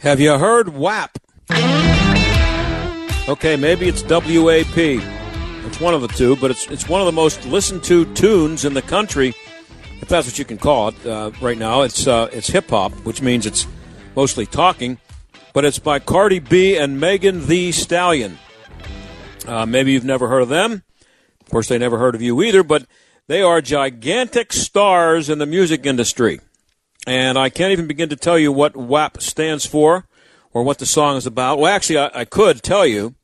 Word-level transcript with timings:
Have 0.00 0.18
you 0.18 0.38
heard 0.38 0.70
WAP? 0.70 1.18
Okay, 3.28 3.56
maybe 3.56 3.86
it's 3.86 4.02
WAP. 4.02 4.78
It's 5.66 5.78
one 5.78 5.92
of 5.92 6.00
the 6.00 6.08
two, 6.08 6.36
but 6.36 6.50
it's 6.50 6.66
it's 6.68 6.88
one 6.88 7.02
of 7.02 7.04
the 7.04 7.12
most 7.12 7.44
listened 7.44 7.84
to 7.84 8.06
tunes 8.14 8.64
in 8.64 8.72
the 8.72 8.80
country, 8.80 9.34
if 10.00 10.08
that's 10.08 10.26
what 10.26 10.38
you 10.38 10.46
can 10.46 10.56
call 10.56 10.88
it. 10.88 11.06
Uh, 11.06 11.32
right 11.42 11.58
now, 11.58 11.82
it's 11.82 12.06
uh, 12.06 12.30
it's 12.32 12.48
hip 12.48 12.70
hop, 12.70 12.92
which 13.04 13.20
means 13.20 13.44
it's 13.44 13.66
mostly 14.16 14.46
talking, 14.46 14.96
but 15.52 15.66
it's 15.66 15.78
by 15.78 15.98
Cardi 15.98 16.38
B 16.38 16.78
and 16.78 16.98
Megan 16.98 17.46
Thee 17.46 17.70
Stallion. 17.70 18.38
Uh, 19.46 19.66
maybe 19.66 19.92
you've 19.92 20.02
never 20.02 20.28
heard 20.28 20.42
of 20.42 20.48
them. 20.48 20.82
Of 21.42 21.50
course, 21.50 21.68
they 21.68 21.76
never 21.76 21.98
heard 21.98 22.14
of 22.14 22.22
you 22.22 22.42
either, 22.42 22.62
but 22.62 22.86
they 23.26 23.42
are 23.42 23.60
gigantic 23.60 24.54
stars 24.54 25.28
in 25.28 25.36
the 25.36 25.46
music 25.46 25.84
industry. 25.84 26.40
And 27.06 27.38
I 27.38 27.48
can't 27.48 27.72
even 27.72 27.86
begin 27.86 28.08
to 28.10 28.16
tell 28.16 28.38
you 28.38 28.52
what 28.52 28.76
WAP 28.76 29.20
stands 29.22 29.64
for 29.64 30.06
or 30.52 30.62
what 30.62 30.78
the 30.78 30.86
song 30.86 31.16
is 31.16 31.26
about. 31.26 31.58
Well, 31.58 31.72
actually, 31.72 31.98
I, 31.98 32.10
I 32.14 32.24
could 32.24 32.62
tell 32.62 32.86
you 32.86 33.14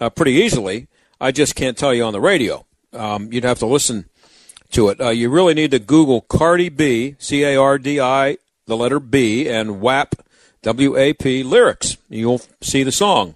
uh, 0.00 0.10
pretty 0.10 0.32
easily. 0.32 0.88
I 1.20 1.32
just 1.32 1.54
can't 1.54 1.76
tell 1.76 1.92
you 1.92 2.04
on 2.04 2.12
the 2.12 2.20
radio. 2.20 2.64
Um, 2.92 3.32
you'd 3.32 3.44
have 3.44 3.58
to 3.58 3.66
listen 3.66 4.06
to 4.70 4.88
it. 4.88 5.00
Uh, 5.00 5.10
you 5.10 5.28
really 5.30 5.54
need 5.54 5.72
to 5.72 5.78
Google 5.78 6.22
Cardi 6.22 6.68
B, 6.68 7.16
C 7.18 7.44
A 7.44 7.56
R 7.56 7.78
D 7.78 8.00
I, 8.00 8.38
the 8.66 8.76
letter 8.76 9.00
B, 9.00 9.48
and 9.48 9.80
WAP, 9.80 10.14
W 10.62 10.96
A 10.96 11.12
P, 11.12 11.42
lyrics. 11.42 11.96
You'll 12.08 12.40
see 12.60 12.82
the 12.82 12.92
song. 12.92 13.34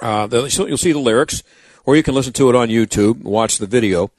Uh, 0.00 0.28
you'll 0.30 0.76
see 0.76 0.92
the 0.92 0.98
lyrics, 0.98 1.42
or 1.84 1.96
you 1.96 2.02
can 2.02 2.14
listen 2.14 2.32
to 2.34 2.48
it 2.48 2.54
on 2.54 2.68
YouTube, 2.68 3.22
watch 3.22 3.58
the 3.58 3.66
video. 3.66 4.10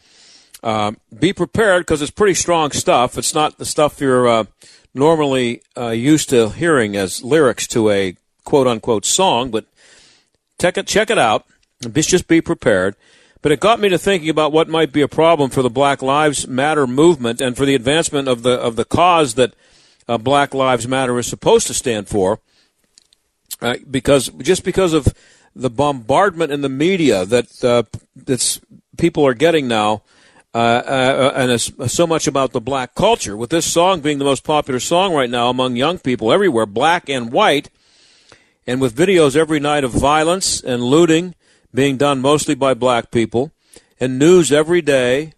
Uh, 0.63 0.93
be 1.19 1.33
prepared 1.33 1.81
because 1.81 2.01
it's 2.01 2.09
pretty 2.09 2.33
strong 2.33 2.71
stuff. 2.71 3.17
It's 3.17 3.33
not 3.33 3.57
the 3.57 3.65
stuff 3.65 3.99
you're 3.99 4.27
uh, 4.29 4.45
normally 4.93 5.61
uh, 5.77 5.89
used 5.89 6.29
to 6.29 6.49
hearing 6.49 6.95
as 6.95 7.21
lyrics 7.21 7.67
to 7.67 7.89
a 7.89 8.15
quote 8.45 8.65
unquote 8.65 9.05
song, 9.05 9.51
but 9.51 9.65
check 10.61 10.77
it, 10.77 10.87
check 10.87 11.09
it 11.09 11.17
out. 11.17 11.45
Just 11.91 12.29
be 12.29 12.39
prepared. 12.39 12.95
But 13.41 13.51
it 13.51 13.59
got 13.59 13.81
me 13.81 13.89
to 13.89 13.97
thinking 13.97 14.29
about 14.29 14.53
what 14.53 14.69
might 14.69 14.93
be 14.93 15.01
a 15.01 15.07
problem 15.09 15.49
for 15.49 15.61
the 15.61 15.69
Black 15.69 16.01
Lives 16.01 16.47
Matter 16.47 16.87
movement 16.87 17.41
and 17.41 17.57
for 17.57 17.65
the 17.65 17.75
advancement 17.75 18.29
of 18.29 18.41
the 18.43 18.53
of 18.53 18.77
the 18.77 18.85
cause 18.85 19.33
that 19.33 19.53
uh, 20.07 20.17
Black 20.17 20.53
Lives 20.53 20.87
Matter 20.87 21.19
is 21.19 21.27
supposed 21.27 21.67
to 21.67 21.73
stand 21.73 22.07
for. 22.07 22.39
Uh, 23.61 23.75
because 23.91 24.29
just 24.39 24.63
because 24.63 24.93
of 24.93 25.13
the 25.53 25.69
bombardment 25.69 26.53
in 26.53 26.61
the 26.61 26.69
media 26.69 27.25
that 27.25 27.63
uh, 27.65 27.83
that's 28.15 28.61
people 28.97 29.25
are 29.27 29.33
getting 29.33 29.67
now 29.67 30.03
uh, 30.53 30.57
uh, 30.57 31.33
and 31.35 31.51
it's 31.51 31.71
so 31.91 32.05
much 32.05 32.27
about 32.27 32.51
the 32.51 32.61
black 32.61 32.93
culture. 32.93 33.35
With 33.35 33.49
this 33.49 33.65
song 33.65 34.01
being 34.01 34.19
the 34.19 34.25
most 34.25 34.43
popular 34.43 34.79
song 34.79 35.13
right 35.13 35.29
now 35.29 35.49
among 35.49 35.75
young 35.75 35.97
people 35.97 36.31
everywhere, 36.31 36.65
black 36.65 37.09
and 37.09 37.31
white, 37.31 37.69
and 38.67 38.79
with 38.79 38.95
videos 38.95 39.35
every 39.35 39.59
night 39.59 39.83
of 39.83 39.91
violence 39.91 40.61
and 40.61 40.83
looting 40.83 41.35
being 41.73 41.97
done 41.97 42.21
mostly 42.21 42.53
by 42.53 42.73
black 42.75 43.09
people, 43.09 43.51
and 43.99 44.19
news 44.19 44.51
every 44.51 44.81
day 44.81 45.33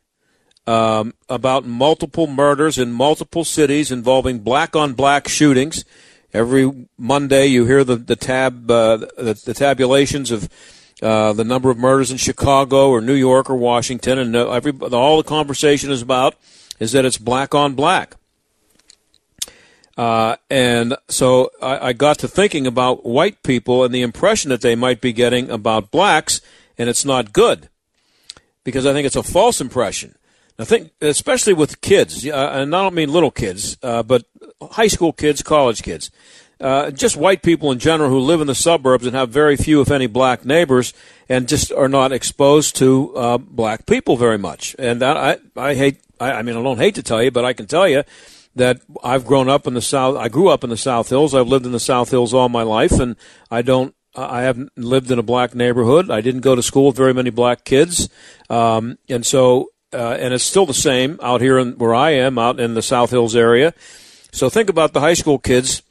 um, 0.68 1.14
about 1.30 1.66
multiple 1.66 2.28
murders 2.28 2.78
in 2.78 2.92
multiple 2.92 3.46
cities 3.46 3.92
involving 3.92 4.40
black 4.40 4.76
on 4.76 4.94
black 4.94 5.28
shootings. 5.28 5.86
Every 6.34 6.88
Monday, 6.98 7.46
you 7.48 7.66
hear 7.66 7.86
the 7.86 7.96
the 7.96 8.18
tab 8.18 8.70
uh, 8.70 8.98
the, 8.98 9.42
the 9.46 9.54
tabulations 9.54 10.32
of 10.32 10.50
uh, 11.02 11.34
the 11.34 11.44
number 11.44 11.70
of 11.70 11.78
murders 11.78 12.12
in 12.12 12.18
Chicago 12.18 12.90
or 12.90 13.02
New 13.02 13.16
York 13.16 13.50
or 13.50 13.56
Washington, 13.56 14.18
and 14.18 14.36
uh, 14.36 14.50
every 14.52 14.72
all 14.72 15.18
the 15.18 15.28
conversation 15.28 15.92
is 15.92 16.02
about 16.02 16.36
is 16.80 16.94
that 16.94 17.06
it's 17.06 17.18
black 17.18 17.54
on 17.54 17.74
black. 17.74 18.16
Uh, 19.98 20.36
and 20.50 20.96
so 21.08 21.52
I, 21.62 21.90
I, 21.90 21.94
got 21.94 22.20
to 22.20 22.28
thinking 22.28 22.68
about 22.68 23.06
white 23.06 23.42
people 23.44 23.86
and 23.86 23.96
the 23.96 24.02
impression 24.02 24.50
that 24.50 24.59
they 24.59 24.75
might 24.75 25.00
be 25.00 25.14
getting 25.14 25.50
about 25.50 25.90
blacks, 25.90 26.42
and 26.78 26.90
it's 26.90 27.06
not 27.06 27.31
good 27.31 27.69
because 28.66 28.86
I 28.86 28.92
think 28.92 29.06
it's 29.06 29.16
a 29.16 29.24
false 29.24 29.62
impression. 29.62 30.16
I 30.59 30.66
think, 30.66 30.92
especially 31.00 31.53
with 31.53 31.80
kids, 31.80 32.25
and 32.25 32.75
I 32.75 32.84
don't 32.84 32.94
mean 32.94 33.12
little 33.12 33.31
kids, 33.31 33.78
uh, 33.84 34.03
but 34.03 34.25
high 34.62 34.88
school 34.88 35.14
kids, 35.14 35.42
college 35.42 35.81
kids 35.81 36.12
uh, 36.60 36.92
just 36.92 37.18
white 37.18 37.42
people 37.42 37.72
in 37.72 37.80
general 37.80 38.10
who 38.10 38.20
live 38.20 38.42
in 38.42 38.48
the 38.48 38.56
suburbs 38.56 39.06
and 39.06 39.16
have 39.16 39.30
very 39.30 39.58
few, 39.58 39.82
if 39.82 39.92
any, 39.92 40.08
black 40.08 40.46
neighbors, 40.46 40.94
and 41.28 41.48
just 41.48 41.72
are 41.72 41.90
not 41.90 42.12
exposed 42.12 42.76
to 42.78 43.16
uh, 43.16 43.38
black 43.38 43.86
people 43.86 44.18
very 44.18 44.38
much. 44.38 44.76
And 44.80 45.02
that 45.02 45.18
I, 45.18 45.38
I 45.56 45.76
hate, 45.76 46.02
I, 46.20 46.34
I 46.34 46.42
mean, 46.42 46.56
I 46.56 46.64
don't 46.64 46.78
hate 46.78 46.96
to 46.96 47.04
tell 47.04 47.22
you, 47.22 47.32
but 47.32 47.46
I 47.46 47.54
can 47.54 47.68
tell 47.68 47.88
you 47.88 48.04
that 48.56 48.82
I've 49.04 49.26
grown 49.26 49.50
up 49.50 49.68
in 49.68 49.74
the 49.74 49.82
South. 49.82 50.16
I 50.16 50.30
grew 50.30 50.50
up 50.50 50.64
in 50.64 50.70
the 50.70 50.78
South 50.78 51.10
Hills. 51.10 51.36
I've 51.36 51.48
lived 51.48 51.66
in 51.66 51.72
the 51.72 51.80
South 51.80 52.10
Hills 52.10 52.34
all 52.34 52.50
my 52.50 52.64
life, 52.64 52.94
and 52.94 53.16
I 53.52 53.62
don't. 53.62 53.94
I 54.18 54.44
haven't 54.44 54.72
lived 54.78 55.12
in 55.12 55.20
a 55.20 55.24
black 55.24 55.54
neighborhood. 55.54 56.10
I 56.10 56.22
didn't 56.22 56.40
go 56.40 56.56
to 56.56 56.64
school 56.64 56.88
with 56.88 56.96
very 56.96 57.14
many 57.14 57.32
black 57.32 57.66
kids, 57.66 58.08
um, 58.50 58.98
and 59.10 59.26
so 59.26 59.72
uh, 59.96 60.18
and 60.20 60.34
it's 60.34 60.44
still 60.44 60.66
the 60.66 60.74
same 60.74 61.20
out 61.22 61.42
here 61.42 61.58
in, 61.58 61.74
where 61.74 61.94
I 61.94 62.12
am, 62.12 62.38
out 62.38 62.60
in 62.60 62.74
the 62.74 62.82
South 62.82 63.12
Hills 63.12 63.36
area. 63.36 63.74
So 64.32 64.50
think 64.50 64.70
about 64.70 64.94
the 64.94 65.00
high 65.00 65.14
school 65.14 65.38
kids 65.38 65.82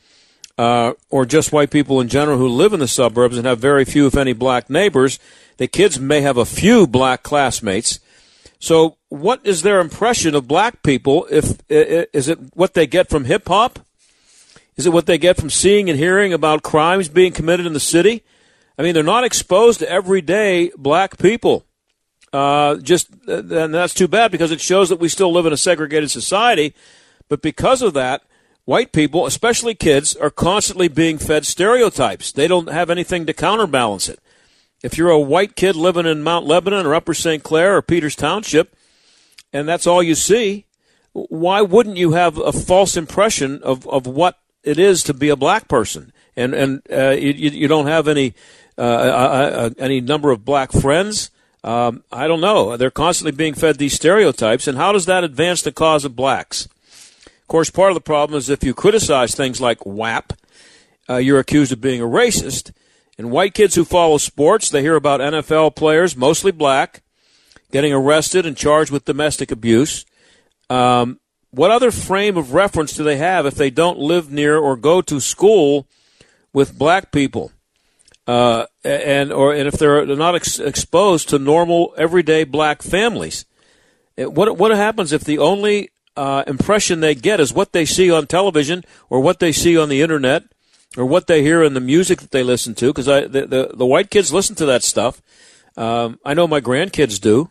uh, 0.56 0.92
or 1.10 1.26
just 1.26 1.52
white 1.52 1.70
people 1.70 2.00
in 2.00 2.08
general 2.08 2.38
who 2.38 2.48
live 2.48 2.72
in 2.72 2.80
the 2.80 2.88
suburbs 2.88 3.36
and 3.36 3.46
have 3.46 3.58
very 3.58 3.84
few, 3.84 4.06
if 4.06 4.16
any, 4.16 4.32
black 4.32 4.70
neighbors. 4.70 5.18
The 5.56 5.68
kids 5.68 5.98
may 5.98 6.20
have 6.20 6.36
a 6.36 6.44
few 6.44 6.86
black 6.86 7.22
classmates. 7.22 8.00
So, 8.58 8.96
what 9.08 9.40
is 9.44 9.62
their 9.62 9.80
impression 9.80 10.34
of 10.34 10.48
black 10.48 10.82
people? 10.82 11.26
If 11.30 11.58
is 11.68 12.28
it 12.28 12.38
what 12.54 12.74
they 12.74 12.86
get 12.86 13.08
from 13.08 13.24
hip 13.24 13.48
hop? 13.48 13.80
Is 14.76 14.86
it 14.86 14.92
what 14.92 15.06
they 15.06 15.18
get 15.18 15.36
from 15.36 15.50
seeing 15.50 15.88
and 15.88 15.98
hearing 15.98 16.32
about 16.32 16.62
crimes 16.62 17.08
being 17.08 17.32
committed 17.32 17.66
in 17.66 17.74
the 17.74 17.80
city? 17.80 18.24
I 18.76 18.82
mean, 18.82 18.94
they're 18.94 19.04
not 19.04 19.22
exposed 19.22 19.78
to 19.80 19.88
everyday 19.88 20.72
black 20.76 21.18
people. 21.18 21.64
Uh, 22.32 22.76
just 22.76 23.08
and 23.28 23.72
that's 23.72 23.94
too 23.94 24.08
bad 24.08 24.32
because 24.32 24.50
it 24.50 24.60
shows 24.60 24.88
that 24.88 24.98
we 24.98 25.08
still 25.08 25.32
live 25.32 25.46
in 25.46 25.52
a 25.52 25.56
segregated 25.56 26.10
society. 26.10 26.74
But 27.28 27.42
because 27.42 27.82
of 27.82 27.94
that, 27.94 28.22
white 28.64 28.92
people, 28.92 29.26
especially 29.26 29.74
kids, 29.74 30.16
are 30.16 30.30
constantly 30.30 30.88
being 30.88 31.18
fed 31.18 31.46
stereotypes. 31.46 32.32
They 32.32 32.48
don't 32.48 32.70
have 32.70 32.90
anything 32.90 33.26
to 33.26 33.32
counterbalance 33.32 34.08
it. 34.08 34.20
If 34.82 34.98
you're 34.98 35.10
a 35.10 35.18
white 35.18 35.56
kid 35.56 35.76
living 35.76 36.06
in 36.06 36.22
Mount 36.22 36.46
Lebanon 36.46 36.86
or 36.86 36.94
Upper 36.94 37.14
St. 37.14 37.42
Clair 37.42 37.76
or 37.76 37.82
Peters 37.82 38.16
Township, 38.16 38.76
and 39.52 39.68
that's 39.68 39.86
all 39.86 40.02
you 40.02 40.14
see, 40.14 40.66
why 41.12 41.62
wouldn't 41.62 41.96
you 41.96 42.12
have 42.12 42.38
a 42.38 42.52
false 42.52 42.96
impression 42.96 43.62
of, 43.62 43.86
of 43.88 44.06
what 44.06 44.38
it 44.62 44.78
is 44.78 45.02
to 45.04 45.14
be 45.14 45.28
a 45.28 45.36
black 45.36 45.68
person? 45.68 46.12
And 46.36 46.52
and 46.52 46.82
uh, 46.92 47.10
you, 47.10 47.50
you 47.50 47.68
don't 47.68 47.86
have 47.86 48.08
any 48.08 48.34
uh, 48.76 48.80
uh, 48.80 49.50
uh, 49.54 49.70
any 49.78 50.00
number 50.00 50.32
of 50.32 50.44
black 50.44 50.72
friends. 50.72 51.30
Um, 51.62 52.02
I 52.10 52.26
don't 52.26 52.40
know. 52.40 52.76
They're 52.76 52.90
constantly 52.90 53.30
being 53.30 53.54
fed 53.54 53.78
these 53.78 53.94
stereotypes, 53.94 54.66
and 54.66 54.76
how 54.76 54.90
does 54.90 55.06
that 55.06 55.22
advance 55.22 55.62
the 55.62 55.70
cause 55.70 56.04
of 56.04 56.16
blacks? 56.16 56.68
Of 57.44 57.48
course, 57.48 57.68
part 57.68 57.90
of 57.90 57.94
the 57.94 58.00
problem 58.00 58.38
is 58.38 58.48
if 58.48 58.64
you 58.64 58.72
criticize 58.72 59.34
things 59.34 59.60
like 59.60 59.84
WAP, 59.84 60.32
uh, 61.10 61.16
you're 61.16 61.38
accused 61.38 61.72
of 61.72 61.80
being 61.80 62.00
a 62.00 62.06
racist. 62.06 62.72
And 63.18 63.30
white 63.30 63.52
kids 63.52 63.74
who 63.74 63.84
follow 63.84 64.16
sports, 64.16 64.70
they 64.70 64.80
hear 64.80 64.96
about 64.96 65.20
NFL 65.20 65.76
players, 65.76 66.16
mostly 66.16 66.52
black, 66.52 67.02
getting 67.70 67.92
arrested 67.92 68.46
and 68.46 68.56
charged 68.56 68.90
with 68.90 69.04
domestic 69.04 69.50
abuse. 69.50 70.06
Um, 70.70 71.20
what 71.50 71.70
other 71.70 71.90
frame 71.90 72.38
of 72.38 72.54
reference 72.54 72.94
do 72.94 73.04
they 73.04 73.18
have 73.18 73.44
if 73.44 73.56
they 73.56 73.68
don't 73.68 73.98
live 73.98 74.32
near 74.32 74.56
or 74.56 74.74
go 74.74 75.02
to 75.02 75.20
school 75.20 75.86
with 76.54 76.78
black 76.78 77.12
people? 77.12 77.52
Uh, 78.26 78.64
and 78.82 79.30
or 79.30 79.52
and 79.52 79.68
if 79.68 79.74
they're 79.74 80.06
not 80.06 80.34
ex- 80.34 80.58
exposed 80.58 81.28
to 81.28 81.38
normal 81.38 81.94
everyday 81.98 82.44
black 82.44 82.80
families, 82.80 83.44
what 84.16 84.56
what 84.56 84.74
happens 84.74 85.12
if 85.12 85.24
the 85.24 85.36
only 85.36 85.90
uh, 86.16 86.44
impression 86.46 87.00
they 87.00 87.14
get 87.14 87.40
is 87.40 87.52
what 87.52 87.72
they 87.72 87.84
see 87.84 88.10
on 88.10 88.26
television 88.26 88.84
or 89.10 89.20
what 89.20 89.40
they 89.40 89.52
see 89.52 89.76
on 89.76 89.88
the 89.88 90.02
internet 90.02 90.44
or 90.96 91.04
what 91.04 91.26
they 91.26 91.42
hear 91.42 91.62
in 91.62 91.74
the 91.74 91.80
music 91.80 92.20
that 92.20 92.30
they 92.30 92.42
listen 92.42 92.74
to. 92.76 92.88
Because 92.92 93.06
the, 93.06 93.46
the, 93.46 93.70
the 93.74 93.86
white 93.86 94.10
kids 94.10 94.32
listen 94.32 94.54
to 94.56 94.66
that 94.66 94.82
stuff. 94.82 95.20
Um, 95.76 96.18
I 96.24 96.34
know 96.34 96.46
my 96.46 96.60
grandkids 96.60 97.20
do. 97.20 97.48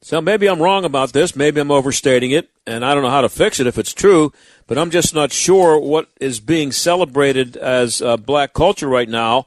So 0.00 0.22
maybe 0.22 0.48
I'm 0.48 0.62
wrong 0.62 0.84
about 0.84 1.12
this. 1.12 1.36
Maybe 1.36 1.60
I'm 1.60 1.70
overstating 1.70 2.30
it, 2.30 2.48
and 2.66 2.82
I 2.82 2.94
don't 2.94 3.02
know 3.02 3.10
how 3.10 3.20
to 3.20 3.28
fix 3.28 3.60
it 3.60 3.66
if 3.66 3.76
it's 3.76 3.92
true. 3.92 4.32
But 4.66 4.78
I'm 4.78 4.90
just 4.90 5.14
not 5.14 5.32
sure 5.32 5.78
what 5.78 6.08
is 6.18 6.40
being 6.40 6.72
celebrated 6.72 7.58
as 7.58 8.00
uh, 8.00 8.16
black 8.16 8.54
culture 8.54 8.88
right 8.88 9.08
now 9.08 9.46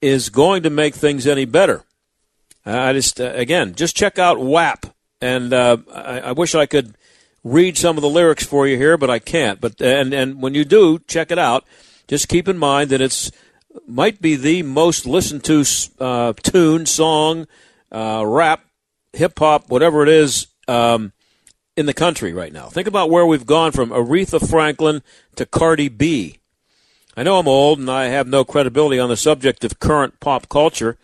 is 0.00 0.28
going 0.30 0.62
to 0.62 0.70
make 0.70 0.94
things 0.94 1.26
any 1.26 1.44
better. 1.44 1.82
I 2.64 2.92
just 2.92 3.20
uh, 3.20 3.32
again 3.34 3.74
just 3.74 3.96
check 3.96 4.18
out 4.18 4.38
WAP 4.38 4.86
and 5.20 5.52
uh, 5.52 5.78
I, 5.92 6.20
I, 6.20 6.32
wish 6.32 6.54
I 6.54 6.66
could 6.66 6.96
read 7.44 7.76
some 7.76 7.96
of 7.96 8.02
the 8.02 8.08
lyrics 8.08 8.44
for 8.44 8.66
you 8.66 8.76
here, 8.76 8.96
but 8.96 9.10
I 9.10 9.18
can't. 9.18 9.60
But 9.60 9.80
and 9.80 10.12
and 10.12 10.42
when 10.42 10.54
you 10.54 10.64
do, 10.64 10.98
check 11.00 11.30
it 11.30 11.38
out. 11.38 11.64
Just 12.08 12.28
keep 12.28 12.48
in 12.48 12.58
mind 12.58 12.90
that 12.90 13.00
it's 13.00 13.30
might 13.86 14.20
be 14.20 14.36
the 14.36 14.62
most 14.62 15.06
listened 15.06 15.44
to 15.44 15.64
uh, 16.00 16.32
tune, 16.42 16.86
song, 16.86 17.46
uh, 17.92 18.24
rap, 18.26 18.64
hip 19.12 19.38
hop, 19.38 19.68
whatever 19.68 20.02
it 20.02 20.08
is. 20.08 20.46
Um, 20.68 21.12
in 21.76 21.86
the 21.86 21.94
country 21.94 22.32
right 22.32 22.52
now. 22.52 22.66
Think 22.66 22.86
about 22.86 23.10
where 23.10 23.24
we've 23.24 23.46
gone 23.46 23.72
from 23.72 23.88
Aretha 23.90 24.46
Franklin 24.46 25.02
to 25.36 25.46
Cardi 25.46 25.88
B. 25.88 26.38
I 27.16 27.22
know 27.22 27.38
I'm 27.38 27.48
old 27.48 27.78
and 27.78 27.90
I 27.90 28.06
have 28.06 28.28
no 28.28 28.44
credibility 28.44 28.98
on 28.98 29.08
the 29.08 29.16
subject 29.16 29.64
of 29.64 29.80
current 29.80 30.20
pop 30.20 30.48
culture, 30.48 30.98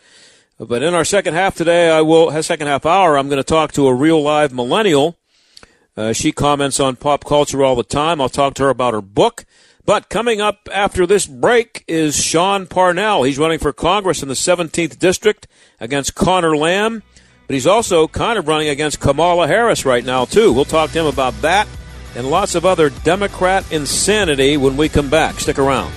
but 0.59 0.83
in 0.83 0.95
our 0.95 1.05
second 1.05 1.35
half 1.35 1.55
today, 1.55 1.91
I 1.91 2.01
will, 2.01 2.43
second 2.43 2.67
half 2.67 2.87
hour, 2.87 3.19
I'm 3.19 3.29
going 3.29 3.39
to 3.39 3.45
talk 3.45 3.73
to 3.73 3.87
a 3.87 3.95
real 3.95 4.23
live 4.23 4.53
millennial. 4.53 5.17
Uh, 5.97 6.13
she 6.13 6.33
comments 6.33 6.81
on 6.81 6.97
pop 6.97 7.25
culture 7.25 7.63
all 7.63 7.75
the 7.75 7.83
time. 7.83 8.21
I'll 8.21 8.29
talk 8.29 8.55
to 8.55 8.65
her 8.65 8.71
about 8.71 8.95
her 8.95 9.03
book. 9.03 9.45
But 9.85 10.09
coming 10.09 10.41
up 10.41 10.69
after 10.73 11.07
this 11.07 11.27
break 11.27 11.85
is 11.87 12.17
Sean 12.17 12.67
Parnell. 12.67 13.23
He's 13.23 13.39
running 13.39 13.61
for 13.61 13.73
Congress 13.73 14.23
in 14.23 14.29
the 14.29 14.35
17th 14.35 14.99
District 14.99 15.47
against 15.79 16.15
Conor 16.15 16.57
Lamb, 16.57 17.03
but 17.47 17.55
he's 17.55 17.69
also 17.69 18.09
kind 18.09 18.39
of 18.39 18.49
running 18.49 18.69
against 18.69 18.99
Kamala 18.99 19.47
Harris 19.47 19.85
right 19.85 20.05
now, 20.05 20.25
too. 20.25 20.53
We'll 20.53 20.65
talk 20.65 20.91
to 20.91 21.01
him 21.01 21.07
about 21.07 21.41
that 21.43 21.69
and 22.17 22.29
lots 22.31 22.55
of 22.55 22.67
other 22.67 22.91
Democrat 22.91 23.71
insanity 23.71 24.57
when 24.57 24.77
we 24.77 24.89
come 24.89 25.09
back. 25.09 25.39
Stick 25.39 25.59
around. 25.59 25.93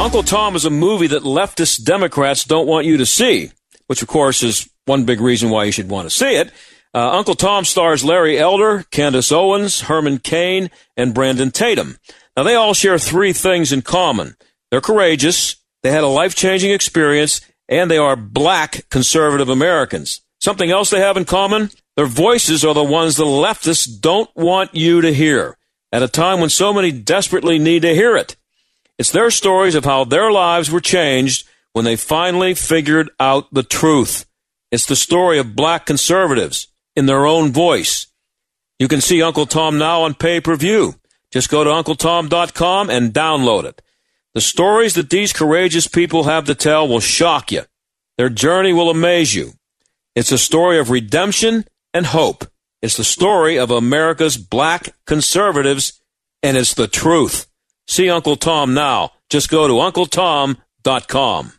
Uncle 0.00 0.22
Tom 0.22 0.56
is 0.56 0.64
a 0.64 0.70
movie 0.70 1.08
that 1.08 1.24
leftist 1.24 1.84
Democrats 1.84 2.44
don't 2.44 2.66
want 2.66 2.86
you 2.86 2.96
to 2.96 3.04
see, 3.04 3.50
which 3.86 4.00
of 4.00 4.08
course 4.08 4.42
is 4.42 4.66
one 4.86 5.04
big 5.04 5.20
reason 5.20 5.50
why 5.50 5.64
you 5.64 5.72
should 5.72 5.90
want 5.90 6.08
to 6.08 6.16
see 6.16 6.36
it. 6.36 6.50
Uh, 6.94 7.10
Uncle 7.10 7.34
Tom 7.34 7.66
stars 7.66 8.02
Larry 8.02 8.38
Elder, 8.38 8.86
Candace 8.90 9.30
Owens, 9.30 9.82
Herman 9.82 10.18
Cain, 10.18 10.70
and 10.96 11.12
Brandon 11.12 11.50
Tatum. 11.50 11.98
Now 12.34 12.44
they 12.44 12.54
all 12.54 12.72
share 12.72 12.98
three 12.98 13.34
things 13.34 13.72
in 13.72 13.82
common. 13.82 14.36
They're 14.70 14.80
courageous, 14.80 15.56
they 15.82 15.90
had 15.90 16.02
a 16.02 16.08
life-changing 16.08 16.70
experience, 16.70 17.42
and 17.68 17.90
they 17.90 17.98
are 17.98 18.16
black 18.16 18.88
conservative 18.88 19.50
Americans. 19.50 20.22
Something 20.40 20.70
else 20.70 20.88
they 20.88 21.00
have 21.00 21.18
in 21.18 21.26
common? 21.26 21.68
Their 21.96 22.06
voices 22.06 22.64
are 22.64 22.72
the 22.72 22.82
ones 22.82 23.16
the 23.16 23.24
leftists 23.26 24.00
don't 24.00 24.34
want 24.34 24.74
you 24.74 25.02
to 25.02 25.12
hear 25.12 25.58
at 25.92 26.02
a 26.02 26.08
time 26.08 26.40
when 26.40 26.48
so 26.48 26.72
many 26.72 26.90
desperately 26.90 27.58
need 27.58 27.82
to 27.82 27.94
hear 27.94 28.16
it. 28.16 28.34
It's 29.00 29.12
their 29.12 29.30
stories 29.30 29.74
of 29.74 29.86
how 29.86 30.04
their 30.04 30.30
lives 30.30 30.70
were 30.70 30.82
changed 30.82 31.48
when 31.72 31.86
they 31.86 31.96
finally 31.96 32.52
figured 32.52 33.08
out 33.18 33.48
the 33.50 33.62
truth. 33.62 34.26
It's 34.70 34.84
the 34.84 34.94
story 34.94 35.38
of 35.38 35.56
black 35.56 35.86
conservatives 35.86 36.68
in 36.94 37.06
their 37.06 37.24
own 37.24 37.50
voice. 37.50 38.08
You 38.78 38.88
can 38.88 39.00
see 39.00 39.22
Uncle 39.22 39.46
Tom 39.46 39.78
now 39.78 40.02
on 40.02 40.12
pay 40.12 40.38
per 40.38 40.54
view. 40.54 40.96
Just 41.30 41.48
go 41.48 41.64
to 41.64 41.70
UncleTom.com 41.70 42.90
and 42.90 43.14
download 43.14 43.64
it. 43.64 43.80
The 44.34 44.42
stories 44.42 44.92
that 44.96 45.08
these 45.08 45.32
courageous 45.32 45.88
people 45.88 46.24
have 46.24 46.44
to 46.44 46.54
tell 46.54 46.86
will 46.86 47.00
shock 47.00 47.50
you. 47.50 47.62
Their 48.18 48.28
journey 48.28 48.74
will 48.74 48.90
amaze 48.90 49.34
you. 49.34 49.54
It's 50.14 50.30
a 50.30 50.36
story 50.36 50.78
of 50.78 50.90
redemption 50.90 51.64
and 51.94 52.04
hope. 52.04 52.44
It's 52.82 52.98
the 52.98 53.04
story 53.04 53.58
of 53.58 53.70
America's 53.70 54.36
black 54.36 54.90
conservatives, 55.06 56.02
and 56.42 56.58
it's 56.58 56.74
the 56.74 56.86
truth. 56.86 57.49
See 57.90 58.08
Uncle 58.08 58.36
Tom 58.36 58.72
now. 58.72 59.14
Just 59.30 59.50
go 59.50 59.66
to 59.66 59.74
UncleTom.com. 59.74 61.52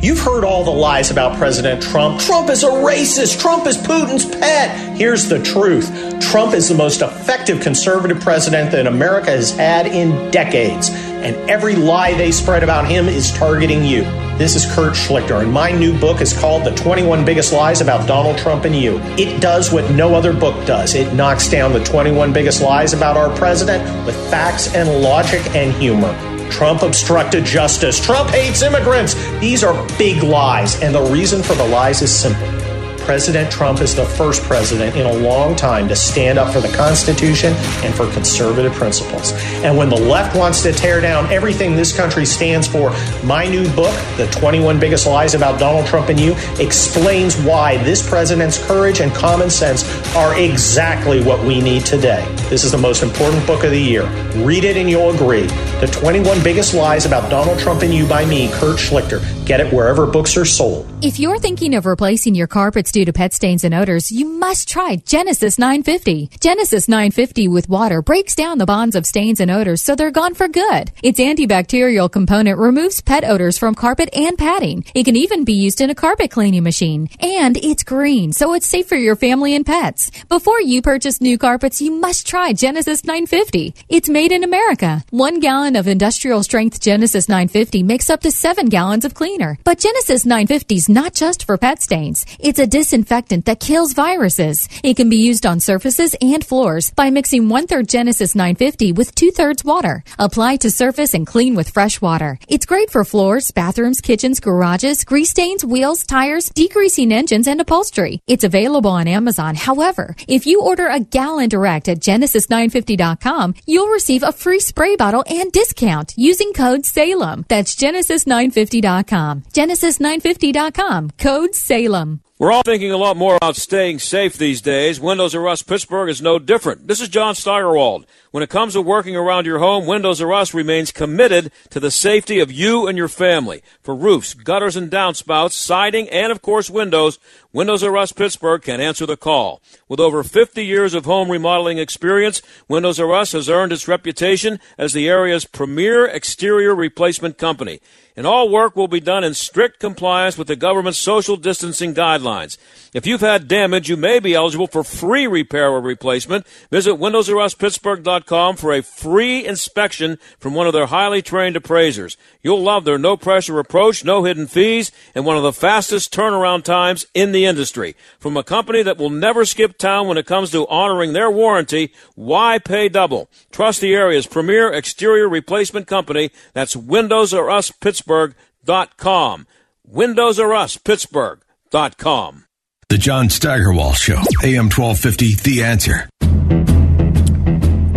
You've 0.00 0.20
heard 0.20 0.44
all 0.44 0.62
the 0.62 0.70
lies 0.70 1.10
about 1.10 1.36
President 1.36 1.82
Trump. 1.82 2.20
Trump 2.20 2.48
is 2.48 2.62
a 2.62 2.68
racist. 2.68 3.40
Trump 3.40 3.66
is 3.66 3.76
Putin's 3.76 4.24
pet. 4.24 4.96
Here's 4.96 5.28
the 5.28 5.42
truth 5.42 5.90
Trump 6.20 6.54
is 6.54 6.68
the 6.68 6.76
most 6.76 7.02
effective 7.02 7.60
conservative 7.60 8.20
president 8.20 8.70
that 8.70 8.86
America 8.86 9.32
has 9.32 9.50
had 9.50 9.88
in 9.88 10.30
decades. 10.30 10.90
And 11.24 11.36
every 11.48 11.74
lie 11.74 12.12
they 12.12 12.30
spread 12.30 12.62
about 12.62 12.86
him 12.86 13.08
is 13.08 13.32
targeting 13.32 13.82
you. 13.82 14.02
This 14.36 14.54
is 14.54 14.70
Kurt 14.74 14.92
Schlichter, 14.92 15.40
and 15.40 15.50
my 15.50 15.72
new 15.72 15.98
book 15.98 16.20
is 16.20 16.34
called 16.38 16.64
The 16.64 16.74
21 16.74 17.24
Biggest 17.24 17.50
Lies 17.50 17.80
About 17.80 18.06
Donald 18.06 18.36
Trump 18.36 18.66
and 18.66 18.76
You. 18.76 18.98
It 19.16 19.40
does 19.40 19.72
what 19.72 19.90
no 19.92 20.14
other 20.14 20.34
book 20.34 20.66
does 20.66 20.94
it 20.94 21.14
knocks 21.14 21.48
down 21.48 21.72
the 21.72 21.82
21 21.82 22.34
biggest 22.34 22.60
lies 22.60 22.92
about 22.92 23.16
our 23.16 23.34
president 23.38 23.82
with 24.04 24.14
facts 24.28 24.74
and 24.74 25.02
logic 25.02 25.40
and 25.54 25.72
humor. 25.72 26.12
Trump 26.50 26.82
obstructed 26.82 27.46
justice. 27.46 28.04
Trump 28.04 28.28
hates 28.28 28.60
immigrants. 28.60 29.14
These 29.40 29.64
are 29.64 29.74
big 29.96 30.22
lies, 30.22 30.78
and 30.82 30.94
the 30.94 31.04
reason 31.04 31.42
for 31.42 31.54
the 31.54 31.66
lies 31.66 32.02
is 32.02 32.14
simple. 32.14 32.73
President 33.04 33.52
Trump 33.52 33.82
is 33.82 33.94
the 33.94 34.04
first 34.04 34.42
president 34.44 34.96
in 34.96 35.04
a 35.04 35.12
long 35.12 35.54
time 35.54 35.88
to 35.88 35.94
stand 35.94 36.38
up 36.38 36.52
for 36.52 36.60
the 36.60 36.74
Constitution 36.74 37.52
and 37.84 37.94
for 37.94 38.10
conservative 38.12 38.72
principles. 38.72 39.32
And 39.62 39.76
when 39.76 39.90
the 39.90 40.00
left 40.00 40.34
wants 40.34 40.62
to 40.62 40.72
tear 40.72 41.02
down 41.02 41.30
everything 41.30 41.76
this 41.76 41.94
country 41.94 42.24
stands 42.24 42.66
for, 42.66 42.94
my 43.22 43.46
new 43.46 43.68
book, 43.74 43.94
The 44.16 44.26
21 44.32 44.80
Biggest 44.80 45.06
Lies 45.06 45.34
About 45.34 45.60
Donald 45.60 45.86
Trump 45.86 46.08
and 46.08 46.18
You, 46.18 46.34
explains 46.58 47.36
why 47.36 47.76
this 47.84 48.06
president's 48.08 48.64
courage 48.66 49.00
and 49.00 49.12
common 49.14 49.50
sense 49.50 49.84
are 50.16 50.38
exactly 50.38 51.22
what 51.22 51.44
we 51.44 51.60
need 51.60 51.84
today. 51.84 52.24
This 52.48 52.64
is 52.64 52.72
the 52.72 52.78
most 52.78 53.02
important 53.02 53.46
book 53.46 53.64
of 53.64 53.70
the 53.70 53.80
year. 53.80 54.06
Read 54.36 54.64
it 54.64 54.78
and 54.78 54.88
you'll 54.88 55.10
agree. 55.10 55.46
The 55.80 55.90
21 55.92 56.42
Biggest 56.42 56.72
Lies 56.72 57.04
About 57.04 57.30
Donald 57.30 57.58
Trump 57.58 57.82
and 57.82 57.92
You 57.92 58.06
by 58.06 58.24
me, 58.24 58.48
Kurt 58.52 58.78
Schlichter. 58.78 59.22
Get 59.46 59.60
it 59.60 59.70
wherever 59.70 60.06
books 60.06 60.38
are 60.38 60.46
sold. 60.46 60.88
If 61.02 61.18
you're 61.20 61.38
thinking 61.38 61.74
of 61.74 61.84
replacing 61.84 62.34
your 62.34 62.46
carpets 62.46 62.90
due 62.90 63.04
to 63.04 63.12
pet 63.12 63.34
stains 63.34 63.62
and 63.62 63.74
odors, 63.74 64.10
you 64.10 64.24
must 64.24 64.70
try 64.70 64.96
Genesis 64.96 65.58
950. 65.58 66.30
Genesis 66.40 66.88
950 66.88 67.48
with 67.48 67.68
water 67.68 68.00
breaks 68.00 68.34
down 68.34 68.56
the 68.56 68.64
bonds 68.64 68.96
of 68.96 69.04
stains 69.04 69.40
and 69.40 69.50
odors 69.50 69.82
so 69.82 69.94
they're 69.94 70.10
gone 70.10 70.32
for 70.32 70.48
good. 70.48 70.92
Its 71.02 71.20
antibacterial 71.20 72.10
component 72.10 72.58
removes 72.58 73.02
pet 73.02 73.22
odors 73.22 73.58
from 73.58 73.74
carpet 73.74 74.08
and 74.16 74.38
padding. 74.38 74.82
It 74.94 75.04
can 75.04 75.14
even 75.14 75.44
be 75.44 75.52
used 75.52 75.82
in 75.82 75.90
a 75.90 75.94
carpet 75.94 76.30
cleaning 76.30 76.62
machine. 76.62 77.10
And 77.20 77.58
it's 77.58 77.84
green, 77.84 78.32
so 78.32 78.54
it's 78.54 78.66
safe 78.66 78.88
for 78.88 78.96
your 78.96 79.14
family 79.14 79.54
and 79.54 79.66
pets. 79.66 80.10
Before 80.30 80.62
you 80.62 80.80
purchase 80.80 81.20
new 81.20 81.36
carpets, 81.36 81.82
you 81.82 81.90
must 81.90 82.26
try 82.26 82.54
Genesis 82.54 83.04
950. 83.04 83.74
It's 83.90 84.08
made 84.08 84.32
in 84.32 84.42
America. 84.42 85.04
One 85.10 85.38
gallon 85.38 85.76
of 85.76 85.86
industrial 85.86 86.42
strength 86.42 86.80
Genesis 86.80 87.28
950 87.28 87.82
makes 87.82 88.08
up 88.08 88.22
to 88.22 88.30
seven 88.30 88.70
gallons 88.70 89.04
of 89.04 89.12
cleaner. 89.34 89.58
But 89.64 89.78
Genesis 89.78 90.24
950 90.24 90.74
is 90.74 90.88
not 90.88 91.14
just 91.14 91.44
for 91.46 91.58
pet 91.58 91.82
stains. 91.82 92.24
It's 92.38 92.58
a 92.58 92.66
disinfectant 92.66 93.44
that 93.46 93.60
kills 93.60 93.92
viruses. 93.92 94.68
It 94.82 94.96
can 94.96 95.08
be 95.08 95.16
used 95.16 95.46
on 95.46 95.60
surfaces 95.60 96.14
and 96.20 96.44
floors 96.44 96.90
by 96.90 97.10
mixing 97.10 97.48
one 97.48 97.66
third 97.66 97.88
Genesis 97.88 98.34
950 98.34 98.92
with 98.92 99.14
two 99.14 99.30
thirds 99.30 99.64
water. 99.64 100.04
Apply 100.18 100.56
to 100.56 100.70
surface 100.70 101.14
and 101.14 101.26
clean 101.26 101.54
with 101.56 101.70
fresh 101.70 102.00
water. 102.00 102.38
It's 102.48 102.66
great 102.66 102.90
for 102.90 103.04
floors, 103.04 103.50
bathrooms, 103.50 104.00
kitchens, 104.00 104.40
garages, 104.40 105.04
grease 105.04 105.30
stains, 105.30 105.64
wheels, 105.64 106.06
tires, 106.06 106.48
degreasing 106.50 107.12
engines, 107.12 107.48
and 107.48 107.60
upholstery. 107.60 108.20
It's 108.26 108.44
available 108.44 108.90
on 108.90 109.08
Amazon. 109.08 109.54
However, 109.56 110.14
if 110.28 110.46
you 110.46 110.60
order 110.60 110.86
a 110.86 111.00
gallon 111.00 111.48
direct 111.48 111.88
at 111.88 112.00
Genesis950.com, 112.00 113.54
you'll 113.66 113.88
receive 113.98 114.22
a 114.22 114.32
free 114.32 114.60
spray 114.60 114.96
bottle 114.96 115.24
and 115.26 115.50
discount 115.50 116.14
using 116.16 116.52
code 116.52 116.86
SALEM. 116.86 117.44
That's 117.48 117.74
Genesis950.com. 117.74 119.23
Genesis950.com. 119.52 121.10
Code 121.18 121.54
SALEM. 121.54 122.20
We're 122.36 122.50
all 122.50 122.62
thinking 122.62 122.90
a 122.90 122.96
lot 122.96 123.16
more 123.16 123.36
about 123.36 123.54
staying 123.54 124.00
safe 124.00 124.36
these 124.36 124.60
days. 124.60 124.98
Windows 124.98 125.36
R 125.36 125.46
Us 125.46 125.62
Pittsburgh 125.62 126.10
is 126.10 126.20
no 126.20 126.40
different. 126.40 126.88
This 126.88 127.00
is 127.00 127.08
John 127.08 127.36
Steigerwald. 127.36 128.06
When 128.32 128.42
it 128.42 128.50
comes 128.50 128.72
to 128.72 128.82
working 128.82 129.14
around 129.14 129.46
your 129.46 129.60
home, 129.60 129.86
Windows 129.86 130.20
R 130.20 130.32
Us 130.32 130.52
remains 130.52 130.90
committed 130.90 131.52
to 131.70 131.78
the 131.78 131.92
safety 131.92 132.40
of 132.40 132.50
you 132.50 132.88
and 132.88 132.98
your 132.98 133.06
family. 133.06 133.62
For 133.82 133.94
roofs, 133.94 134.34
gutters 134.34 134.74
and 134.74 134.90
downspouts, 134.90 135.52
siding, 135.52 136.08
and 136.08 136.32
of 136.32 136.42
course 136.42 136.68
windows, 136.68 137.20
Windows 137.52 137.84
R 137.84 137.96
Us 137.96 138.10
Pittsburgh 138.10 138.62
can 138.62 138.80
answer 138.80 139.06
the 139.06 139.16
call. 139.16 139.62
With 139.88 140.00
over 140.00 140.24
50 140.24 140.66
years 140.66 140.92
of 140.92 141.04
home 141.04 141.30
remodeling 141.30 141.78
experience, 141.78 142.42
Windows 142.66 142.98
R 142.98 143.12
Us 143.12 143.30
has 143.30 143.48
earned 143.48 143.72
its 143.72 143.86
reputation 143.86 144.58
as 144.76 144.92
the 144.92 145.08
area's 145.08 145.44
premier 145.44 146.04
exterior 146.04 146.74
replacement 146.74 147.38
company 147.38 147.80
and 148.16 148.26
all 148.26 148.48
work 148.48 148.76
will 148.76 148.88
be 148.88 149.00
done 149.00 149.24
in 149.24 149.34
strict 149.34 149.80
compliance 149.80 150.38
with 150.38 150.46
the 150.46 150.56
government's 150.56 150.98
social 150.98 151.36
distancing 151.36 151.94
guidelines. 151.94 152.56
If 152.92 153.06
you've 153.08 153.20
had 153.20 153.48
damage, 153.48 153.88
you 153.88 153.96
may 153.96 154.20
be 154.20 154.34
eligible 154.34 154.68
for 154.68 154.84
free 154.84 155.26
repair 155.26 155.68
or 155.70 155.80
replacement. 155.80 156.46
Visit 156.70 156.92
WindowsRUsPittsburgh.com 156.92 158.56
for 158.56 158.72
a 158.72 158.82
free 158.82 159.44
inspection 159.44 160.18
from 160.38 160.54
one 160.54 160.68
of 160.68 160.72
their 160.72 160.86
highly 160.86 161.20
trained 161.20 161.56
appraisers. 161.56 162.16
You'll 162.40 162.62
love 162.62 162.84
their 162.84 162.98
no 162.98 163.16
pressure 163.16 163.58
approach, 163.58 164.04
no 164.04 164.22
hidden 164.22 164.46
fees, 164.46 164.92
and 165.12 165.26
one 165.26 165.36
of 165.36 165.42
the 165.42 165.52
fastest 165.52 166.14
turnaround 166.14 166.62
times 166.62 167.06
in 167.14 167.32
the 167.32 167.46
industry. 167.46 167.96
From 168.20 168.36
a 168.36 168.44
company 168.44 168.84
that 168.84 168.98
will 168.98 169.10
never 169.10 169.44
skip 169.44 169.76
town 169.76 170.06
when 170.06 170.18
it 170.18 170.26
comes 170.26 170.52
to 170.52 170.68
honoring 170.68 171.14
their 171.14 171.30
warranty, 171.30 171.92
why 172.14 172.58
pay 172.58 172.88
double? 172.88 173.28
Trust 173.50 173.80
the 173.80 173.94
area's 173.94 174.28
premier 174.28 174.72
exterior 174.72 175.28
replacement 175.28 175.88
company. 175.88 176.30
That's 176.52 176.76
Windows 176.76 177.34
R 177.34 177.50
Us 177.50 177.72
Pittsburgh.com. 178.04 179.46
Windows 179.86 180.38
R 180.38 180.52
Us 180.54 180.76
Pittsburgh.com. 180.76 182.44
The 182.90 182.98
John 182.98 183.30
Steigerwald 183.30 183.96
Show, 183.96 184.20
AM 184.44 184.68
1250, 184.68 185.34
The 185.36 185.64
Answer. 185.64 186.08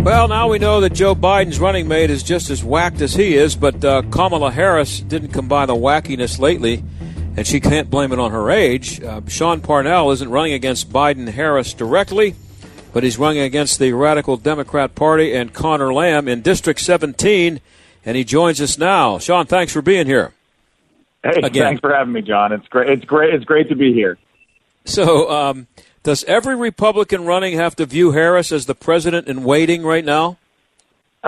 Well, 0.02 0.28
now 0.28 0.48
we 0.48 0.58
know 0.58 0.80
that 0.80 0.94
Joe 0.94 1.14
Biden's 1.14 1.60
running 1.60 1.86
mate 1.88 2.08
is 2.08 2.22
just 2.22 2.48
as 2.48 2.64
whacked 2.64 3.02
as 3.02 3.14
he 3.14 3.36
is, 3.36 3.54
but 3.54 3.84
uh, 3.84 4.02
Kamala 4.10 4.50
Harris 4.50 5.00
didn't 5.00 5.32
come 5.32 5.46
by 5.46 5.66
the 5.66 5.74
wackiness 5.74 6.38
lately, 6.38 6.82
and 7.36 7.46
she 7.46 7.60
can't 7.60 7.90
blame 7.90 8.12
it 8.12 8.18
on 8.18 8.30
her 8.30 8.50
age. 8.50 9.02
Uh, 9.02 9.20
Sean 9.28 9.60
Parnell 9.60 10.10
isn't 10.12 10.30
running 10.30 10.54
against 10.54 10.90
Biden 10.90 11.28
Harris 11.28 11.74
directly, 11.74 12.34
but 12.94 13.02
he's 13.02 13.18
running 13.18 13.42
against 13.42 13.78
the 13.78 13.92
Radical 13.92 14.38
Democrat 14.38 14.94
Party 14.94 15.34
and 15.34 15.52
Conor 15.52 15.92
Lamb 15.92 16.26
in 16.28 16.40
District 16.40 16.80
17, 16.80 17.60
and 18.04 18.16
he 18.16 18.24
joins 18.24 18.60
us 18.60 18.78
now. 18.78 19.18
Sean, 19.18 19.46
thanks 19.46 19.72
for 19.72 19.82
being 19.82 20.06
here. 20.06 20.32
Hey, 21.22 21.40
Again. 21.42 21.64
thanks 21.64 21.80
for 21.80 21.92
having 21.92 22.12
me, 22.12 22.22
John. 22.22 22.52
It's 22.52 22.66
great. 22.68 22.90
It's 22.90 23.04
great. 23.04 23.34
It's 23.34 23.44
great 23.44 23.68
to 23.68 23.76
be 23.76 23.92
here. 23.92 24.18
So, 24.84 25.30
um, 25.30 25.66
does 26.02 26.24
every 26.24 26.56
Republican 26.56 27.26
running 27.26 27.56
have 27.56 27.76
to 27.76 27.86
view 27.86 28.12
Harris 28.12 28.52
as 28.52 28.66
the 28.66 28.74
president 28.74 29.26
in 29.26 29.42
waiting 29.42 29.82
right 29.82 30.04
now? 30.04 30.38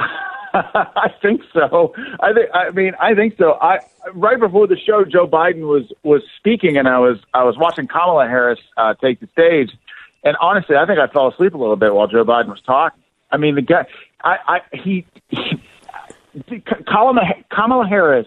I 0.55 1.13
think 1.21 1.43
so. 1.53 1.95
I 2.21 2.33
think. 2.33 2.51
I 2.55 2.71
mean, 2.71 2.93
I 3.01 3.15
think 3.15 3.37
so. 3.37 3.59
I 3.61 3.79
right 4.15 4.39
before 4.39 4.67
the 4.67 4.77
show, 4.77 5.05
Joe 5.05 5.27
Biden 5.27 5.63
was 5.63 5.93
was 6.03 6.23
speaking, 6.39 6.77
and 6.77 6.89
I 6.89 6.99
was 6.99 7.19
I 7.35 7.45
was 7.45 7.57
watching 7.59 7.87
Kamala 7.87 8.27
Harris 8.27 8.59
uh, 8.77 8.95
take 8.95 9.21
the 9.21 9.29
stage, 9.29 9.71
and 10.25 10.37
honestly, 10.41 10.77
I 10.77 10.87
think 10.87 10.99
I 10.99 11.07
fell 11.13 11.29
asleep 11.29 11.55
a 11.55 11.59
little 11.59 11.77
bit 11.77 11.95
while 11.95 12.07
Joe 12.07 12.25
Biden 12.25 12.49
was 12.49 12.63
talking. 12.65 13.01
I 13.31 13.37
mean, 13.37 13.55
the 13.55 13.63
guy, 13.63 13.87
I, 14.23 14.37
I 14.49 14.77
he, 14.77 15.07
he 15.29 15.61
Kamala, 16.87 17.87
Harris 17.87 18.27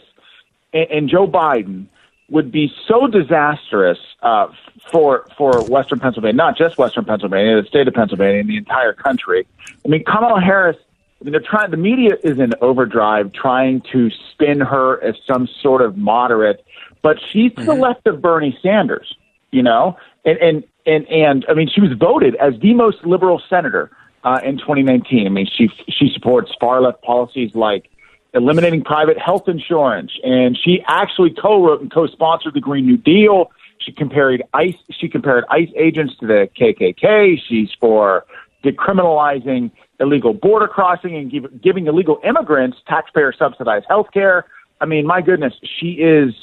and, 0.73 0.89
and 0.91 1.09
Joe 1.09 1.27
Biden 1.27 1.87
would 2.29 2.51
be 2.51 2.71
so 2.87 3.07
disastrous 3.07 3.99
uh, 4.21 4.47
for 4.91 5.27
for 5.37 5.63
Western 5.65 5.99
Pennsylvania, 5.99 6.35
not 6.35 6.57
just 6.57 6.77
Western 6.77 7.05
Pennsylvania, 7.05 7.61
the 7.61 7.67
state 7.67 7.87
of 7.87 7.93
Pennsylvania, 7.93 8.39
and 8.41 8.49
the 8.49 8.57
entire 8.57 8.93
country. 8.93 9.45
I 9.85 9.87
mean, 9.87 10.03
Kamala 10.03 10.41
Harris. 10.41 10.77
I 11.21 11.23
mean, 11.23 11.31
they're 11.31 11.41
trying. 11.41 11.71
The 11.71 11.77
media 11.77 12.17
is 12.23 12.39
in 12.39 12.53
overdrive, 12.61 13.31
trying 13.31 13.81
to 13.93 14.09
spin 14.31 14.59
her 14.59 15.01
as 15.01 15.15
some 15.25 15.47
sort 15.61 15.81
of 15.81 15.97
moderate, 15.97 16.65
but 17.01 17.17
she's 17.31 17.51
mm-hmm. 17.51 17.65
the 17.65 17.75
left 17.75 18.05
of 18.07 18.21
Bernie 18.21 18.57
Sanders. 18.61 19.15
You 19.51 19.63
know, 19.63 19.97
and 20.25 20.37
and 20.39 20.63
and 20.85 21.07
and 21.07 21.45
I 21.47 21.53
mean, 21.53 21.69
she 21.73 21.81
was 21.81 21.91
voted 21.97 22.35
as 22.35 22.59
the 22.59 22.73
most 22.73 23.05
liberal 23.05 23.41
senator 23.49 23.91
uh, 24.23 24.39
in 24.43 24.57
2019. 24.57 25.25
I 25.25 25.29
mean, 25.29 25.47
she 25.47 25.69
she 25.89 26.09
supports 26.13 26.51
far 26.59 26.81
left 26.81 27.01
policies 27.01 27.55
like 27.55 27.89
eliminating 28.33 28.83
private 28.83 29.17
health 29.19 29.47
insurance, 29.47 30.11
and 30.23 30.57
she 30.57 30.83
actually 30.87 31.31
co-wrote 31.31 31.81
and 31.81 31.91
co-sponsored 31.91 32.53
the 32.53 32.61
Green 32.61 32.85
New 32.85 32.97
Deal. 32.97 33.51
She 33.79 33.91
compared 33.91 34.43
ICE. 34.53 34.75
She 34.91 35.09
compared 35.09 35.43
ICE 35.49 35.69
agents 35.75 36.15
to 36.19 36.27
the 36.27 36.49
KKK. 36.59 37.39
She's 37.47 37.69
for 37.79 38.25
decriminalizing 38.63 39.71
illegal 39.99 40.33
border 40.33 40.67
crossing 40.67 41.15
and 41.17 41.29
give, 41.29 41.61
giving 41.61 41.87
illegal 41.87 42.19
immigrants 42.23 42.77
taxpayer 42.87 43.33
subsidized 43.33 43.85
health 43.87 44.07
care. 44.13 44.45
I 44.79 44.85
mean, 44.85 45.05
my 45.05 45.21
goodness, 45.21 45.53
she 45.79 45.91
is 45.93 46.33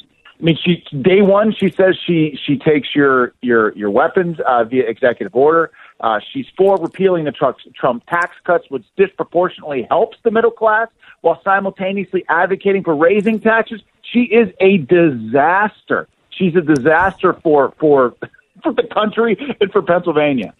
I 0.40 0.42
mean, 0.42 0.58
she 0.64 0.84
day 1.02 1.20
one 1.20 1.54
she 1.54 1.70
says 1.70 1.96
she 2.06 2.38
she 2.46 2.56
takes 2.56 2.94
your 2.94 3.34
your 3.42 3.76
your 3.76 3.90
weapons 3.90 4.38
uh, 4.46 4.64
via 4.64 4.84
executive 4.88 5.34
order. 5.34 5.70
Uh, 6.00 6.19
she's 6.33 6.47
for 6.57 6.76
repealing 6.78 7.25
the 7.25 7.33
Trump, 7.33 8.07
tax 8.07 8.35
cuts, 8.45 8.64
which 8.71 8.85
disproportionately 8.97 9.87
helps 9.90 10.16
the 10.23 10.30
middle 10.30 10.50
class, 10.50 10.88
while 11.21 11.40
simultaneously 11.45 12.25
advocating 12.28 12.83
for 12.83 12.95
raising 12.95 13.38
taxes. 13.38 13.83
She 14.02 14.23
is 14.23 14.49
a 14.61 14.78
disaster. 14.78 16.09
She's 16.30 16.57
a 16.57 16.62
disaster 16.62 17.35
for 17.35 17.75
for 17.78 18.14
for 18.62 18.73
the 18.73 18.85
country 18.85 19.37
and 19.61 19.71
for 19.71 19.83
Pennsylvania. 19.83 20.54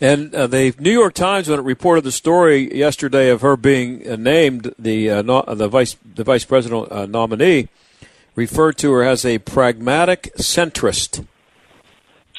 And 0.00 0.34
uh, 0.34 0.46
the 0.46 0.74
New 0.78 0.92
York 0.92 1.14
Times, 1.14 1.48
when 1.48 1.58
it 1.58 1.62
reported 1.62 2.04
the 2.04 2.12
story 2.12 2.74
yesterday 2.76 3.30
of 3.30 3.40
her 3.40 3.56
being 3.56 4.06
uh, 4.08 4.16
named 4.16 4.74
the 4.78 5.10
uh, 5.10 5.22
no, 5.22 5.42
the 5.42 5.68
vice 5.68 5.96
the 6.14 6.24
vice 6.24 6.44
president 6.44 6.90
uh, 6.90 7.06
nominee, 7.06 7.68
referred 8.34 8.78
to 8.78 8.92
her 8.92 9.04
as 9.04 9.24
a 9.24 9.38
pragmatic 9.38 10.34
centrist. 10.36 11.24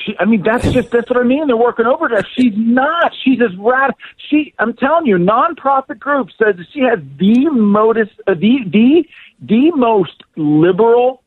She, 0.08 0.16
I 0.20 0.26
mean, 0.26 0.42
that's 0.42 0.72
just 0.72 0.90
that's 0.90 1.10
what 1.10 1.20
I 1.20 1.24
mean. 1.24 1.48
They're 1.48 1.58
working 1.58 1.86
over 1.86 2.08
her. 2.10 2.24
She's 2.34 2.54
not. 2.56 3.14
She's 3.24 3.40
as 3.42 3.56
rad. 3.58 3.94
She, 4.30 4.54
I'm 4.58 4.74
telling 4.74 5.06
you, 5.06 5.18
nonprofit 5.18 6.00
group 6.00 6.30
says 6.42 6.56
she 6.74 6.80
has 6.80 7.00
the 7.20 7.50
modus, 7.52 8.10
uh, 8.26 8.34
the 8.34 8.60
the 8.66 9.06
the 9.42 9.72
most 9.72 10.24
liberal 10.36 11.22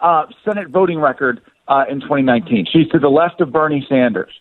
uh, 0.00 0.26
Senate 0.44 0.68
voting 0.68 0.98
record 0.98 1.40
uh, 1.68 1.84
in 1.88 2.00
2019. 2.00 2.66
She's 2.70 2.88
to 2.88 2.98
the 2.98 3.08
left 3.08 3.40
of 3.40 3.52
Bernie 3.52 3.86
Sanders, 3.88 4.32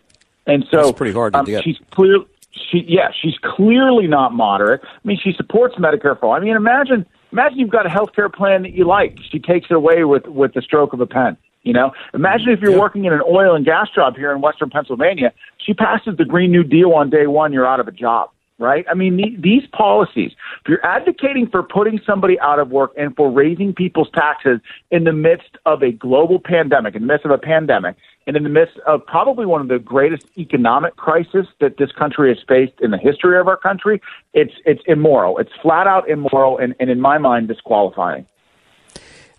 and 0.48 0.66
so 0.70 0.78
that's 0.78 0.98
pretty 0.98 1.14
hard 1.14 1.34
to 1.34 1.40
um, 1.40 1.46
get. 1.46 1.64
She's 1.64 1.78
clear. 1.92 2.18
She, 2.52 2.86
yeah, 2.88 3.12
she's 3.20 3.38
clearly 3.42 4.08
not 4.08 4.34
moderate. 4.34 4.82
I 4.84 5.08
mean, 5.08 5.20
she 5.24 5.34
supports 5.34 5.76
Medicare 5.76 6.20
for 6.20 6.28
all. 6.28 6.34
I 6.34 6.40
mean, 6.40 6.56
imagine 6.56 7.06
Imagine 7.34 7.58
you've 7.58 7.72
got 7.72 7.88
a 7.88 7.90
health 7.90 8.14
care 8.16 8.30
plan 8.30 8.62
that 8.62 8.74
you 8.74 8.86
like. 8.86 9.18
She 9.32 9.40
takes 9.40 9.66
it 9.72 9.74
away 9.74 10.04
with 10.04 10.28
with 10.28 10.54
the 10.54 10.62
stroke 10.62 10.94
of 10.94 11.02
a 11.02 11.08
pen. 11.08 11.36
You 11.64 11.72
know, 11.72 11.92
imagine 12.14 12.50
if 12.50 12.60
you're 12.60 12.72
yep. 12.72 12.80
working 12.82 13.06
in 13.06 13.14
an 13.14 13.22
oil 13.26 13.56
and 13.56 13.66
gas 13.66 13.88
job 13.96 14.18
here 14.18 14.32
in 14.34 14.42
Western 14.42 14.70
Pennsylvania. 14.70 15.34
She 15.58 15.74
passes 15.74 16.18
the 16.18 16.26
Green 16.26 16.52
New 16.52 16.64
Deal 16.64 16.92
on 16.92 17.10
day 17.10 17.26
one, 17.26 17.54
you're 17.54 17.66
out 17.66 17.80
of 17.80 17.88
a 17.88 17.92
job, 17.92 18.32
right? 18.60 18.86
I 18.90 18.94
mean, 18.94 19.16
the, 19.16 19.34
these 19.40 19.64
policies. 19.72 20.32
If 20.62 20.68
you're 20.68 20.86
advocating 20.86 21.48
for 21.48 21.64
putting 21.64 22.02
somebody 22.06 22.38
out 22.42 22.60
of 22.60 22.70
work 22.70 22.92
and 22.98 23.16
for 23.16 23.32
raising 23.32 23.74
people's 23.74 24.10
taxes 24.14 24.60
in 24.92 25.06
the 25.06 25.14
midst 25.14 25.58
of 25.66 25.82
a 25.82 25.94
global 25.94 26.38
pandemic, 26.38 26.96
in 26.96 27.04
the 27.04 27.08
midst 27.08 27.24
of 27.26 27.32
a 27.32 27.38
pandemic, 27.38 27.96
and 28.28 28.36
in 28.36 28.44
the 28.44 28.50
midst 28.50 28.78
of 28.86 29.06
probably 29.06 29.46
one 29.46 29.62
of 29.62 29.70
the 29.70 29.80
greatest 29.80 30.26
economic 30.38 30.98
crises 30.98 31.48
that 31.62 31.78
this 31.78 31.94
country 31.94 32.28
has 32.28 32.44
faced 32.46 32.74
in 32.82 32.92
the 32.92 32.98
history 32.98 33.40
of 33.40 33.48
our 33.48 33.58
country, 33.58 34.02
it's 34.34 34.54
it's 34.66 34.82
immoral. 34.86 35.38
It's 35.38 35.52
flat 35.62 35.88
out 35.88 36.10
immoral, 36.10 36.58
and, 36.58 36.76
and 36.82 36.90
in 36.90 37.00
my 37.00 37.18
mind, 37.18 37.48
disqualifying. 37.48 38.26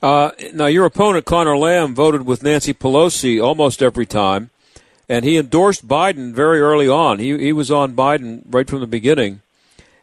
Uh, 0.04 0.32
now, 0.52 0.66
your 0.66 0.84
opponent 0.84 1.24
Conor 1.24 1.56
Lamb 1.56 1.94
voted 1.94 2.26
with 2.26 2.42
Nancy 2.42 2.74
Pelosi 2.74 3.42
almost 3.42 3.80
every 3.80 4.04
time, 4.04 4.50
and 5.08 5.24
he 5.24 5.38
endorsed 5.38 5.88
Biden 5.88 6.34
very 6.34 6.60
early 6.60 6.86
on. 6.86 7.18
He 7.18 7.38
he 7.38 7.54
was 7.54 7.70
on 7.70 7.96
Biden 7.96 8.42
right 8.44 8.68
from 8.68 8.80
the 8.80 8.86
beginning. 8.86 9.40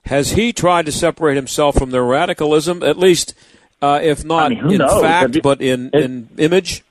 Has 0.05 0.31
he 0.31 0.53
tried 0.53 0.87
to 0.87 0.91
separate 0.91 1.35
himself 1.35 1.75
from 1.75 1.91
their 1.91 2.03
radicalism, 2.03 2.81
at 2.81 2.97
least, 2.97 3.35
uh, 3.79 3.99
if 4.01 4.25
not 4.25 4.45
I 4.51 4.55
mean, 4.55 4.71
in 4.71 4.77
knows? 4.79 5.01
fact, 5.03 5.35
you, 5.35 5.41
but 5.43 5.61
in, 5.61 5.91
it, 5.93 6.01
in 6.01 6.29
image? 6.39 6.83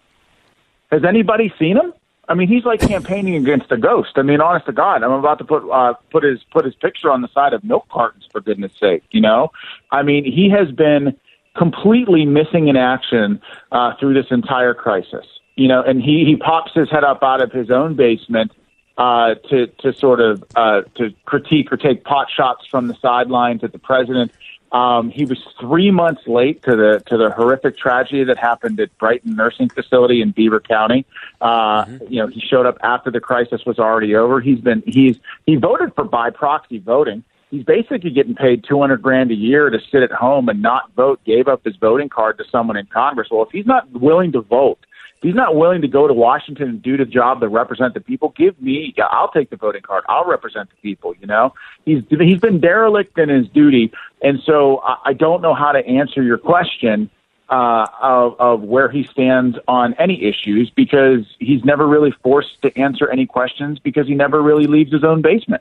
Has 0.93 1.05
anybody 1.05 1.53
seen 1.59 1.79
him? 1.79 1.93
I 2.29 2.35
mean, 2.35 2.47
he's 2.47 2.65
like 2.65 2.79
campaigning 2.89 3.35
against 3.35 3.73
a 3.73 3.77
ghost. 3.77 4.11
I 4.15 4.23
mean, 4.23 4.41
honest 4.41 4.67
to 4.67 4.73
God, 4.73 5.03
I'm 5.03 5.11
about 5.11 5.39
to 5.39 5.45
put 5.45 5.69
uh, 5.69 5.95
put 6.13 6.23
his 6.23 6.45
put 6.53 6.65
his 6.65 6.77
picture 6.77 7.11
on 7.11 7.23
the 7.23 7.29
side 7.35 7.55
of 7.55 7.65
milk 7.65 7.89
cartons 7.89 8.29
for 8.31 8.41
goodness 8.41 8.71
sake. 8.79 9.03
You 9.11 9.21
know, 9.21 9.51
I 9.91 10.05
mean, 10.05 10.25
he 10.25 10.49
has 10.51 10.71
been 10.71 11.17
completely 11.61 12.25
missing 12.25 12.69
in 12.69 12.77
action 12.77 13.39
uh, 13.71 13.93
through 14.01 14.15
this 14.15 14.31
entire 14.31 14.73
crisis. 14.73 15.27
You 15.57 15.69
know, 15.69 15.83
and 15.83 16.01
he 16.01 16.25
he 16.25 16.37
pops 16.37 16.73
his 16.73 16.91
head 16.91 17.05
up 17.05 17.23
out 17.23 17.43
of 17.43 17.53
his 17.53 17.71
own 17.71 17.95
basement 17.97 18.51
uh, 18.97 19.35
to 19.51 19.67
to 19.67 19.93
sort 19.93 20.21
of 20.21 20.43
uh, 20.57 20.83
to 20.95 21.11
critique 21.27 21.71
or 21.71 21.77
take 21.77 22.03
pot 22.05 22.29
shots 22.35 22.67
from 22.67 22.87
the 22.87 22.95
sidelines 22.95 23.63
at 23.63 23.73
the 23.73 23.79
president. 23.79 24.33
Um, 24.73 25.11
he 25.11 25.27
was 25.27 25.39
three 25.61 25.91
months 25.91 26.23
late 26.27 26.63
to 26.63 26.77
the 26.77 27.03
to 27.09 27.19
the 27.19 27.31
horrific 27.31 27.77
tragedy 27.77 28.25
that 28.25 28.39
happened 28.39 28.81
at 28.81 28.97
Brighton 28.97 29.37
Nursing 29.37 29.69
Facility 29.69 30.23
in 30.23 30.31
Beaver 30.31 30.61
County. 30.61 31.05
Uh, 31.43 31.85
mm-hmm. 31.85 32.07
You 32.11 32.23
know, 32.23 32.29
he 32.29 32.41
showed 32.41 32.65
up 32.65 32.79
after 32.83 33.11
the 33.11 33.21
crisis 33.21 33.67
was 33.67 33.79
already 33.79 34.15
over. 34.15 34.41
He's 34.41 34.61
been 34.61 34.83
he's 34.87 35.19
he 35.45 35.57
voted 35.57 35.95
for 35.95 36.05
by 36.05 36.31
proxy 36.31 36.79
voting. 36.79 37.23
He's 37.51 37.65
basically 37.65 38.11
getting 38.11 38.35
paid 38.35 38.65
two 38.65 38.81
hundred 38.81 39.03
grand 39.03 39.31
a 39.31 39.35
year 39.35 39.71
to 39.71 39.79
sit 39.91 40.03
at 40.03 40.13
home 40.13 40.49
and 40.49 40.63
not 40.63 40.93
vote. 40.95 41.21
Gave 41.25 41.49
up 41.49 41.65
his 41.65 41.77
voting 41.77 42.09
card 42.09 42.39
to 42.39 42.45
someone 42.51 42.77
in 42.77 42.87
Congress. 42.87 43.29
Well, 43.31 43.43
if 43.43 43.51
he's 43.51 43.67
not 43.67 43.91
willing 43.91 44.33
to 44.33 44.41
vote, 44.41 44.79
if 45.17 45.23
he's 45.23 45.35
not 45.35 45.57
willing 45.57 45.83
to 45.83 45.89
go 45.89 46.07
to 46.07 46.15
Washington 46.15 46.69
and 46.69 46.83
do 46.83 46.97
the 46.97 47.05
job 47.05 47.41
to 47.41 47.49
represent 47.49 47.95
the 47.95 48.01
people, 48.01 48.33
give 48.37 48.61
me, 48.63 48.95
I'll 48.99 49.31
take 49.31 49.51
the 49.51 49.57
voting 49.57 49.83
card. 49.83 50.05
I'll 50.09 50.27
represent 50.27 50.71
the 50.71 50.77
people, 50.77 51.15
you 51.21 51.27
know? 51.27 51.53
He's, 51.85 52.03
he's 52.09 52.41
been 52.41 52.61
derelict 52.61 53.19
in 53.19 53.29
his 53.29 53.49
duty. 53.49 53.93
And 54.23 54.41
so 54.47 54.79
I, 54.79 54.97
I 55.07 55.13
don't 55.13 55.43
know 55.43 55.55
how 55.55 55.73
to 55.73 55.87
answer 55.87 56.23
your 56.23 56.39
question. 56.39 57.11
Uh, 57.49 57.85
of, 58.01 58.37
of 58.39 58.63
where 58.63 58.89
he 58.89 59.03
stands 59.03 59.59
on 59.67 59.93
any 59.95 60.23
issues 60.23 60.71
because 60.71 61.27
he's 61.41 61.65
never 61.65 61.85
really 61.85 62.13
forced 62.23 62.63
to 62.63 62.79
answer 62.79 63.11
any 63.11 63.27
questions 63.27 63.81
because 63.81 64.07
he 64.07 64.15
never 64.15 64.41
really 64.41 64.69
leaves 64.69 64.93
his 64.93 65.03
own 65.03 65.21
basement. 65.21 65.61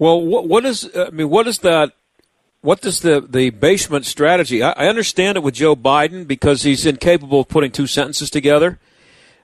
Well, 0.00 0.22
what, 0.22 0.48
what 0.48 0.64
is 0.64 0.90
I 0.96 1.10
mean? 1.10 1.28
What 1.28 1.46
is 1.46 1.58
that 1.58 1.92
what 2.62 2.80
does 2.80 3.00
the, 3.00 3.20
the 3.20 3.50
basement 3.50 4.06
strategy? 4.06 4.62
I, 4.62 4.70
I, 4.72 4.88
understand 4.88 5.36
it 5.36 5.42
with 5.42 5.54
Joe 5.54 5.76
Biden 5.76 6.26
because 6.26 6.62
he's 6.62 6.84
incapable 6.84 7.40
of 7.40 7.48
putting 7.48 7.70
two 7.70 7.86
sentences 7.86 8.30
together. 8.30 8.78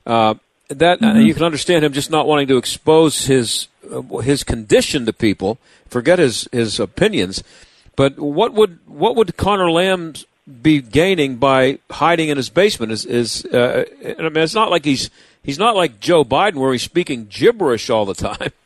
Uh, 0.06 0.34
that 0.68 1.02
uh, 1.02 1.06
mm-hmm. 1.06 1.18
uh, 1.18 1.20
you 1.20 1.34
can 1.34 1.44
understand 1.44 1.84
him 1.84 1.92
just 1.92 2.10
not 2.10 2.26
wanting 2.26 2.46
to 2.48 2.56
expose 2.56 3.26
his 3.26 3.68
uh, 3.92 4.00
his 4.18 4.44
condition 4.44 5.04
to 5.04 5.12
people. 5.12 5.58
Forget 5.88 6.18
his 6.18 6.48
his 6.52 6.80
opinions. 6.80 7.44
But 7.94 8.18
what 8.18 8.54
would 8.54 8.78
what 8.86 9.14
would 9.14 9.36
Conor 9.36 9.70
Lamb 9.70 10.14
be 10.62 10.80
gaining 10.80 11.36
by 11.36 11.80
hiding 11.90 12.30
in 12.30 12.38
his 12.38 12.48
basement? 12.48 12.92
Is 12.92 13.04
is 13.04 13.44
uh, 13.46 13.84
I 14.18 14.22
mean, 14.22 14.38
it's 14.38 14.54
not 14.54 14.70
like 14.70 14.86
he's 14.86 15.10
he's 15.42 15.58
not 15.58 15.76
like 15.76 16.00
Joe 16.00 16.24
Biden 16.24 16.54
where 16.54 16.72
he's 16.72 16.82
speaking 16.82 17.26
gibberish 17.28 17.90
all 17.90 18.06
the 18.06 18.14
time. 18.14 18.52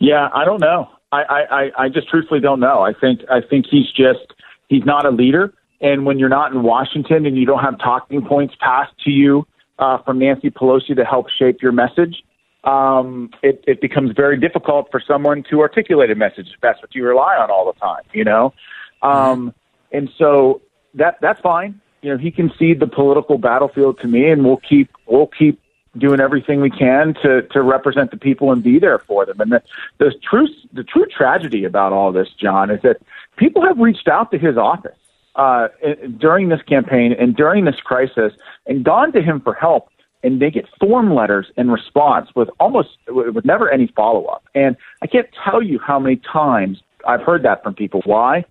Yeah, 0.00 0.28
I 0.34 0.44
don't 0.44 0.60
know. 0.60 0.88
I, 1.12 1.22
I, 1.22 1.84
I 1.84 1.88
just 1.88 2.08
truthfully 2.08 2.40
don't 2.40 2.60
know. 2.60 2.82
I 2.82 2.92
think 2.92 3.20
I 3.30 3.40
think 3.40 3.66
he's 3.70 3.90
just 3.90 4.32
he's 4.68 4.84
not 4.84 5.04
a 5.06 5.10
leader. 5.10 5.52
And 5.80 6.04
when 6.04 6.18
you're 6.18 6.28
not 6.28 6.52
in 6.52 6.62
Washington 6.62 7.26
and 7.26 7.36
you 7.36 7.46
don't 7.46 7.62
have 7.62 7.78
talking 7.78 8.24
points 8.24 8.54
passed 8.60 8.92
to 9.04 9.10
you 9.10 9.46
uh, 9.78 9.98
from 10.02 10.18
Nancy 10.18 10.50
Pelosi 10.50 10.94
to 10.94 11.04
help 11.04 11.28
shape 11.30 11.62
your 11.62 11.72
message, 11.72 12.22
um, 12.64 13.30
it, 13.42 13.64
it 13.66 13.80
becomes 13.80 14.12
very 14.14 14.38
difficult 14.38 14.88
for 14.90 15.00
someone 15.06 15.42
to 15.50 15.60
articulate 15.60 16.10
a 16.10 16.14
message 16.14 16.48
if 16.54 16.60
that's 16.60 16.80
what 16.82 16.94
you 16.94 17.04
rely 17.06 17.36
on 17.36 17.50
all 17.50 17.64
the 17.72 17.78
time, 17.80 18.02
you 18.12 18.24
know? 18.24 18.52
Um, 19.02 19.54
and 19.92 20.10
so 20.18 20.60
that, 20.94 21.16
that's 21.22 21.40
fine. 21.40 21.80
You 22.02 22.10
know, 22.10 22.18
he 22.18 22.30
can 22.30 22.52
cede 22.58 22.80
the 22.80 22.86
political 22.86 23.38
battlefield 23.38 24.00
to 24.00 24.06
me 24.06 24.28
and 24.28 24.44
we'll 24.44 24.60
keep, 24.68 24.90
we'll 25.06 25.28
keep 25.28 25.59
doing 25.98 26.20
everything 26.20 26.60
we 26.60 26.70
can 26.70 27.14
to, 27.22 27.42
to 27.42 27.62
represent 27.62 28.10
the 28.10 28.16
people 28.16 28.52
and 28.52 28.62
be 28.62 28.78
there 28.78 28.98
for 29.00 29.26
them. 29.26 29.40
And 29.40 29.52
the, 29.52 29.62
the 29.98 30.14
true, 30.22 30.48
the 30.72 30.84
true 30.84 31.06
tragedy 31.06 31.64
about 31.64 31.92
all 31.92 32.12
this, 32.12 32.28
John, 32.38 32.70
is 32.70 32.80
that 32.82 32.98
people 33.36 33.62
have 33.66 33.78
reached 33.78 34.06
out 34.06 34.30
to 34.30 34.38
his 34.38 34.56
office, 34.56 34.96
uh, 35.36 35.68
during 36.18 36.48
this 36.48 36.60
campaign 36.62 37.14
and 37.18 37.36
during 37.36 37.64
this 37.64 37.76
crisis 37.76 38.32
and 38.66 38.84
gone 38.84 39.12
to 39.12 39.22
him 39.22 39.40
for 39.40 39.54
help 39.54 39.88
and 40.22 40.40
they 40.40 40.50
get 40.50 40.66
form 40.78 41.14
letters 41.14 41.46
in 41.56 41.70
response 41.70 42.28
with 42.34 42.50
almost 42.58 42.90
with 43.08 43.44
never 43.44 43.70
any 43.70 43.86
follow 43.96 44.26
up. 44.26 44.44
And 44.54 44.76
I 45.02 45.06
can't 45.06 45.28
tell 45.44 45.62
you 45.62 45.78
how 45.78 45.98
many 45.98 46.16
times 46.16 46.82
I've 47.06 47.22
heard 47.22 47.42
that 47.44 47.62
from 47.62 47.74
people. 47.74 48.02
Why? 48.04 48.44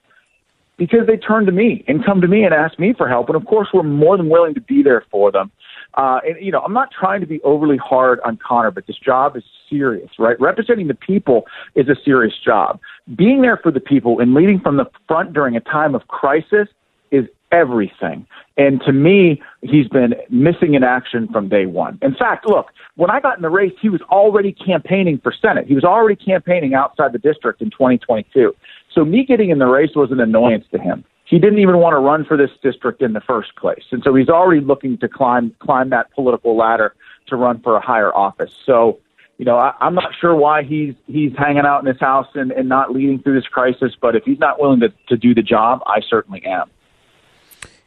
Because 0.78 1.06
they 1.06 1.18
turn 1.18 1.46
to 1.46 1.52
me 1.52 1.84
and 1.88 2.04
come 2.04 2.22
to 2.22 2.28
me 2.28 2.44
and 2.44 2.54
ask 2.54 2.80
me 2.80 2.94
for 2.94 3.08
help. 3.08 3.28
And 3.28 3.36
of 3.36 3.46
course, 3.46 3.68
we're 3.74 3.84
more 3.84 4.18
than 4.18 4.30
willing 4.30 4.54
to 4.56 4.62
be 4.62 4.82
there 4.82 5.06
for 5.12 5.32
them. 5.32 5.52
Uh, 5.96 6.20
and 6.26 6.44
you 6.44 6.52
know, 6.52 6.62
I'm 6.62 6.74
not 6.74 6.90
trying 6.92 7.22
to 7.22 7.28
be 7.28 7.42
overly 7.42 7.78
hard 7.78 8.20
on 8.22 8.38
Conor, 8.38 8.72
but 8.72 8.88
this 8.88 8.98
job 8.98 9.36
is 9.36 9.44
serious, 9.70 10.10
right? 10.20 10.40
Representing 10.40 10.88
the 10.88 10.94
people 10.94 11.46
is 11.76 11.88
a 11.90 11.96
serious 12.04 12.36
job. 12.44 12.80
Being 13.16 13.42
there 13.42 13.58
for 13.58 13.72
the 13.72 13.80
people 13.80 14.20
and 14.20 14.34
leading 14.34 14.60
from 14.60 14.78
the 14.78 14.86
front 15.08 15.34
during 15.34 15.56
a 15.56 15.62
time 15.62 15.96
of 15.96 16.08
crisis 16.08 16.68
is 17.12 17.26
everything. 17.52 18.26
And 18.58 18.82
to 18.82 18.92
me, 18.92 19.42
he's 19.62 19.88
been 19.88 20.14
missing 20.30 20.74
in 20.76 20.84
action 20.84 21.28
from 21.32 21.50
day 21.50 21.66
one. 21.66 21.98
In 22.02 22.14
fact, 22.14 22.48
look, 22.48 22.68
when 22.96 23.10
I 23.10 23.20
got 23.20 23.38
in 23.38 23.42
the 23.42 23.50
race, 23.50 23.74
he 23.82 23.90
was 23.90 24.02
already 24.04 24.52
campaigning 24.52 25.20
for 25.20 25.32
Senate. 25.32 25.66
He 25.68 25.76
was 25.76 25.84
already 25.84 26.16
campaigning 26.16 26.74
outside 26.74 27.14
the 27.14 27.20
district 27.20 27.62
in 27.62 27.72
2022. 27.72 28.56
So 28.94 29.06
me 29.06 29.24
getting 29.24 29.50
in 29.50 29.60
the 29.60 29.66
race 29.66 29.96
was 29.96 30.12
an 30.12 30.20
annoyance 30.20 30.66
to 30.72 30.80
him. 30.80 31.04
He 31.30 31.38
didn't 31.38 31.60
even 31.60 31.78
want 31.78 31.94
to 31.94 32.00
run 32.00 32.26
for 32.26 32.38
this 32.38 32.50
district 32.64 33.04
in 33.04 33.14
the 33.14 33.22
first 33.22 33.56
place. 33.56 33.84
And 33.92 34.02
so 34.04 34.16
he's 34.16 34.30
already 34.30 34.62
looking 34.62 34.98
to 34.98 35.08
climb 35.08 35.54
climb 35.60 35.92
that 35.92 36.12
political 36.14 36.58
ladder 36.58 36.96
to 37.28 37.36
run 37.36 37.62
for 37.62 37.78
a 37.78 37.80
higher 37.80 38.12
office. 38.12 38.52
So, 38.66 39.00
you 39.38 39.46
know, 39.46 39.56
I, 39.56 39.74
I'm 39.80 39.94
not 39.94 40.12
sure 40.20 40.36
why 40.36 40.64
he's 40.64 40.96
he's 41.06 41.32
hanging 41.38 41.66
out 41.66 41.82
in 41.82 41.86
his 41.86 42.00
house 42.00 42.28
and, 42.34 42.52
and 42.52 42.68
not 42.68 42.92
leading 42.92 43.22
through 43.22 43.36
this 43.36 43.48
crisis, 43.48 43.94
but 44.02 44.16
if 44.16 44.24
he's 44.24 44.40
not 44.40 44.60
willing 44.60 44.80
to, 44.80 44.92
to 45.10 45.18
do 45.18 45.36
the 45.36 45.44
job, 45.44 45.82
I 45.86 46.02
certainly 46.02 46.44
am. 46.46 46.72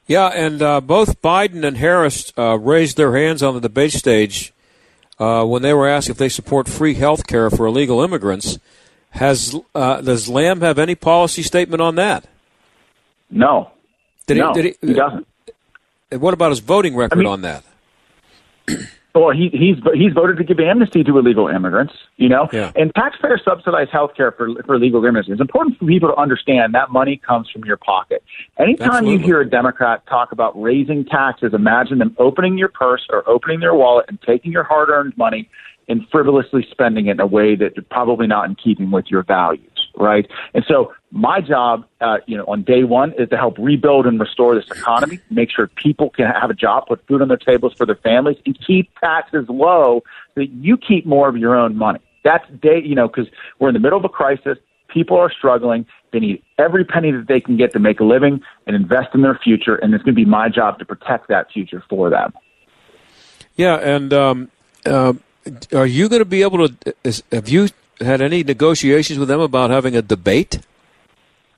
Yeah, 0.06 0.28
and 0.28 0.62
uh, 0.62 0.80
both 0.80 1.20
Biden 1.20 1.64
and 1.64 1.76
Harris 1.76 2.32
uh, 2.38 2.58
raised 2.58 2.96
their 2.96 3.16
hands 3.16 3.42
on 3.42 3.54
the 3.54 3.60
debate 3.60 3.92
stage 3.92 4.52
uh, 5.18 5.44
when 5.44 5.62
they 5.62 5.72
were 5.72 5.88
asked 5.88 6.10
if 6.10 6.16
they 6.16 6.28
support 6.28 6.68
free 6.68 6.94
health 6.94 7.26
care 7.26 7.50
for 7.50 7.66
illegal 7.66 8.00
immigrants. 8.02 8.58
Has 9.10 9.54
uh, 9.74 10.00
does 10.00 10.28
Lamb 10.28 10.60
have 10.60 10.78
any 10.78 10.94
policy 10.94 11.42
statement 11.42 11.82
on 11.82 11.96
that? 11.96 12.24
No. 13.32 13.70
Did 14.26 14.36
no, 14.36 14.52
he, 14.52 14.62
did 14.62 14.76
he, 14.80 14.86
he 14.86 14.92
doesn't. 14.94 15.26
And 16.10 16.20
What 16.20 16.34
about 16.34 16.50
his 16.50 16.60
voting 16.60 16.94
record 16.94 17.18
I 17.18 17.22
mean, 17.22 17.26
on 17.26 17.40
that? 17.42 17.64
Well, 19.14 19.30
he, 19.30 19.50
he's 19.52 19.76
he's 19.92 20.14
voted 20.14 20.38
to 20.38 20.44
give 20.44 20.58
amnesty 20.58 21.04
to 21.04 21.18
illegal 21.18 21.46
immigrants, 21.46 21.92
you 22.16 22.30
know, 22.30 22.48
yeah. 22.50 22.72
and 22.74 22.94
taxpayer 22.94 23.38
subsidized 23.44 23.90
health 23.90 24.12
care 24.16 24.32
for 24.32 24.48
for 24.64 24.76
illegal 24.76 25.04
immigrants. 25.04 25.28
It's 25.30 25.40
important 25.40 25.78
for 25.78 25.84
people 25.84 26.08
to 26.08 26.16
understand 26.16 26.72
that 26.74 26.90
money 26.90 27.18
comes 27.18 27.50
from 27.50 27.62
your 27.64 27.76
pocket. 27.76 28.22
Anytime 28.58 28.88
Absolutely. 28.88 29.12
you 29.12 29.18
hear 29.18 29.40
a 29.42 29.48
Democrat 29.48 30.06
talk 30.06 30.32
about 30.32 30.58
raising 30.60 31.04
taxes, 31.04 31.52
imagine 31.52 31.98
them 31.98 32.16
opening 32.18 32.56
your 32.56 32.68
purse 32.68 33.06
or 33.10 33.28
opening 33.28 33.60
their 33.60 33.74
wallet 33.74 34.06
and 34.08 34.18
taking 34.22 34.50
your 34.50 34.64
hard-earned 34.64 35.14
money 35.18 35.50
and 35.88 36.08
frivolously 36.10 36.66
spending 36.70 37.08
it 37.08 37.12
in 37.12 37.20
a 37.20 37.26
way 37.26 37.54
that 37.54 37.72
probably 37.90 38.26
not 38.26 38.48
in 38.48 38.54
keeping 38.54 38.90
with 38.90 39.06
your 39.10 39.24
values 39.24 39.71
right? 39.96 40.26
And 40.54 40.64
so 40.66 40.92
my 41.10 41.40
job, 41.40 41.84
uh, 42.00 42.18
you 42.26 42.36
know, 42.36 42.44
on 42.44 42.62
day 42.62 42.84
one 42.84 43.12
is 43.18 43.28
to 43.30 43.36
help 43.36 43.56
rebuild 43.58 44.06
and 44.06 44.18
restore 44.18 44.54
this 44.54 44.64
economy, 44.70 45.20
make 45.30 45.50
sure 45.50 45.66
people 45.66 46.10
can 46.10 46.26
have 46.26 46.50
a 46.50 46.54
job, 46.54 46.86
put 46.86 47.06
food 47.06 47.22
on 47.22 47.28
their 47.28 47.36
tables 47.36 47.74
for 47.74 47.86
their 47.86 47.96
families, 47.96 48.38
and 48.46 48.58
keep 48.66 48.90
taxes 48.98 49.46
low 49.48 50.02
so 50.34 50.40
that 50.40 50.50
you 50.50 50.76
keep 50.76 51.06
more 51.06 51.28
of 51.28 51.36
your 51.36 51.54
own 51.54 51.76
money. 51.76 52.00
That's 52.24 52.48
day, 52.60 52.80
you 52.84 52.94
know, 52.94 53.08
because 53.08 53.26
we're 53.58 53.68
in 53.68 53.74
the 53.74 53.80
middle 53.80 53.98
of 53.98 54.04
a 54.04 54.08
crisis. 54.08 54.58
People 54.88 55.16
are 55.16 55.30
struggling. 55.30 55.86
They 56.12 56.20
need 56.20 56.42
every 56.58 56.84
penny 56.84 57.10
that 57.10 57.26
they 57.26 57.40
can 57.40 57.56
get 57.56 57.72
to 57.72 57.78
make 57.78 58.00
a 58.00 58.04
living 58.04 58.42
and 58.66 58.76
invest 58.76 59.08
in 59.14 59.22
their 59.22 59.38
future. 59.42 59.74
And 59.76 59.94
it's 59.94 60.04
going 60.04 60.14
to 60.14 60.20
be 60.20 60.26
my 60.26 60.48
job 60.48 60.78
to 60.78 60.84
protect 60.84 61.28
that 61.28 61.50
future 61.50 61.82
for 61.88 62.10
them. 62.10 62.32
Yeah, 63.56 63.76
and 63.76 64.12
um, 64.12 64.50
uh, 64.86 65.14
are 65.72 65.86
you 65.86 66.08
going 66.08 66.20
to 66.20 66.26
be 66.26 66.42
able 66.42 66.68
to? 66.68 66.94
Is, 67.04 67.22
have 67.32 67.48
you 67.48 67.68
had 68.04 68.20
any 68.20 68.42
negotiations 68.42 69.18
with 69.18 69.28
them 69.28 69.40
about 69.40 69.70
having 69.70 69.96
a 69.96 70.02
debate? 70.02 70.60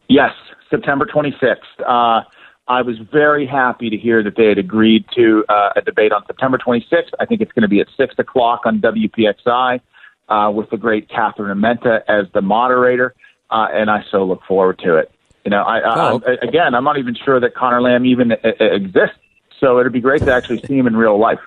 Yes, 0.09 0.33
September 0.71 1.07
26th. 1.07 1.57
Uh, 1.81 2.25
I 2.67 2.83
was 2.83 2.97
very 3.13 3.47
happy 3.47 3.91
to 3.91 3.97
hear 3.97 4.23
that 4.23 4.37
they 4.37 4.47
had 4.47 4.59
agreed 4.59 5.05
to 5.17 5.45
uh, 5.49 5.71
a 5.77 5.83
debate 5.83 6.13
on 6.13 6.25
September 6.27 6.59
26th. 6.59 7.11
I 7.21 7.27
think 7.27 7.41
it's 7.41 7.53
going 7.53 7.63
to 7.63 7.69
be 7.69 7.81
at 7.81 7.89
6 7.97 8.15
o'clock 8.19 8.63
on 8.65 8.81
WPXI 8.81 9.81
uh, 10.29 10.51
with 10.55 10.71
the 10.71 10.77
great 10.77 11.09
Catherine 11.09 11.57
Armenta 11.57 12.01
as 12.09 12.27
the 12.33 12.41
moderator, 12.41 13.15
uh, 13.51 13.67
and 13.73 13.91
I 13.91 14.05
so 14.11 14.25
look 14.25 14.43
forward 14.49 14.79
to 14.81 14.97
it. 14.97 15.11
You 15.45 15.51
know, 15.51 15.63
I, 15.63 15.81
oh. 15.85 16.23
I, 16.27 16.47
again, 16.47 16.75
I'm 16.75 16.85
not 16.85 16.97
even 16.97 17.15
sure 17.15 17.39
that 17.39 17.55
Conor 17.55 17.83
Lamb 17.83 18.07
even 18.07 18.33
uh, 18.33 18.37
uh, 18.43 18.65
exists, 18.65 19.19
so 19.61 19.79
it'd 19.79 19.93
be 19.93 20.01
great 20.01 20.23
to 20.23 20.33
actually 20.33 20.63
see 20.63 20.79
him 20.79 20.87
in 20.87 20.97
real 20.97 21.19
life. 21.19 21.41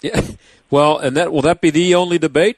Yeah. 0.00 0.20
Well, 0.70 0.98
and 0.98 1.16
that 1.16 1.32
will 1.32 1.42
that 1.42 1.60
be 1.60 1.70
the 1.70 1.94
only 1.94 2.18
debate? 2.18 2.56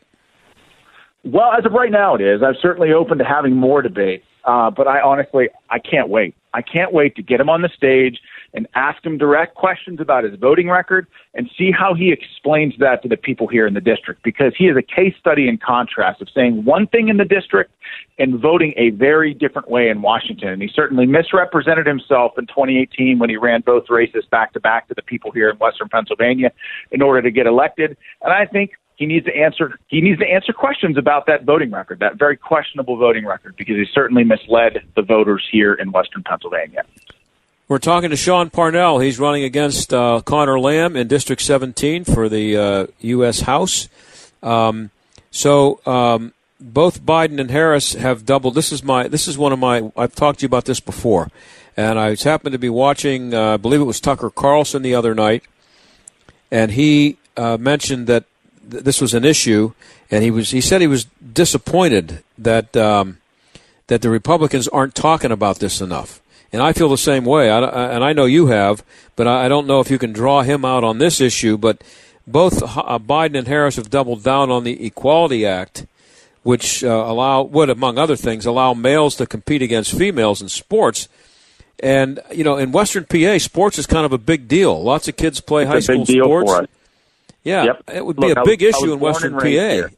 Well, 1.24 1.52
as 1.56 1.64
of 1.64 1.72
right 1.72 1.90
now, 1.90 2.14
it 2.14 2.20
is. 2.20 2.42
I'm 2.42 2.54
certainly 2.60 2.92
open 2.92 3.16
to 3.18 3.24
having 3.24 3.56
more 3.56 3.80
debates, 3.80 4.26
uh, 4.44 4.70
but 4.70 4.86
I 4.86 5.00
honestly, 5.00 5.48
I 5.70 5.78
can't 5.78 6.10
wait. 6.10 6.34
I 6.52 6.60
can't 6.60 6.92
wait 6.92 7.16
to 7.16 7.22
get 7.22 7.40
him 7.40 7.48
on 7.48 7.62
the 7.62 7.70
stage 7.74 8.20
and 8.52 8.68
ask 8.74 9.04
him 9.04 9.18
direct 9.18 9.56
questions 9.56 10.00
about 10.00 10.22
his 10.22 10.38
voting 10.38 10.68
record 10.68 11.06
and 11.34 11.50
see 11.58 11.72
how 11.72 11.94
he 11.94 12.12
explains 12.12 12.74
that 12.78 13.02
to 13.02 13.08
the 13.08 13.16
people 13.16 13.48
here 13.48 13.66
in 13.66 13.74
the 13.74 13.80
district 13.80 14.22
because 14.22 14.52
he 14.56 14.66
is 14.66 14.76
a 14.76 14.82
case 14.82 15.14
study 15.18 15.48
in 15.48 15.58
contrast 15.58 16.22
of 16.22 16.28
saying 16.32 16.64
one 16.64 16.86
thing 16.86 17.08
in 17.08 17.16
the 17.16 17.24
district 17.24 17.72
and 18.18 18.40
voting 18.40 18.72
a 18.76 18.90
very 18.90 19.34
different 19.34 19.68
way 19.68 19.88
in 19.88 20.02
Washington. 20.02 20.48
And 20.50 20.62
he 20.62 20.70
certainly 20.72 21.06
misrepresented 21.06 21.86
himself 21.86 22.32
in 22.38 22.46
2018 22.46 23.18
when 23.18 23.30
he 23.30 23.36
ran 23.36 23.62
both 23.62 23.84
races 23.88 24.24
back 24.30 24.52
to 24.52 24.60
back 24.60 24.86
to 24.88 24.94
the 24.94 25.02
people 25.02 25.32
here 25.32 25.50
in 25.50 25.56
Western 25.56 25.88
Pennsylvania 25.88 26.52
in 26.92 27.02
order 27.02 27.22
to 27.22 27.30
get 27.32 27.46
elected. 27.46 27.96
And 28.22 28.32
I 28.32 28.46
think 28.46 28.72
he 28.96 29.06
needs 29.06 29.26
to 29.26 29.34
answer 29.34 29.78
he 29.88 30.00
needs 30.00 30.20
to 30.20 30.26
answer 30.26 30.52
questions 30.52 30.96
about 30.96 31.26
that 31.26 31.44
voting 31.44 31.70
record, 31.70 31.98
that 32.00 32.16
very 32.16 32.36
questionable 32.36 32.96
voting 32.96 33.26
record, 33.26 33.56
because 33.56 33.76
he 33.76 33.86
certainly 33.92 34.24
misled 34.24 34.84
the 34.94 35.02
voters 35.02 35.46
here 35.50 35.74
in 35.74 35.90
Western 35.92 36.22
Pennsylvania. 36.22 36.84
We're 37.66 37.78
talking 37.78 38.10
to 38.10 38.16
Sean 38.16 38.50
Parnell. 38.50 38.98
He's 38.98 39.18
running 39.18 39.42
against 39.42 39.92
uh, 39.94 40.20
Conor 40.24 40.60
Lamb 40.60 40.96
in 40.96 41.08
District 41.08 41.40
17 41.40 42.04
for 42.04 42.28
the 42.28 42.56
uh, 42.56 42.86
U.S. 43.00 43.40
House. 43.40 43.88
Um, 44.42 44.90
so 45.30 45.80
um, 45.86 46.34
both 46.60 47.02
Biden 47.02 47.40
and 47.40 47.50
Harris 47.50 47.94
have 47.94 48.26
doubled. 48.26 48.54
This 48.54 48.70
is 48.70 48.84
my. 48.84 49.08
This 49.08 49.26
is 49.26 49.38
one 49.38 49.52
of 49.52 49.58
my. 49.58 49.90
I've 49.96 50.14
talked 50.14 50.40
to 50.40 50.42
you 50.44 50.46
about 50.46 50.66
this 50.66 50.78
before, 50.78 51.30
and 51.76 51.98
I 51.98 52.14
happened 52.16 52.52
to 52.52 52.58
be 52.58 52.68
watching. 52.68 53.34
Uh, 53.34 53.54
I 53.54 53.56
believe 53.56 53.80
it 53.80 53.84
was 53.84 53.98
Tucker 53.98 54.30
Carlson 54.30 54.82
the 54.82 54.94
other 54.94 55.14
night, 55.14 55.42
and 56.50 56.72
he 56.72 57.16
uh, 57.36 57.56
mentioned 57.56 58.06
that 58.06 58.24
this 58.68 59.00
was 59.00 59.14
an 59.14 59.24
issue, 59.24 59.72
and 60.10 60.22
he 60.22 60.30
was 60.30 60.50
he 60.50 60.60
said 60.60 60.80
he 60.80 60.86
was 60.86 61.04
disappointed 61.32 62.22
that 62.38 62.76
um, 62.76 63.18
that 63.86 64.02
the 64.02 64.10
Republicans 64.10 64.68
aren't 64.68 64.94
talking 64.94 65.30
about 65.30 65.58
this 65.58 65.80
enough. 65.80 66.20
And 66.52 66.62
I 66.62 66.72
feel 66.72 66.88
the 66.88 66.96
same 66.96 67.24
way. 67.24 67.50
I, 67.50 67.58
and 67.92 68.04
I 68.04 68.12
know 68.12 68.26
you 68.26 68.46
have, 68.46 68.84
but 69.16 69.26
I 69.26 69.48
don't 69.48 69.66
know 69.66 69.80
if 69.80 69.90
you 69.90 69.98
can 69.98 70.12
draw 70.12 70.42
him 70.42 70.64
out 70.64 70.84
on 70.84 70.98
this 70.98 71.20
issue. 71.20 71.58
But 71.58 71.82
both 72.26 72.62
uh, 72.62 72.98
Biden 73.00 73.36
and 73.36 73.48
Harris 73.48 73.76
have 73.76 73.90
doubled 73.90 74.22
down 74.22 74.50
on 74.52 74.62
the 74.62 74.86
Equality 74.86 75.44
Act, 75.44 75.84
which 76.44 76.84
uh, 76.84 76.88
allow 76.88 77.42
would, 77.42 77.70
among 77.70 77.98
other 77.98 78.14
things, 78.14 78.46
allow 78.46 78.72
males 78.72 79.16
to 79.16 79.26
compete 79.26 79.62
against 79.62 79.98
females 79.98 80.40
in 80.40 80.48
sports. 80.48 81.08
And 81.80 82.20
you 82.32 82.44
know, 82.44 82.56
in 82.56 82.70
Western 82.70 83.04
PA, 83.04 83.38
sports 83.38 83.78
is 83.78 83.86
kind 83.86 84.06
of 84.06 84.12
a 84.12 84.18
big 84.18 84.46
deal. 84.46 84.80
Lots 84.80 85.08
of 85.08 85.16
kids 85.16 85.40
play 85.40 85.62
it's 85.62 85.70
high 85.70 85.80
school 85.80 86.06
sports. 86.06 86.68
Yeah, 87.44 87.64
yep. 87.64 87.82
it 87.92 88.04
would 88.04 88.16
be 88.16 88.28
Look, 88.28 88.38
a 88.38 88.44
big 88.44 88.62
issue 88.62 88.92
in 88.92 88.98
Western 88.98 89.34
PA. 89.34 89.44
Here. 89.44 89.92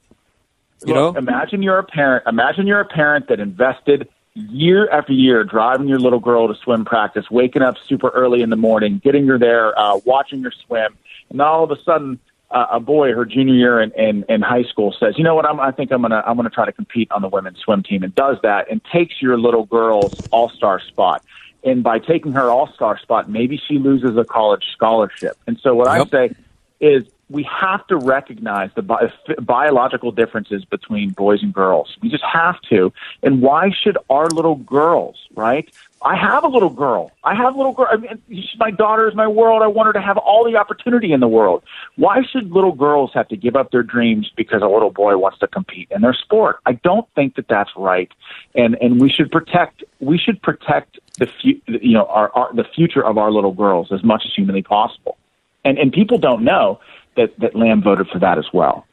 You 0.85 0.95
Look, 0.95 1.15
know, 1.15 1.19
imagine 1.19 1.63
you're 1.63 1.79
a 1.79 1.85
parent. 1.85 2.25
Imagine 2.27 2.67
you're 2.67 2.81
a 2.81 2.85
parent 2.87 3.29
that 3.29 3.41
invested 3.41 4.09
year 4.35 4.91
after 4.91 5.13
year 5.13 5.45
driving 5.45 5.89
your 5.89 5.99
little 5.99 6.19
girl 6.21 6.49
to 6.49 6.55
swim 6.61 6.85
practice, 6.85 7.31
waking 7.31 7.63
up 7.63 7.77
super 7.87 8.09
early 8.11 8.43
in 8.43 8.51
the 8.51 8.57
morning, 8.57 9.01
getting 9.03 9.27
her 9.29 9.39
there, 9.39 9.79
uh, 9.79 9.99
watching 10.05 10.43
her 10.43 10.53
swim, 10.67 10.97
and 11.31 11.41
all 11.41 11.65
of 11.65 11.71
a 11.71 11.83
sudden. 11.83 12.21
Uh, 12.49 12.65
a 12.71 12.79
boy, 12.79 13.13
her 13.13 13.25
junior 13.25 13.55
year 13.55 13.81
in, 13.81 13.91
in, 13.99 14.25
in 14.29 14.41
high 14.41 14.63
school, 14.63 14.95
says, 15.01 15.19
"You 15.19 15.25
know 15.25 15.35
what? 15.35 15.45
I'm, 15.45 15.59
I 15.59 15.73
think 15.73 15.91
I'm 15.91 16.01
gonna 16.01 16.23
I'm 16.25 16.37
gonna 16.37 16.49
try 16.49 16.65
to 16.65 16.71
compete 16.71 17.11
on 17.11 17.21
the 17.21 17.29
women's 17.29 17.59
swim 17.59 17.83
team," 17.83 18.05
and 18.05 18.15
does 18.15 18.37
that, 18.45 18.71
and 18.71 18.81
takes 18.85 19.21
your 19.21 19.37
little 19.37 19.65
girl's 19.65 20.15
all 20.29 20.49
star 20.51 20.79
spot. 20.79 21.25
And 21.65 21.83
by 21.83 21.99
taking 21.99 22.31
her 22.33 22.49
all 22.49 22.73
star 22.73 23.01
spot, 23.01 23.29
maybe 23.29 23.61
she 23.67 23.79
loses 23.81 24.17
a 24.17 24.25
college 24.25 24.65
scholarship. 24.73 25.37
And 25.49 25.59
so 25.59 25.75
what 25.75 25.89
yep. 25.89 26.07
I 26.07 26.11
say 26.11 26.35
is 26.79 27.05
we 27.29 27.43
have 27.45 27.85
to 27.89 27.97
recognize 27.97 28.71
the 28.77 28.83
bi- 28.83 29.13
biological 29.41 30.13
differences 30.13 30.65
between 30.65 31.11
boys 31.11 31.43
and 31.43 31.53
girls. 31.53 31.97
We 32.01 32.09
just 32.09 32.25
have 32.25 32.61
to. 32.69 32.93
And 33.23 33.43
why 33.43 33.71
should 33.71 33.99
our 34.09 34.29
little 34.29 34.57
girls, 34.57 35.17
right? 35.35 35.69
I 36.03 36.15
have 36.15 36.45
a 36.45 36.47
little 36.47 36.71
girl. 36.71 37.11
I 37.25 37.35
have 37.35 37.55
a 37.55 37.57
little 37.57 37.73
girl. 37.73 37.89
I 37.91 37.97
mean, 37.97 38.23
my 38.59 38.71
daughter 38.71 39.09
is 39.09 39.17
my 39.17 39.27
world. 39.27 39.63
I 39.63 39.67
want 39.67 39.89
her 39.89 39.93
to 39.95 40.01
have 40.01 40.19
all 40.19 40.45
the 40.45 40.57
opportunity 40.57 41.13
in 41.13 41.19
the 41.19 41.27
world. 41.27 41.65
Why 41.97 42.23
should 42.23 42.53
little 42.53 42.73
girls 42.73 43.11
have 43.15 43.27
to 43.29 43.37
give 43.37 43.57
up 43.57 43.73
their 43.73 43.83
dreams 43.83 44.31
because 44.37 44.63
a 44.63 44.69
little 44.69 44.91
boy 44.91 45.17
wants 45.17 45.39
to 45.41 45.49
compete 45.49 45.89
in 45.91 46.03
their 46.03 46.15
sport? 46.15 46.59
I 46.65 46.75
don't 46.75 47.09
think 47.17 47.35
that 47.37 47.49
that's 47.49 47.71
right. 47.77 48.11
And 48.55 48.77
and 48.81 49.01
we 49.01 49.11
should 49.11 49.33
protect 49.33 49.83
we 49.99 50.17
should 50.17 50.41
protect 50.43 51.01
the 51.19 51.27
fu- 51.27 51.61
you 51.67 51.95
know 51.95 52.05
our, 52.07 52.31
our 52.37 52.55
the 52.55 52.65
future 52.65 53.05
of 53.05 53.19
our 53.19 53.33
little 53.33 53.53
girls 53.53 53.91
as 53.91 54.05
much 54.05 54.23
as 54.27 54.33
humanly 54.33 54.63
possible. 54.63 55.17
And 55.65 55.77
and 55.77 55.93
people 55.93 56.19
don't 56.19 56.45
know 56.45 56.79
that 57.17 57.39
that 57.39 57.55
Lamb 57.55 57.83
voted 57.83 58.09
for 58.09 58.19
that 58.21 58.39
as 58.39 58.47
well. 58.53 58.87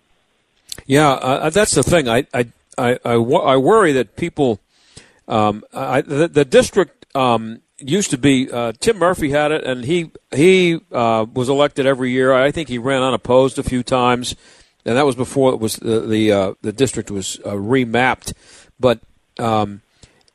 Yeah, 0.86 1.12
uh, 1.12 1.50
that's 1.50 1.76
the 1.76 1.84
thing. 1.84 2.10
I 2.10 2.26
I 2.34 2.48
I, 2.78 3.00
I, 3.06 3.14
I 3.14 3.58
worry 3.58 3.92
that 3.94 4.16
people. 4.16 4.60
Um, 5.28 5.64
I, 5.74 6.02
the, 6.02 6.28
the 6.28 6.44
district 6.44 7.06
um, 7.16 7.62
used 7.78 8.12
to 8.12 8.18
be 8.18 8.50
uh, 8.52 8.74
Tim 8.80 8.98
Murphy 8.98 9.30
had 9.30 9.52
it, 9.52 9.64
and 9.64 9.86
he 9.86 10.12
he 10.34 10.80
uh, 10.92 11.26
was 11.34 11.50
elected 11.50 11.86
every 11.86 12.12
year. 12.12 12.34
I 12.34 12.52
think 12.52 12.70
he 12.70 12.78
ran 12.78 13.02
unopposed 13.02 13.60
a 13.60 13.64
few 13.64 13.84
times, 13.84 14.36
and 14.86 14.98
that 14.98 15.06
was 15.06 15.16
before 15.16 15.54
it 15.54 15.60
was 15.60 15.78
the 15.78 16.02
the, 16.02 16.32
uh, 16.32 16.54
the 16.62 16.74
district 16.74 17.12
was 17.12 17.40
uh, 17.46 17.52
remapped. 17.52 18.34
But 18.80 19.00
um, 19.40 19.82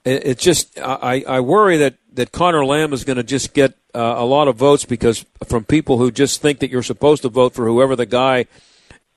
it, 0.09 0.27
it, 0.27 0.39
just 0.39 0.79
I, 0.79 1.25
I 1.29 1.41
worry 1.41 1.77
that 1.79 1.97
that 2.15 2.33
Conor 2.33 2.65
Lamb 2.65 2.93
is 2.93 3.05
going 3.05 3.17
to 3.19 3.23
just 3.23 3.53
get 3.53 3.75
uh, 3.95 4.15
a 4.17 4.25
lot 4.25 4.49
of 4.49 4.57
votes 4.57 4.85
because 4.85 5.25
from 5.47 5.65
people 5.65 5.99
who 5.99 6.11
just 6.11 6.41
think 6.41 6.61
that 6.61 6.71
you're 6.71 6.83
supposed 6.83 7.23
to 7.23 7.29
vote 7.29 7.55
for 7.55 7.67
whoever 7.67 7.95
the 7.95 8.07
guy 8.07 8.47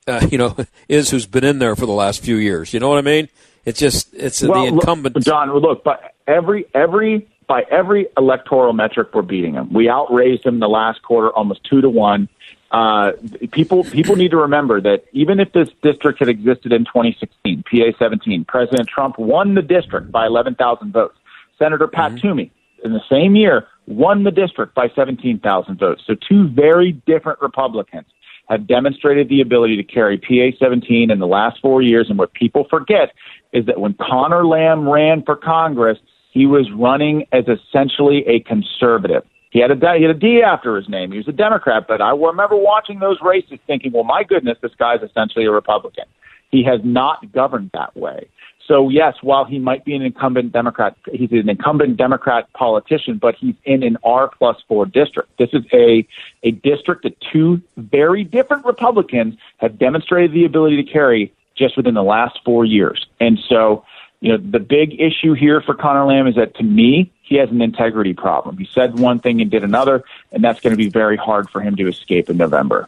uh, 0.08 0.27
you 0.32 0.38
know 0.38 0.56
is 0.88 1.10
who's 1.10 1.25
been 1.25 1.43
in 1.43 1.60
there 1.60 1.75
for 1.75 1.86
the 1.86 1.93
last 1.93 2.21
few 2.21 2.36
years. 2.36 2.73
You 2.73 2.80
know 2.80 2.89
what 2.89 2.97
I 2.97 3.01
mean? 3.01 3.30
It's 3.63 3.80
just 3.80 4.13
it's 4.13 4.41
well, 4.41 4.63
the 4.63 4.67
incumbent. 4.67 5.15
Look, 5.15 5.23
John, 5.23 5.51
look, 5.54 5.84
but 5.84 6.13
every 6.27 6.65
every 6.73 7.27
by 7.47 7.65
every 7.69 8.08
electoral 8.17 8.73
metric, 8.73 9.10
we're 9.13 9.21
beating 9.21 9.54
him. 9.54 9.71
We 9.71 9.89
outraised 9.89 10.43
them 10.43 10.60
the 10.60 10.69
last 10.69 11.01
quarter, 11.04 11.30
almost 11.30 11.63
two 11.63 11.82
to 11.82 11.89
one. 11.89 12.27
Uh, 12.71 13.12
people 13.51 13.84
people 13.84 14.15
need 14.15 14.31
to 14.31 14.38
remember 14.38 14.79
that 14.79 15.03
even 15.12 15.39
if 15.41 15.51
this 15.51 15.67
district 15.84 16.19
had 16.19 16.29
existed 16.29 16.71
in 16.71 16.86
2016, 16.86 17.63
PA 17.63 17.97
17, 17.99 18.45
President 18.45 18.88
Trump 18.88 19.19
won 19.19 19.55
the 19.55 19.62
district 19.62 20.10
by 20.10 20.25
11,000 20.25 20.93
votes. 20.93 21.17
Senator 21.60 21.88
Pat 21.88 22.12
mm-hmm. 22.12 22.27
Toomey 22.27 22.51
in 22.84 22.93
the 22.93 23.01
same 23.10 23.36
year 23.36 23.67
won 23.88 24.23
the 24.23 24.31
district 24.31 24.73
by 24.73 24.89
17,000 24.95 25.77
votes. 25.77 26.03
So 26.07 26.15
two 26.15 26.47
very 26.47 26.93
different 26.93 27.41
Republicans 27.41 28.05
have 28.47 28.67
demonstrated 28.67 29.29
the 29.29 29.41
ability 29.41 29.75
to 29.77 29.84
carry 29.84 30.17
PA 30.17 30.57
17 30.57 31.12
in 31.12 31.19
the 31.19 31.27
last 31.27 31.60
four 31.62 31.81
years. 31.81 32.10
And 32.10 32.17
what 32.17 32.34
people 32.34 32.65
forget 32.69 33.13
is 33.53 33.65
that 33.65 33.79
when 33.79 33.95
Conor 33.95 34.45
Lamb 34.45 34.88
ran 34.88 35.23
for 35.23 35.36
Congress, 35.36 35.97
he 36.31 36.45
was 36.45 36.69
running 36.71 37.25
as 37.31 37.45
essentially 37.47 38.25
a 38.27 38.39
conservative. 38.41 39.23
He 39.51 39.59
had 39.59 39.69
a 39.71 39.75
he 39.97 40.03
had 40.03 40.11
a 40.11 40.19
D 40.19 40.41
after 40.41 40.75
his 40.75 40.89
name. 40.89 41.11
He 41.11 41.17
was 41.17 41.27
a 41.27 41.33
Democrat, 41.33 41.85
but 41.87 42.01
I 42.01 42.11
remember 42.11 42.55
watching 42.55 42.99
those 42.99 43.17
races, 43.21 43.59
thinking, 43.67 43.91
"Well, 43.91 44.05
my 44.05 44.23
goodness, 44.23 44.57
this 44.61 44.73
guy's 44.75 45.01
essentially 45.03 45.45
a 45.45 45.51
Republican." 45.51 46.05
He 46.49 46.63
has 46.63 46.81
not 46.83 47.31
governed 47.31 47.71
that 47.73 47.95
way. 47.95 48.27
So 48.67 48.89
yes, 48.89 49.15
while 49.21 49.43
he 49.43 49.59
might 49.59 49.83
be 49.83 49.95
an 49.95 50.01
incumbent 50.01 50.53
Democrat, 50.53 50.95
he's 51.11 51.31
an 51.31 51.49
incumbent 51.49 51.97
Democrat 51.97 52.47
politician, 52.53 53.17
but 53.17 53.35
he's 53.35 53.55
in 53.65 53.83
an 53.83 53.97
R 54.03 54.29
plus 54.37 54.57
four 54.67 54.85
district. 54.85 55.37
This 55.37 55.49
is 55.51 55.63
a 55.73 56.07
a 56.43 56.51
district 56.51 57.03
that 57.03 57.17
two 57.19 57.61
very 57.75 58.23
different 58.23 58.65
Republicans 58.65 59.35
have 59.57 59.77
demonstrated 59.77 60.31
the 60.31 60.45
ability 60.45 60.81
to 60.81 60.89
carry 60.89 61.33
just 61.57 61.75
within 61.75 61.93
the 61.93 62.03
last 62.03 62.39
four 62.45 62.63
years. 62.63 63.05
And 63.19 63.37
so, 63.49 63.83
you 64.21 64.31
know, 64.31 64.38
the 64.38 64.60
big 64.60 65.01
issue 65.01 65.34
here 65.34 65.62
for 65.62 65.73
Conor 65.73 66.05
Lamb 66.05 66.27
is 66.27 66.36
that 66.36 66.55
to 66.55 66.63
me, 66.63 67.12
he 67.23 67.36
has 67.36 67.49
an 67.49 67.62
integrity 67.62 68.13
problem. 68.13 68.57
He 68.57 68.69
said 68.71 68.97
one 68.99 69.19
thing 69.19 69.41
and 69.41 69.49
did 69.49 69.63
another, 69.63 70.03
and 70.31 70.43
that's 70.43 70.60
going 70.60 70.71
to 70.71 70.77
be 70.77 70.89
very 70.89 71.17
hard 71.17 71.49
for 71.49 71.60
him 71.60 71.75
to 71.77 71.88
escape 71.88 72.29
in 72.29 72.38
November. 72.38 72.88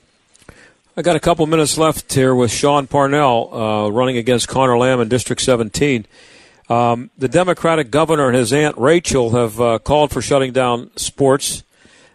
I 0.95 1.01
got 1.01 1.15
a 1.15 1.19
couple 1.19 1.47
minutes 1.47 1.75
left 1.75 2.13
here 2.13 2.35
with 2.35 2.51
Sean 2.51 2.85
Parnell 2.85 3.49
uh, 3.51 3.89
running 3.89 4.17
against 4.17 4.47
Conor 4.47 4.77
Lamb 4.77 4.99
in 4.99 5.09
District 5.09 5.41
17. 5.41 6.05
Um, 6.69 7.09
the 7.17 7.27
Democratic 7.27 7.89
governor 7.89 8.27
and 8.27 8.37
his 8.37 8.53
aunt 8.53 8.77
Rachel 8.77 9.31
have 9.31 9.59
uh, 9.59 9.79
called 9.79 10.11
for 10.11 10.21
shutting 10.21 10.53
down 10.53 10.95
sports 10.97 11.63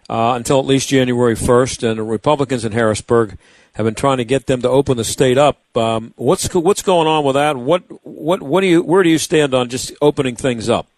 uh, 0.08 0.34
until 0.36 0.60
at 0.60 0.64
least 0.64 0.88
January 0.90 1.34
1st, 1.34 1.88
and 1.88 1.98
the 1.98 2.04
Republicans 2.04 2.64
in 2.64 2.70
Harrisburg 2.70 3.36
have 3.78 3.84
been 3.84 3.94
trying 3.94 4.18
to 4.18 4.24
get 4.24 4.46
them 4.46 4.60
to 4.62 4.68
open 4.68 4.96
the 4.96 5.04
state 5.04 5.38
up. 5.38 5.56
Um, 5.76 6.12
what's 6.16 6.52
what's 6.52 6.82
going 6.82 7.06
on 7.06 7.24
with 7.24 7.34
that? 7.34 7.56
What 7.56 7.84
what 8.04 8.42
what 8.42 8.60
do 8.60 8.66
you 8.66 8.82
where 8.82 9.04
do 9.04 9.08
you 9.08 9.18
stand 9.18 9.54
on 9.54 9.68
just 9.68 9.92
opening 10.02 10.34
things 10.34 10.68
up? 10.68 10.88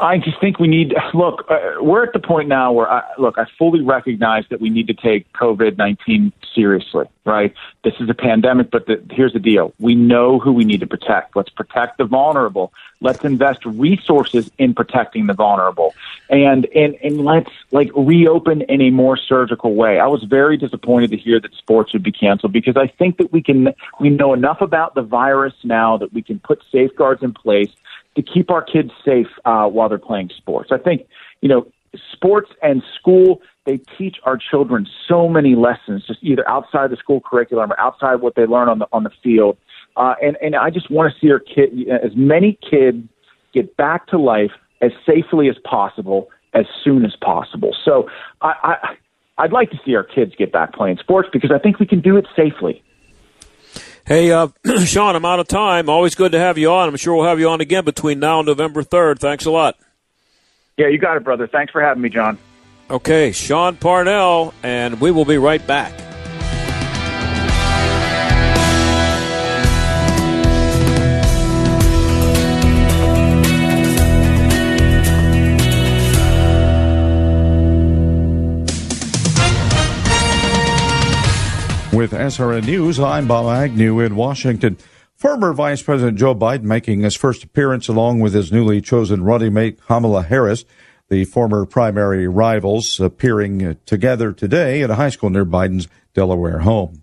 I 0.00 0.18
just 0.18 0.40
think 0.40 0.58
we 0.58 0.68
need 0.68 0.94
look. 1.14 1.44
Uh, 1.48 1.58
we're 1.80 2.04
at 2.04 2.12
the 2.12 2.18
point 2.18 2.48
now 2.48 2.72
where 2.72 2.90
I, 2.90 3.02
look. 3.18 3.38
I 3.38 3.46
fully 3.58 3.80
recognize 3.80 4.44
that 4.50 4.60
we 4.60 4.70
need 4.70 4.86
to 4.88 4.94
take 4.94 5.32
COVID 5.32 5.76
nineteen 5.78 6.32
seriously. 6.54 7.06
Right, 7.24 7.52
this 7.84 7.94
is 8.00 8.08
a 8.08 8.14
pandemic, 8.14 8.70
but 8.70 8.86
the, 8.86 9.02
here's 9.10 9.32
the 9.32 9.38
deal: 9.38 9.74
we 9.78 9.94
know 9.94 10.38
who 10.38 10.52
we 10.52 10.64
need 10.64 10.80
to 10.80 10.86
protect. 10.86 11.36
Let's 11.36 11.50
protect 11.50 11.98
the 11.98 12.04
vulnerable. 12.04 12.72
Let's 13.00 13.24
invest 13.24 13.64
resources 13.64 14.50
in 14.58 14.74
protecting 14.74 15.26
the 15.26 15.34
vulnerable, 15.34 15.94
and 16.30 16.66
and 16.74 16.96
and 17.02 17.24
let's 17.24 17.50
like 17.70 17.90
reopen 17.94 18.62
in 18.62 18.80
a 18.80 18.90
more 18.90 19.16
surgical 19.16 19.74
way. 19.74 20.00
I 20.00 20.06
was 20.06 20.24
very 20.24 20.56
disappointed 20.56 21.10
to 21.10 21.16
hear 21.16 21.38
that 21.40 21.54
sports 21.54 21.92
would 21.92 22.02
be 22.02 22.12
canceled 22.12 22.52
because 22.52 22.76
I 22.76 22.86
think 22.86 23.18
that 23.18 23.32
we 23.32 23.42
can 23.42 23.74
we 24.00 24.10
know 24.10 24.32
enough 24.32 24.60
about 24.60 24.94
the 24.94 25.02
virus 25.02 25.54
now 25.64 25.96
that 25.98 26.12
we 26.12 26.22
can 26.22 26.38
put 26.38 26.62
safeguards 26.72 27.22
in 27.22 27.32
place 27.32 27.70
to 28.18 28.22
keep 28.22 28.50
our 28.50 28.62
kids 28.62 28.90
safe 29.04 29.28
uh, 29.44 29.66
while 29.68 29.88
they're 29.88 29.96
playing 29.96 30.28
sports. 30.36 30.70
I 30.72 30.78
think, 30.78 31.06
you 31.40 31.48
know, 31.48 31.68
sports 32.12 32.50
and 32.62 32.82
school, 32.98 33.40
they 33.64 33.78
teach 33.96 34.16
our 34.24 34.36
children 34.36 34.88
so 35.06 35.28
many 35.28 35.54
lessons, 35.54 36.04
just 36.04 36.18
either 36.22 36.46
outside 36.48 36.90
the 36.90 36.96
school 36.96 37.20
curriculum 37.20 37.70
or 37.70 37.78
outside 37.78 38.16
what 38.16 38.34
they 38.34 38.44
learn 38.44 38.68
on 38.68 38.80
the 38.80 38.88
on 38.92 39.04
the 39.04 39.12
field. 39.22 39.56
Uh, 39.96 40.14
and 40.20 40.36
and 40.42 40.56
I 40.56 40.70
just 40.70 40.90
want 40.90 41.12
to 41.12 41.20
see 41.20 41.30
our 41.30 41.38
kid, 41.38 41.88
as 41.88 42.10
many 42.16 42.58
kids 42.68 43.06
get 43.54 43.76
back 43.76 44.08
to 44.08 44.18
life 44.18 44.50
as 44.80 44.90
safely 45.06 45.48
as 45.48 45.56
possible, 45.64 46.28
as 46.54 46.66
soon 46.82 47.04
as 47.04 47.14
possible. 47.20 47.74
So 47.84 48.08
I, 48.42 48.54
I 48.64 48.96
I'd 49.44 49.52
like 49.52 49.70
to 49.70 49.78
see 49.86 49.94
our 49.94 50.02
kids 50.02 50.32
get 50.36 50.50
back 50.50 50.72
playing 50.72 50.98
sports 50.98 51.28
because 51.32 51.52
I 51.52 51.58
think 51.58 51.78
we 51.78 51.86
can 51.86 52.00
do 52.00 52.16
it 52.16 52.26
safely. 52.34 52.82
Hey, 54.08 54.32
uh, 54.32 54.48
Sean, 54.86 55.16
I'm 55.16 55.26
out 55.26 55.38
of 55.38 55.48
time. 55.48 55.90
Always 55.90 56.14
good 56.14 56.32
to 56.32 56.38
have 56.38 56.56
you 56.56 56.72
on. 56.72 56.88
I'm 56.88 56.96
sure 56.96 57.14
we'll 57.14 57.26
have 57.26 57.38
you 57.38 57.50
on 57.50 57.60
again 57.60 57.84
between 57.84 58.18
now 58.18 58.40
and 58.40 58.46
November 58.46 58.82
3rd. 58.82 59.18
Thanks 59.18 59.44
a 59.44 59.50
lot. 59.50 59.76
Yeah, 60.78 60.88
you 60.88 60.96
got 60.96 61.18
it, 61.18 61.24
brother. 61.24 61.46
Thanks 61.46 61.72
for 61.72 61.82
having 61.82 62.02
me, 62.02 62.08
John. 62.08 62.38
Okay, 62.90 63.32
Sean 63.32 63.76
Parnell, 63.76 64.54
and 64.62 64.98
we 64.98 65.10
will 65.10 65.26
be 65.26 65.36
right 65.36 65.64
back. 65.66 65.92
With 81.98 82.12
SRN 82.12 82.64
News, 82.64 83.00
I'm 83.00 83.26
Bob 83.26 83.46
Agnew 83.46 83.98
in 83.98 84.14
Washington. 84.14 84.78
Former 85.16 85.52
Vice 85.52 85.82
President 85.82 86.16
Joe 86.16 86.32
Biden 86.32 86.62
making 86.62 87.00
his 87.00 87.16
first 87.16 87.42
appearance 87.42 87.88
along 87.88 88.20
with 88.20 88.34
his 88.34 88.52
newly 88.52 88.80
chosen 88.80 89.24
running 89.24 89.52
mate 89.52 89.80
Kamala 89.84 90.22
Harris, 90.22 90.64
the 91.08 91.24
former 91.24 91.66
primary 91.66 92.28
rivals 92.28 93.00
appearing 93.00 93.76
together 93.84 94.32
today 94.32 94.80
at 94.82 94.90
a 94.90 94.94
high 94.94 95.08
school 95.08 95.28
near 95.28 95.44
Biden's 95.44 95.88
Delaware 96.14 96.60
home. 96.60 97.02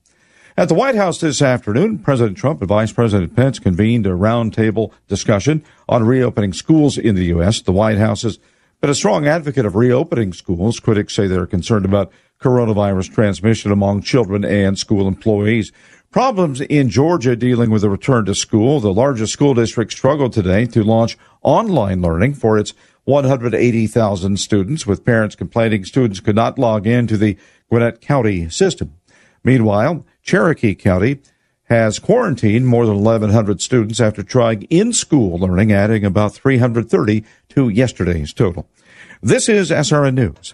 At 0.56 0.70
the 0.70 0.76
White 0.76 0.96
House 0.96 1.20
this 1.20 1.42
afternoon, 1.42 2.00
President 2.00 2.38
Trump 2.38 2.62
and 2.62 2.70
Vice 2.70 2.94
President 2.94 3.36
Pence 3.36 3.60
convened 3.60 4.08
a 4.08 4.12
roundtable 4.12 4.94
discussion 5.10 5.62
on 5.90 6.06
reopening 6.06 6.54
schools 6.54 6.98
in 6.98 7.16
the 7.16 7.26
U.S. 7.26 7.60
The 7.60 7.74
White 7.74 7.98
House 7.98 8.22
has 8.22 8.40
been 8.80 8.90
a 8.90 8.96
strong 8.96 9.28
advocate 9.28 9.66
of 9.66 9.76
reopening 9.76 10.32
schools. 10.32 10.80
Critics 10.80 11.14
say 11.14 11.28
they're 11.28 11.46
concerned 11.46 11.84
about 11.84 12.14
coronavirus 12.40 13.14
transmission 13.14 13.72
among 13.72 14.02
children 14.02 14.44
and 14.44 14.78
school 14.78 15.08
employees. 15.08 15.72
Problems 16.12 16.62
in 16.62 16.90
Georgia 16.90 17.36
dealing 17.36 17.70
with 17.70 17.82
the 17.82 17.90
return 17.90 18.26
to 18.26 18.36
school. 18.36 18.80
The 18.80 18.94
largest 18.94 19.34
school 19.34 19.54
district 19.54 19.92
struggled 19.92 20.34
today 20.34 20.66
to 20.68 20.84
launch 20.84 21.18
online 21.42 22.02
learning 22.02 22.36
for 22.36 22.58
its 22.58 22.74
180,000 23.04 24.40
students, 24.40 24.88
with 24.88 25.06
parents 25.06 25.36
complaining 25.36 25.86
students 25.86 26.20
could 26.20 26.36
not 26.36 26.58
log 26.58 26.88
into 26.88 27.18
the 27.18 27.38
Gwinnett 27.70 28.02
County 28.02 28.50
system. 28.50 28.96
Meanwhile, 29.44 30.06
Cherokee 30.24 30.74
County 30.74 31.20
has 31.66 32.00
quarantined 32.00 32.68
more 32.68 32.86
than 32.86 33.04
1,100 33.04 33.62
students 33.62 34.00
after 34.00 34.24
trying 34.24 34.64
in 34.64 34.94
school 34.94 35.38
learning, 35.38 35.72
adding 35.72 36.06
about 36.06 36.34
330 36.34 37.24
to 37.50 37.70
yesterday's 37.70 38.34
total. 38.34 38.68
This 39.22 39.50
is 39.50 39.70
SRN 39.70 40.14
News. 40.16 40.54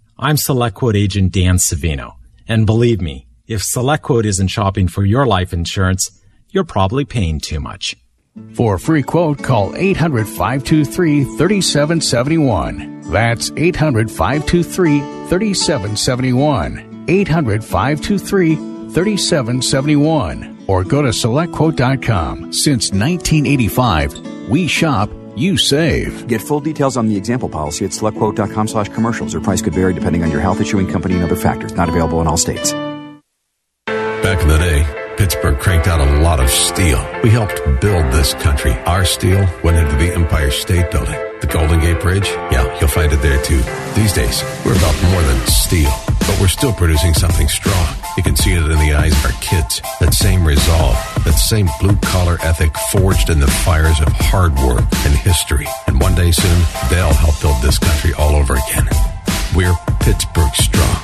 I'm 0.23 0.35
SelectQuote 0.35 0.95
agent 0.95 1.33
Dan 1.33 1.55
Savino. 1.55 2.13
And 2.47 2.67
believe 2.67 3.01
me, 3.01 3.27
if 3.47 3.61
SelectQuote 3.61 4.25
isn't 4.25 4.49
shopping 4.49 4.87
for 4.87 5.03
your 5.03 5.25
life 5.25 5.51
insurance, 5.51 6.11
you're 6.51 6.63
probably 6.63 7.05
paying 7.05 7.39
too 7.39 7.59
much. 7.59 7.95
For 8.53 8.75
a 8.75 8.79
free 8.79 9.01
quote, 9.01 9.41
call 9.41 9.75
800 9.75 10.27
523 10.27 11.23
3771. 11.23 13.01
That's 13.09 13.51
800 13.57 14.11
523 14.11 14.99
3771. 14.99 17.05
800 17.07 17.63
523 17.63 18.55
3771. 18.55 20.65
Or 20.67 20.83
go 20.83 21.01
to 21.01 21.09
selectquote.com. 21.09 22.53
Since 22.53 22.91
1985, 22.91 24.49
we 24.49 24.67
shop, 24.67 25.09
you 25.37 25.57
save. 25.57 26.27
Get 26.27 26.41
full 26.41 26.59
details 26.59 26.97
on 26.97 27.07
the 27.07 27.15
example 27.17 27.49
policy 27.49 27.85
at 27.85 27.91
selectquote.com 27.91 28.67
slash 28.67 28.89
commercials. 28.89 29.33
Or 29.33 29.41
price 29.41 29.61
could 29.61 29.73
vary 29.73 29.93
depending 29.93 30.23
on 30.23 30.31
your 30.31 30.41
health 30.41 30.61
issuing 30.61 30.87
company 30.87 31.15
and 31.15 31.23
other 31.23 31.35
factors. 31.35 31.73
Not 31.73 31.89
available 31.89 32.21
in 32.21 32.27
all 32.27 32.37
states. 32.37 32.73
Back 33.85 34.43
in 34.43 34.47
the 34.47 34.57
day, 34.57 35.15
Pittsburgh 35.17 35.59
cranked 35.59 35.87
out 35.87 35.99
a 35.99 36.21
lot 36.21 36.39
of 36.39 36.49
steel. 36.49 37.05
We 37.23 37.29
helped 37.29 37.61
build 37.81 38.13
this 38.13 38.33
country. 38.35 38.71
Our 38.85 39.03
steel 39.03 39.45
went 39.63 39.77
into 39.77 39.95
the 39.97 40.13
Empire 40.13 40.51
State 40.51 40.89
Building. 40.91 41.19
The 41.41 41.47
Golden 41.47 41.79
Gate 41.79 41.99
Bridge, 41.99 42.27
yeah, 42.51 42.79
you'll 42.79 42.89
find 42.89 43.11
it 43.11 43.21
there 43.21 43.41
too. 43.43 43.61
These 43.95 44.13
days, 44.13 44.43
we're 44.63 44.77
about 44.77 44.95
more 45.11 45.21
than 45.23 45.47
steel, 45.47 45.91
but 46.31 46.39
we're 46.39 46.47
still 46.47 46.71
producing 46.71 47.13
something 47.13 47.49
strong. 47.49 47.87
You 48.15 48.23
can 48.23 48.37
see 48.37 48.53
it 48.53 48.63
in 48.63 48.79
the 48.79 48.93
eyes 48.93 49.11
of 49.11 49.25
our 49.25 49.41
kids. 49.41 49.81
That 49.99 50.13
same 50.13 50.45
resolve, 50.45 50.95
that 51.25 51.33
same 51.33 51.67
blue 51.81 51.95
collar 51.97 52.37
ethic 52.41 52.71
forged 52.91 53.29
in 53.29 53.39
the 53.39 53.47
fires 53.47 53.99
of 53.99 54.07
hard 54.13 54.53
work 54.59 54.85
and 55.05 55.13
history. 55.13 55.67
And 55.87 55.99
one 55.99 56.15
day 56.15 56.31
soon, 56.31 56.61
they'll 56.89 57.13
help 57.13 57.39
build 57.41 57.61
this 57.61 57.77
country 57.77 58.13
all 58.13 58.35
over 58.35 58.53
again. 58.53 58.87
We're 59.55 59.75
Pittsburgh 59.99 60.55
strong. 60.55 60.97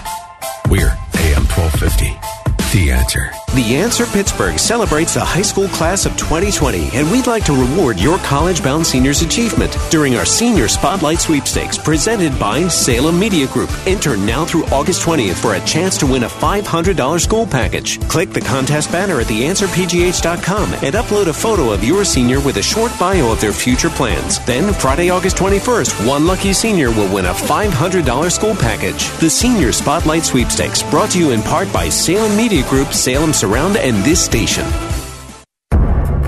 We're 0.70 0.96
AM 1.20 1.44
1250. 1.52 2.27
The 2.74 2.92
answer. 2.92 3.32
The 3.56 3.78
Answer 3.78 4.06
Pittsburgh 4.06 4.60
celebrates 4.60 5.14
the 5.14 5.24
high 5.24 5.42
school 5.42 5.70
class 5.70 6.06
of 6.06 6.16
2020, 6.18 6.90
and 6.94 7.10
we'd 7.10 7.26
like 7.26 7.46
to 7.46 7.54
reward 7.54 7.98
your 7.98 8.18
college 8.20 8.62
bound 8.62 8.86
seniors' 8.86 9.22
achievement 9.22 9.76
during 9.90 10.16
our 10.16 10.26
Senior 10.26 10.68
Spotlight 10.68 11.20
Sweepstakes 11.20 11.78
presented 11.78 12.38
by 12.38 12.68
Salem 12.68 13.18
Media 13.18 13.48
Group. 13.48 13.72
Enter 13.88 14.18
now 14.18 14.44
through 14.46 14.66
August 14.66 15.02
20th 15.02 15.36
for 15.36 15.56
a 15.56 15.66
chance 15.66 15.98
to 15.98 16.06
win 16.06 16.24
a 16.24 16.28
$500 16.28 17.20
school 17.22 17.48
package. 17.48 18.00
Click 18.10 18.32
the 18.32 18.42
contest 18.42 18.92
banner 18.92 19.22
at 19.22 19.28
theanswerpgh.com 19.28 20.74
and 20.74 20.96
upload 20.96 21.28
a 21.28 21.34
photo 21.34 21.72
of 21.72 21.86
your 21.86 22.04
senior 22.04 22.42
with 22.42 22.58
a 22.58 22.62
short 22.62 22.92
bio 23.00 23.32
of 23.32 23.40
their 23.40 23.54
future 23.54 23.90
plans. 23.90 24.46
Then, 24.46 24.74
Friday, 24.74 25.10
August 25.10 25.38
21st, 25.38 26.06
one 26.06 26.28
lucky 26.28 26.54
senior 26.54 26.92
will 26.92 27.12
win 27.12 27.26
a 27.26 27.34
$500 27.34 28.32
school 28.32 28.56
package. 28.56 29.10
The 29.20 29.30
Senior 29.30 29.72
Spotlight 29.72 30.26
Sweepstakes, 30.26 30.84
brought 30.84 31.12
to 31.12 31.20
you 31.20 31.32
in 31.32 31.42
part 31.42 31.72
by 31.72 31.88
Salem 31.90 32.36
Media 32.36 32.57
Group, 32.64 32.94
Salem 32.94 33.34
Surround, 33.34 33.78
and 33.78 33.96
this 34.04 34.24
station. 34.24 34.66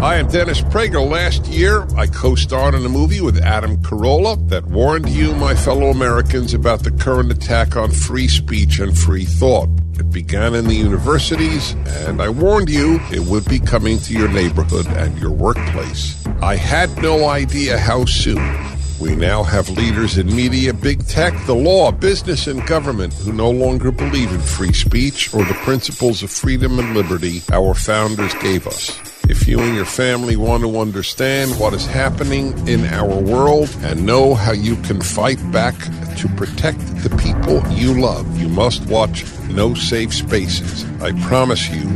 I'm 0.01 0.27
Dennis 0.29 0.61
Prager. 0.61 1.05
Last 1.05 1.45
year, 1.47 1.85
I 1.97 2.07
co 2.07 2.33
starred 2.35 2.73
in 2.73 2.85
a 2.85 2.89
movie 2.89 3.19
with 3.19 3.37
Adam 3.37 3.75
Carolla 3.83 4.47
that 4.47 4.65
warned 4.65 5.09
you, 5.09 5.35
my 5.35 5.53
fellow 5.53 5.87
Americans, 5.87 6.53
about 6.53 6.83
the 6.83 6.91
current 6.91 7.33
attack 7.33 7.75
on 7.75 7.91
free 7.91 8.29
speech 8.29 8.79
and 8.79 8.97
free 8.97 9.25
thought. 9.25 9.67
It 9.99 10.09
began 10.09 10.55
in 10.55 10.67
the 10.67 10.75
universities, 10.75 11.73
and 12.05 12.21
I 12.21 12.29
warned 12.29 12.69
you 12.69 13.01
it 13.11 13.19
would 13.19 13.43
be 13.49 13.59
coming 13.59 13.99
to 13.99 14.13
your 14.13 14.29
neighborhood 14.29 14.87
and 14.87 15.19
your 15.19 15.31
workplace. 15.31 16.25
I 16.41 16.55
had 16.55 16.95
no 17.01 17.27
idea 17.27 17.77
how 17.77 18.05
soon. 18.05 18.78
We 18.99 19.15
now 19.15 19.43
have 19.43 19.69
leaders 19.69 20.17
in 20.17 20.27
media, 20.35 20.73
big 20.73 21.07
tech, 21.07 21.33
the 21.45 21.55
law, 21.55 21.89
business, 21.89 22.47
and 22.47 22.65
government 22.67 23.13
who 23.13 23.31
no 23.31 23.49
longer 23.49 23.91
believe 23.91 24.29
in 24.33 24.41
free 24.41 24.73
speech 24.73 25.33
or 25.33 25.45
the 25.45 25.53
principles 25.53 26.21
of 26.21 26.29
freedom 26.29 26.79
and 26.79 26.93
liberty 26.93 27.41
our 27.49 27.73
founders 27.73 28.33
gave 28.35 28.67
us. 28.67 28.99
If 29.29 29.47
you 29.47 29.62
and 29.62 29.73
your 29.73 29.85
family 29.85 30.35
want 30.35 30.63
to 30.63 30.79
understand 30.79 31.57
what 31.57 31.73
is 31.73 31.85
happening 31.85 32.67
in 32.67 32.83
our 32.85 33.15
world 33.15 33.69
and 33.83 34.05
know 34.05 34.33
how 34.33 34.51
you 34.51 34.75
can 34.77 34.99
fight 34.99 35.39
back 35.49 35.75
to 36.17 36.27
protect 36.35 36.79
the 37.01 37.15
people 37.15 37.65
you 37.71 38.01
love, 38.01 38.38
you 38.38 38.49
must 38.49 38.85
watch 38.88 39.23
No 39.47 39.75
Safe 39.75 40.13
Spaces. 40.13 40.83
I 41.01 41.13
promise 41.27 41.69
you, 41.69 41.88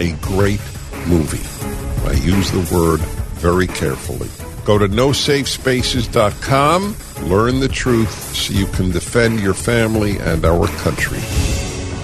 a 0.00 0.12
great 0.20 0.60
movie. 1.06 1.48
I 2.06 2.12
use 2.12 2.50
the 2.50 2.76
word 2.76 3.00
very 3.40 3.68
carefully. 3.68 4.41
Go 4.64 4.78
to 4.78 4.88
nosafespaces.com, 4.88 6.96
learn 7.28 7.60
the 7.60 7.68
truth 7.68 8.34
so 8.34 8.52
you 8.52 8.66
can 8.66 8.90
defend 8.90 9.38
your 9.40 9.54
family 9.54 10.18
and 10.18 10.44
our 10.44 10.66
country. 10.68 11.20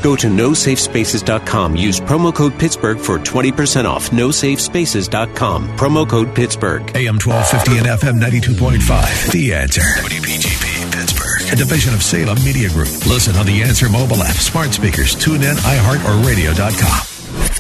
Go 0.03 0.17
to 0.17 0.27
nosafespaces.com. 0.29 1.77
Use 1.77 2.01
promo 2.01 2.35
code 2.35 2.59
Pittsburgh 2.59 2.99
for 2.99 3.19
20% 3.19 3.85
off. 3.85 4.11
Nosafespaces.com. 4.11 5.77
Promo 5.77 6.09
code 6.09 6.35
Pittsburgh. 6.35 6.83
AM 6.97 7.19
1250 7.19 7.79
and 7.79 7.87
FM 8.01 8.21
92.5. 8.21 9.33
The 9.33 9.55
answer. 9.55 9.81
WPGP 9.81 10.93
Pittsburgh. 10.93 11.53
A 11.53 11.57
division 11.57 11.95
of 11.95 12.03
Salem 12.03 12.39
Media 12.45 12.69
Group. 12.69 12.89
Listen 13.07 13.35
on 13.37 13.47
the 13.47 13.63
Answer 13.63 13.89
mobile 13.89 14.23
app, 14.23 14.37
smart 14.37 14.73
speakers, 14.73 15.15
tune 15.15 15.43
in, 15.43 15.57
iHeart, 15.57 16.05
or 16.05 16.27
radio.com. 16.27 17.01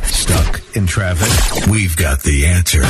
Stuck 0.05 0.61
in 0.77 0.87
traffic? 0.87 1.67
We've 1.69 1.97
got 1.97 2.23
the 2.23 2.47
answer. 2.47 2.83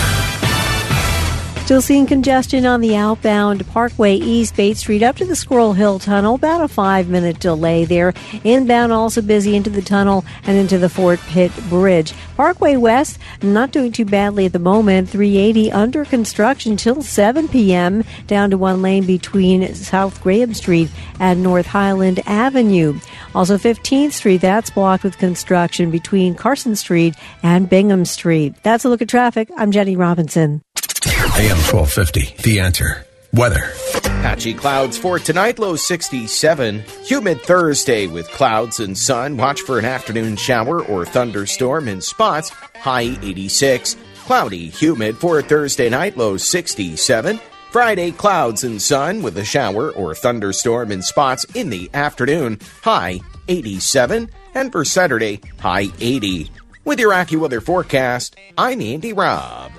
Still 1.68 1.82
seeing 1.82 2.06
congestion 2.06 2.64
on 2.64 2.80
the 2.80 2.96
outbound 2.96 3.66
Parkway 3.66 4.14
East 4.14 4.56
Bate 4.56 4.78
Street 4.78 5.02
up 5.02 5.16
to 5.16 5.26
the 5.26 5.36
Squirrel 5.36 5.74
Hill 5.74 5.98
Tunnel. 5.98 6.36
About 6.36 6.62
a 6.62 6.68
five 6.68 7.10
minute 7.10 7.40
delay 7.40 7.84
there. 7.84 8.14
Inbound 8.42 8.90
also 8.90 9.20
busy 9.20 9.54
into 9.54 9.68
the 9.68 9.82
tunnel 9.82 10.24
and 10.44 10.56
into 10.56 10.78
the 10.78 10.88
Fort 10.88 11.20
Pitt 11.28 11.52
Bridge. 11.68 12.14
Parkway 12.38 12.76
West 12.76 13.18
not 13.42 13.70
doing 13.70 13.92
too 13.92 14.06
badly 14.06 14.46
at 14.46 14.54
the 14.54 14.58
moment. 14.58 15.10
380 15.10 15.70
under 15.70 16.06
construction 16.06 16.78
till 16.78 17.02
7 17.02 17.48
p.m. 17.48 18.02
Down 18.26 18.48
to 18.48 18.56
one 18.56 18.80
lane 18.80 19.04
between 19.04 19.74
South 19.74 20.22
Graham 20.22 20.54
Street 20.54 20.88
and 21.20 21.42
North 21.42 21.66
Highland 21.66 22.20
Avenue. 22.24 22.98
Also 23.34 23.58
15th 23.58 24.12
Street 24.12 24.40
that's 24.40 24.70
blocked 24.70 25.04
with 25.04 25.18
construction 25.18 25.90
between 25.90 26.34
Carson 26.34 26.76
Street 26.76 27.14
and 27.42 27.68
Bingham 27.68 28.06
Street. 28.06 28.54
That's 28.62 28.86
a 28.86 28.88
look 28.88 29.02
at 29.02 29.10
traffic. 29.10 29.50
I'm 29.58 29.70
Jenny 29.70 29.96
Robinson. 29.96 30.62
AM 31.38 31.56
1250. 31.70 32.42
The 32.42 32.58
answer. 32.58 33.06
Weather. 33.32 33.70
Patchy 34.02 34.52
clouds 34.52 34.98
for 34.98 35.20
tonight, 35.20 35.60
low 35.60 35.76
67. 35.76 36.82
Humid 37.04 37.42
Thursday 37.42 38.08
with 38.08 38.26
clouds 38.30 38.80
and 38.80 38.98
sun. 38.98 39.36
Watch 39.36 39.60
for 39.60 39.78
an 39.78 39.84
afternoon 39.84 40.34
shower 40.34 40.82
or 40.82 41.04
thunderstorm 41.04 41.86
in 41.86 42.00
spots, 42.00 42.48
high 42.48 43.16
86. 43.22 43.96
Cloudy, 44.24 44.66
humid 44.66 45.16
for 45.16 45.40
Thursday 45.40 45.88
night, 45.88 46.16
low 46.16 46.36
67. 46.36 47.38
Friday, 47.70 48.10
clouds 48.10 48.64
and 48.64 48.82
sun 48.82 49.22
with 49.22 49.38
a 49.38 49.44
shower 49.44 49.92
or 49.92 50.16
thunderstorm 50.16 50.90
in 50.90 51.02
spots 51.02 51.44
in 51.54 51.70
the 51.70 51.88
afternoon, 51.94 52.58
high 52.82 53.20
87. 53.46 54.28
And 54.56 54.72
for 54.72 54.84
Saturday, 54.84 55.40
high 55.60 55.86
80. 56.00 56.50
With 56.84 56.98
your 56.98 57.12
AccuWeather 57.12 57.62
forecast, 57.62 58.34
I'm 58.56 58.80
Andy 58.80 59.12
Robb. 59.12 59.70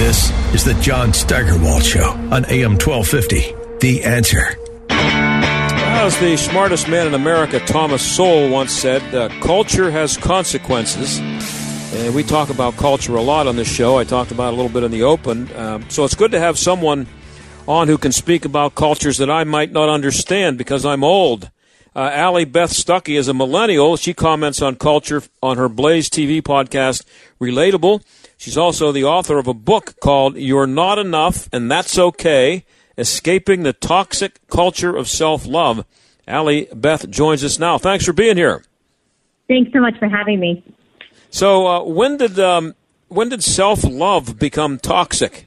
This 0.00 0.30
is 0.54 0.64
the 0.64 0.72
John 0.80 1.12
Steigerwald 1.12 1.84
Show 1.84 2.12
on 2.32 2.46
AM 2.46 2.78
1250. 2.78 3.54
The 3.80 4.02
answer. 4.02 4.56
As 4.88 6.18
the 6.20 6.38
smartest 6.38 6.88
man 6.88 7.06
in 7.06 7.12
America, 7.12 7.60
Thomas 7.60 8.00
Sowell, 8.00 8.48
once 8.48 8.72
said, 8.72 9.14
uh, 9.14 9.28
culture 9.42 9.90
has 9.90 10.16
consequences. 10.16 11.18
And 11.18 12.14
we 12.14 12.22
talk 12.22 12.48
about 12.48 12.78
culture 12.78 13.14
a 13.14 13.20
lot 13.20 13.46
on 13.46 13.56
this 13.56 13.70
show. 13.70 13.98
I 13.98 14.04
talked 14.04 14.32
about 14.32 14.54
a 14.54 14.56
little 14.56 14.72
bit 14.72 14.84
in 14.84 14.90
the 14.90 15.02
open. 15.02 15.54
Um, 15.54 15.90
so 15.90 16.06
it's 16.06 16.14
good 16.14 16.30
to 16.30 16.40
have 16.40 16.58
someone 16.58 17.06
on 17.68 17.86
who 17.86 17.98
can 17.98 18.12
speak 18.12 18.46
about 18.46 18.74
cultures 18.74 19.18
that 19.18 19.28
I 19.28 19.44
might 19.44 19.70
not 19.70 19.90
understand 19.90 20.56
because 20.56 20.86
I'm 20.86 21.04
old. 21.04 21.50
Uh, 21.94 22.10
Allie 22.10 22.46
Beth 22.46 22.72
Stuckey 22.72 23.18
is 23.18 23.28
a 23.28 23.34
millennial. 23.34 23.98
She 23.98 24.14
comments 24.14 24.62
on 24.62 24.76
culture 24.76 25.22
on 25.42 25.58
her 25.58 25.68
Blaze 25.68 26.08
TV 26.08 26.40
podcast, 26.40 27.04
Relatable. 27.38 28.02
She's 28.40 28.56
also 28.56 28.90
the 28.90 29.04
author 29.04 29.36
of 29.38 29.46
a 29.46 29.52
book 29.52 30.00
called 30.00 30.38
You're 30.38 30.66
Not 30.66 30.98
Enough 30.98 31.50
and 31.52 31.70
That's 31.70 31.98
Okay 31.98 32.64
Escaping 32.96 33.64
the 33.64 33.74
Toxic 33.74 34.40
Culture 34.48 34.96
of 34.96 35.08
Self 35.08 35.44
Love. 35.44 35.84
Allie 36.26 36.66
Beth 36.74 37.10
joins 37.10 37.44
us 37.44 37.58
now. 37.58 37.76
Thanks 37.76 38.06
for 38.06 38.14
being 38.14 38.38
here. 38.38 38.64
Thanks 39.46 39.70
so 39.74 39.80
much 39.80 39.98
for 39.98 40.08
having 40.08 40.40
me. 40.40 40.64
So, 41.28 41.66
uh, 41.66 41.84
when 41.84 42.16
did 42.16 42.40
um, 42.40 42.74
when 43.08 43.28
did 43.28 43.44
self 43.44 43.84
love 43.84 44.38
become 44.38 44.78
toxic? 44.78 45.46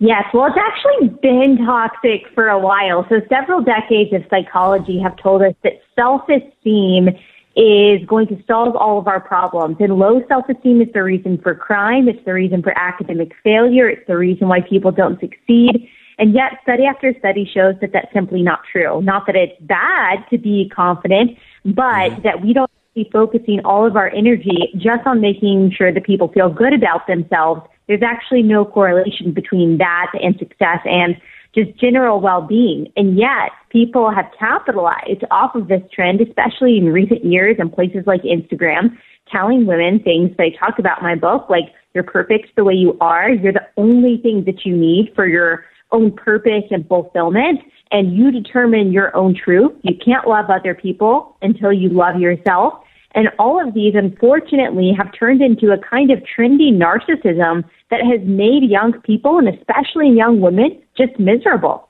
Yes, 0.00 0.24
well, 0.34 0.48
it's 0.48 0.58
actually 0.58 1.18
been 1.22 1.56
toxic 1.64 2.28
for 2.34 2.50
a 2.50 2.58
while. 2.58 3.06
So, 3.08 3.22
several 3.30 3.62
decades 3.62 4.12
of 4.12 4.22
psychology 4.28 4.98
have 4.98 5.16
told 5.16 5.40
us 5.40 5.54
that 5.62 5.80
self 5.94 6.28
esteem 6.28 7.08
is 7.56 8.04
going 8.06 8.26
to 8.28 8.42
solve 8.46 8.74
all 8.76 8.98
of 8.98 9.06
our 9.06 9.20
problems. 9.20 9.76
And 9.80 9.96
low 9.98 10.22
self 10.28 10.48
esteem 10.48 10.80
is 10.80 10.88
the 10.94 11.02
reason 11.02 11.38
for 11.42 11.54
crime, 11.54 12.08
it's 12.08 12.24
the 12.24 12.32
reason 12.32 12.62
for 12.62 12.76
academic 12.78 13.32
failure, 13.44 13.88
it's 13.88 14.06
the 14.06 14.16
reason 14.16 14.48
why 14.48 14.60
people 14.60 14.90
don't 14.90 15.20
succeed. 15.20 15.88
And 16.18 16.34
yet, 16.34 16.58
study 16.62 16.84
after 16.84 17.14
study 17.18 17.48
shows 17.52 17.74
that 17.80 17.92
that's 17.92 18.12
simply 18.12 18.42
not 18.42 18.60
true. 18.70 19.02
Not 19.02 19.26
that 19.26 19.34
it's 19.34 19.60
bad 19.62 20.24
to 20.30 20.38
be 20.38 20.70
confident, 20.74 21.38
but 21.64 22.10
mm-hmm. 22.10 22.22
that 22.22 22.42
we 22.42 22.52
don't 22.52 22.70
be 22.94 23.08
focusing 23.10 23.60
all 23.64 23.86
of 23.86 23.96
our 23.96 24.10
energy 24.10 24.72
just 24.76 25.06
on 25.06 25.20
making 25.20 25.72
sure 25.76 25.92
that 25.92 26.04
people 26.04 26.28
feel 26.28 26.50
good 26.50 26.74
about 26.74 27.06
themselves. 27.06 27.62
There's 27.88 28.02
actually 28.02 28.42
no 28.42 28.64
correlation 28.64 29.32
between 29.32 29.78
that 29.78 30.12
and 30.22 30.38
success 30.38 30.80
and 30.84 31.16
just 31.54 31.76
general 31.78 32.20
well-being. 32.20 32.90
And 32.96 33.16
yet 33.16 33.50
people 33.70 34.10
have 34.10 34.26
capitalized 34.38 35.24
off 35.30 35.54
of 35.54 35.68
this 35.68 35.82
trend, 35.92 36.20
especially 36.20 36.78
in 36.78 36.86
recent 36.86 37.24
years 37.24 37.56
and 37.58 37.72
places 37.72 38.04
like 38.06 38.22
Instagram, 38.22 38.96
telling 39.30 39.66
women 39.66 40.00
things 40.00 40.36
that 40.36 40.44
I 40.44 40.50
talk 40.50 40.78
about 40.78 40.98
in 40.98 41.04
my 41.04 41.14
book, 41.14 41.48
like 41.50 41.72
you're 41.94 42.04
perfect 42.04 42.56
the 42.56 42.64
way 42.64 42.74
you 42.74 42.96
are. 43.00 43.30
You're 43.30 43.52
the 43.52 43.68
only 43.76 44.18
thing 44.18 44.44
that 44.44 44.64
you 44.64 44.76
need 44.76 45.12
for 45.14 45.26
your 45.26 45.64
own 45.90 46.12
purpose 46.12 46.64
and 46.70 46.86
fulfillment. 46.88 47.60
And 47.90 48.16
you 48.16 48.30
determine 48.30 48.90
your 48.90 49.14
own 49.14 49.34
truth. 49.34 49.72
You 49.82 49.94
can't 50.02 50.26
love 50.26 50.46
other 50.48 50.74
people 50.74 51.36
until 51.42 51.72
you 51.72 51.90
love 51.90 52.18
yourself. 52.18 52.82
And 53.14 53.28
all 53.38 53.66
of 53.66 53.74
these, 53.74 53.94
unfortunately, 53.94 54.92
have 54.96 55.12
turned 55.18 55.42
into 55.42 55.70
a 55.72 55.78
kind 55.78 56.10
of 56.10 56.20
trendy 56.20 56.72
narcissism 56.72 57.64
that 57.90 58.00
has 58.00 58.26
made 58.26 58.62
young 58.62 59.00
people, 59.02 59.38
and 59.38 59.48
especially 59.48 60.10
young 60.10 60.40
women, 60.40 60.82
just 60.96 61.18
miserable. 61.18 61.88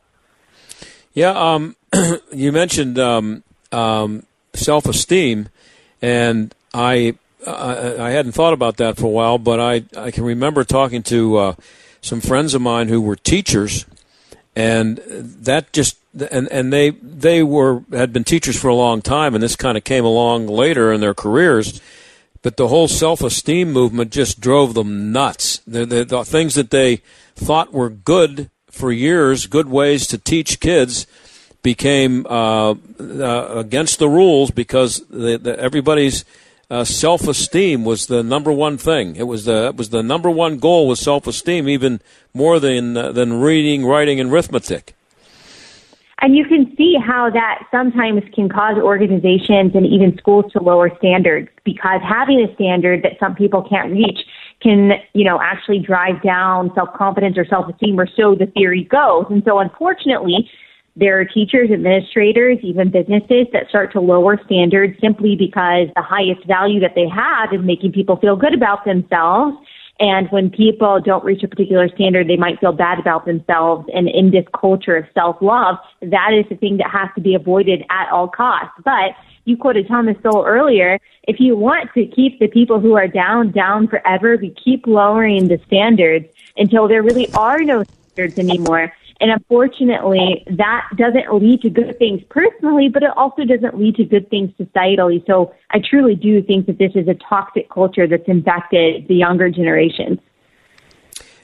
Yeah, 1.15 1.31
um, 1.31 1.77
you 2.33 2.53
mentioned 2.53 2.99
um, 2.99 3.45
um, 3.71 4.25
self 4.55 4.87
esteem, 4.87 5.49
and 6.01 6.55
I, 6.75 7.15
I, 7.47 7.97
I 7.99 8.11
hadn't 8.11 8.33
thought 8.33 8.53
about 8.53 8.79
that 8.79 8.97
for 8.97 9.07
a 9.07 9.11
while, 9.11 9.39
but 9.39 9.61
I 9.61 9.85
I 9.97 10.11
can 10.11 10.25
remember 10.25 10.65
talking 10.65 11.03
to 11.05 11.37
uh, 11.37 11.55
some 12.01 12.21
friends 12.21 12.55
of 12.55 12.63
mine 12.63 12.89
who 12.89 13.01
were 13.01 13.17
teachers, 13.17 13.87
and 14.57 14.99
that 15.07 15.73
just 15.73 15.99
and 16.31 16.49
and 16.51 16.73
they 16.73 16.91
they 16.91 17.43
were 17.43 17.85
had 17.93 18.13
been 18.13 18.25
teachers 18.25 18.59
for 18.59 18.69
a 18.69 18.75
long 18.75 19.03
time, 19.03 19.35
and 19.35 19.43
this 19.43 19.57
kind 19.57 19.77
of 19.77 19.85
came 19.85 20.05
along 20.05 20.47
later 20.47 20.93
in 20.93 21.01
their 21.01 21.15
careers. 21.15 21.81
But 22.43 22.57
the 22.57 22.69
whole 22.69 22.89
self-esteem 22.89 23.73
movement 23.73 24.11
just 24.11 24.41
drove 24.41 24.75
them 24.75 25.13
nuts. 25.13 25.59
The, 25.65 25.87
the, 25.87 26.05
the 26.05 26.25
things 26.25 26.57
that 26.57 26.71
they 26.71 26.97
thought 27.37 27.73
were 27.73 27.89
good 27.89 28.51
for 28.69 28.91
years, 28.91 29.47
good 29.47 29.69
ways 29.69 30.09
to 30.09 30.19
teach 30.19 30.59
kids, 30.59 31.07
became 31.63 32.27
uh, 32.27 32.75
uh, 32.99 33.47
against 33.55 34.01
the 34.01 34.09
rules 34.09 34.51
because 34.51 35.07
the, 35.09 35.39
the, 35.39 35.57
everybody's 35.57 36.25
uh, 36.69 36.83
self-esteem 36.83 37.85
was 37.85 38.07
the 38.07 38.25
number 38.25 38.51
one 38.51 38.77
thing. 38.77 39.15
It 39.15 39.25
was 39.25 39.45
the 39.45 39.69
it 39.69 39.77
was 39.77 39.91
the 39.91 40.03
number 40.03 40.31
one 40.31 40.59
goal 40.59 40.89
was 40.89 41.01
self-esteem, 41.01 41.69
even 41.69 42.01
more 42.35 42.59
than 42.59 42.97
uh, 42.97 43.13
than 43.13 43.41
reading, 43.41 43.87
writing, 43.87 44.19
and 44.19 44.33
arithmetic. 44.33 44.97
And 46.23 46.37
you 46.37 46.45
can 46.45 46.73
see 46.77 46.95
how 47.05 47.31
that 47.31 47.65
sometimes 47.73 48.23
can 48.33 48.49
cause 48.49 48.79
organizations 48.79 49.73
and 49.75 49.85
even 49.85 50.17
schools 50.17 50.53
to 50.53 50.63
lower 50.63 50.89
standards 50.99 51.49
because 51.65 52.01
having 52.01 52.41
a 52.41 52.55
standard 52.55 53.03
that 53.03 53.19
some 53.19 53.35
people 53.35 53.67
can't 53.69 53.91
reach 53.91 54.21
can, 54.63 54.93
you 55.15 55.25
know, 55.25 55.41
actually 55.43 55.81
drive 55.81 56.23
down 56.23 56.71
self-confidence 56.77 57.37
or 57.37 57.45
self-esteem 57.45 57.99
or 57.99 58.07
so 58.07 58.37
the 58.37 58.47
theory 58.47 58.85
goes. 58.85 59.27
And 59.31 59.43
so 59.45 59.59
unfortunately, 59.59 60.49
there 60.95 61.19
are 61.19 61.25
teachers, 61.25 61.71
administrators, 61.73 62.59
even 62.63 62.93
businesses 62.93 63.49
that 63.53 63.69
start 63.69 63.93
to 63.95 64.01
lower 64.01 64.39
standards 64.45 64.95
simply 65.01 65.35
because 65.35 65.89
the 65.97 66.03
highest 66.03 66.47
value 66.47 66.79
that 66.79 66.95
they 66.95 67.09
have 67.09 67.53
is 67.53 67.61
making 67.65 67.91
people 67.91 68.17
feel 68.17 68.37
good 68.37 68.55
about 68.55 68.85
themselves. 68.85 69.57
And 70.03 70.29
when 70.33 70.51
people 70.51 71.01
don't 71.01 71.25
reach 71.25 71.45
a 71.45 71.49
particular 71.49 71.89
standard, 71.89 72.27
they 72.27 72.37
might 72.37 72.59
feel 72.59 72.73
bad 72.73 72.99
about 72.99 73.25
themselves. 73.25 73.89
And 73.95 74.09
in 74.09 74.33
this 74.33 74.45
culture 74.53 74.97
of 74.97 75.05
self-love, 75.15 75.79
that 76.01 76.31
is 76.35 76.45
the 76.49 76.57
thing 76.57 76.79
that 76.79 76.91
has 76.91 77.09
to 77.15 77.21
be 77.21 77.37
avoided 77.37 77.85
at 77.89 78.11
all 78.11 78.27
costs. 78.27 78.75
But 78.85 79.13
you 79.45 79.57
quoted 79.57 79.87
Thomas 79.87 80.17
Sowell 80.21 80.45
earlier. 80.45 80.99
If 81.29 81.39
you 81.39 81.57
want 81.57 81.91
to 81.95 82.05
keep 82.07 82.41
the 82.41 82.49
people 82.49 82.81
who 82.81 82.95
are 82.95 83.07
down, 83.07 83.53
down 83.53 83.87
forever, 83.87 84.37
we 84.37 84.51
keep 84.51 84.89
lowering 84.89 85.47
the 85.47 85.61
standards 85.67 86.27
until 86.57 86.89
there 86.89 87.05
really 87.05 87.33
are 87.35 87.61
no 87.61 87.85
standards 87.85 88.41
anymore. 88.41 88.93
And 89.23 89.31
unfortunately, 89.31 90.45
that 90.51 90.89
doesn't 90.97 91.33
lead 91.33 91.63
to 91.63 91.71
good 91.71 91.97
things 91.97 92.21
personally, 92.29 92.89
but 92.89 93.05
it 93.05 93.17
also 93.17 93.45
doesn't 93.45 93.79
lead 93.79 93.95
to 93.95 94.05
good 94.05 94.29
things 94.29 94.51
societally. 94.61 95.25
So 95.29 95.55
I 95.71 95.79
truly 95.79 96.17
do 96.17 96.43
think 96.43 96.67
that 96.67 96.79
this 96.79 96.91
is 96.97 97.07
a 97.07 97.15
toxic 97.15 97.71
culture 97.71 98.09
that's 98.09 98.27
infected 98.27 99.07
the 99.07 99.15
younger 99.15 99.49
generations. 99.49 100.19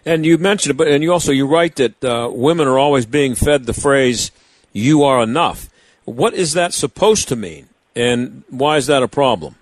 And 0.05 0.27
you 0.27 0.39
mentioned, 0.39 0.77
but 0.77 0.89
and 0.89 1.05
you 1.05 1.13
also 1.13 1.31
you 1.31 1.47
write 1.47 1.77
that 1.77 2.03
uh, 2.03 2.29
women 2.33 2.67
are 2.67 2.81
always 2.81 3.07
being 3.07 3.37
fed 3.37 3.67
the 3.67 3.75
phrase 3.75 4.33
"you 4.73 5.05
are 5.05 5.23
enough." 5.23 5.71
What 6.05 6.35
is 6.35 6.55
that 6.55 6.75
supposed 6.75 7.29
to 7.29 7.37
mean, 7.37 7.69
and 7.95 8.43
why 8.51 8.79
is 8.79 8.89
that 8.89 9.05
a 9.05 9.09
problem? 9.09 9.55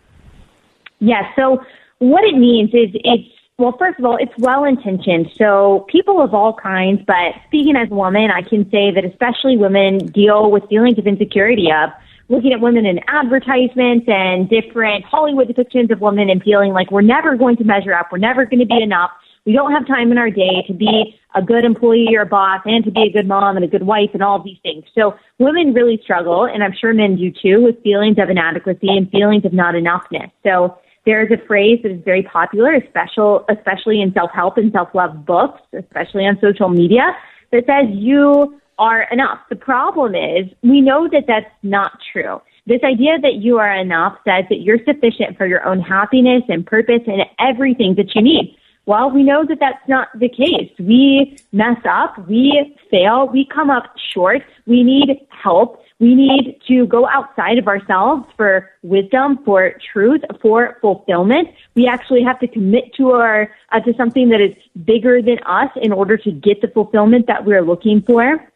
Yes. 1.01 1.25
Yeah, 1.27 1.35
so 1.37 1.65
what 1.99 2.25
it 2.25 2.39
means 2.39 2.71
is 2.71 2.89
it's 2.95 3.36
well, 3.59 3.75
first 3.79 3.99
of 3.99 4.05
all, 4.05 4.19
it's 4.19 4.37
well 4.39 4.65
intentioned. 4.65 5.31
So 5.39 5.87
people 5.89 6.21
of 6.21 6.35
all 6.35 6.53
kinds, 6.53 7.01
but 7.07 7.33
speaking 7.47 7.75
as 7.75 7.91
a 7.91 7.95
woman, 7.95 8.31
I 8.31 8.43
can 8.43 8.71
say 8.71 8.91
that 8.91 9.05
especially 9.05 9.57
women 9.57 9.99
deal 9.99 10.51
with 10.51 10.69
feelings 10.69 10.99
of 10.99 11.07
insecurity 11.07 11.69
of 11.73 11.91
looking 12.29 12.53
at 12.53 12.61
women 12.61 12.85
in 12.85 13.01
advertisements 13.09 14.07
and 14.09 14.51
different 14.51 15.05
Hollywood 15.05 15.49
depictions 15.49 15.91
of 15.91 16.01
women 16.01 16.29
and 16.29 16.43
feeling 16.43 16.73
like 16.73 16.91
we're 16.91 17.01
never 17.01 17.37
going 17.37 17.57
to 17.57 17.65
measure 17.65 17.95
up. 17.95 18.09
We're 18.13 18.19
never 18.19 18.45
going 18.45 18.61
to 18.61 18.67
be 18.67 18.83
enough. 18.83 19.11
We 19.47 19.53
don't 19.53 19.73
have 19.73 19.87
time 19.87 20.11
in 20.11 20.19
our 20.19 20.29
day 20.29 20.65
to 20.67 20.75
be 20.75 21.19
a 21.35 21.41
good 21.41 21.65
employee 21.65 22.15
or 22.15 22.25
boss 22.25 22.61
and 22.67 22.85
to 22.85 22.91
be 22.91 23.05
a 23.05 23.11
good 23.11 23.29
mom 23.29 23.57
and 23.57 23.65
a 23.65 23.69
good 23.69 23.85
wife 23.85 24.11
and 24.13 24.23
all 24.23 24.43
these 24.43 24.59
things. 24.63 24.85
So 24.95 25.15
women 25.39 25.73
really 25.73 25.99
struggle, 26.03 26.45
and 26.45 26.65
I'm 26.65 26.75
sure 26.79 26.93
men 26.93 27.17
do 27.17 27.31
too, 27.31 27.63
with 27.63 27.81
feelings 27.83 28.17
of 28.19 28.29
inadequacy 28.29 28.89
and 28.89 29.09
feelings 29.11 29.45
of 29.47 29.53
not 29.53 29.75
enoughness. 29.75 30.31
So 30.43 30.77
there's 31.07 31.31
a 31.31 31.47
phrase 31.47 31.81
that 31.83 31.93
is 31.93 32.03
very 32.05 32.25
popular, 32.25 32.75
especially, 32.75 33.39
especially 33.49 34.03
in 34.03 34.13
self-help 34.13 34.59
and 34.59 34.73
self-love 34.73 35.25
books, 35.25 35.63
especially 35.73 36.27
on 36.27 36.37
social 36.41 36.69
media, 36.69 37.17
that 37.53 37.65
says 37.65 37.87
you 37.95 38.61
are 38.79 39.03
enough. 39.13 39.39
The 39.49 39.57
problem 39.57 40.15
is 40.15 40.47
we 40.63 40.81
know 40.81 41.09
that 41.09 41.25
that's 41.27 41.51
not 41.63 41.93
true. 42.13 42.43
This 42.67 42.83
idea 42.83 43.19
that 43.23 43.35
you 43.35 43.59
are 43.59 43.73
enough 43.73 44.19
says 44.27 44.45
that 44.51 44.61
you're 44.61 44.81
sufficient 44.85 45.39
for 45.39 45.47
your 45.47 45.65
own 45.65 45.81
happiness 45.81 46.43
and 46.49 46.67
purpose 46.67 47.03
and 47.07 47.23
everything 47.39 47.95
that 47.95 48.15
you 48.15 48.23
need. 48.23 48.57
Well, 48.87 49.11
we 49.11 49.23
know 49.23 49.45
that 49.47 49.59
that's 49.61 49.89
not 49.89 50.09
the 50.19 50.29
case. 50.29 50.71
We 50.79 51.37
mess 51.53 51.79
up, 51.89 52.19
we 52.29 52.77
fail, 52.91 53.29
we 53.29 53.47
come 53.47 53.71
up 53.71 53.95
short, 54.13 54.43
we 54.67 54.83
need 54.83 55.27
help, 55.31 55.81
we 55.99 56.15
need 56.15 56.61
to 56.69 56.87
go 56.87 57.09
outside 57.09 57.59
of 57.59 57.69
ourselves 57.69 58.27
for 58.37 58.71
wisdom, 58.83 59.39
for 59.45 59.73
truth, 59.93 60.21
for 60.43 60.77
fulfillment. 60.83 61.49
We 61.75 61.87
actually 61.87 62.23
have 62.23 62.39
to 62.41 62.49
commit 62.49 62.95
to 62.95 63.13
our 63.13 63.51
uh, 63.73 63.81
to 63.81 63.95
something 63.95 64.29
that 64.29 64.41
is 64.41 64.55
bigger 64.85 65.23
than 65.23 65.39
us 65.47 65.71
in 65.77 65.93
order 65.93 66.19
to 66.19 66.31
get 66.31 66.61
the 66.61 66.69
fulfillment 66.69 67.27
that 67.29 67.45
we're 67.45 67.63
looking 67.63 68.03
for. 68.03 68.47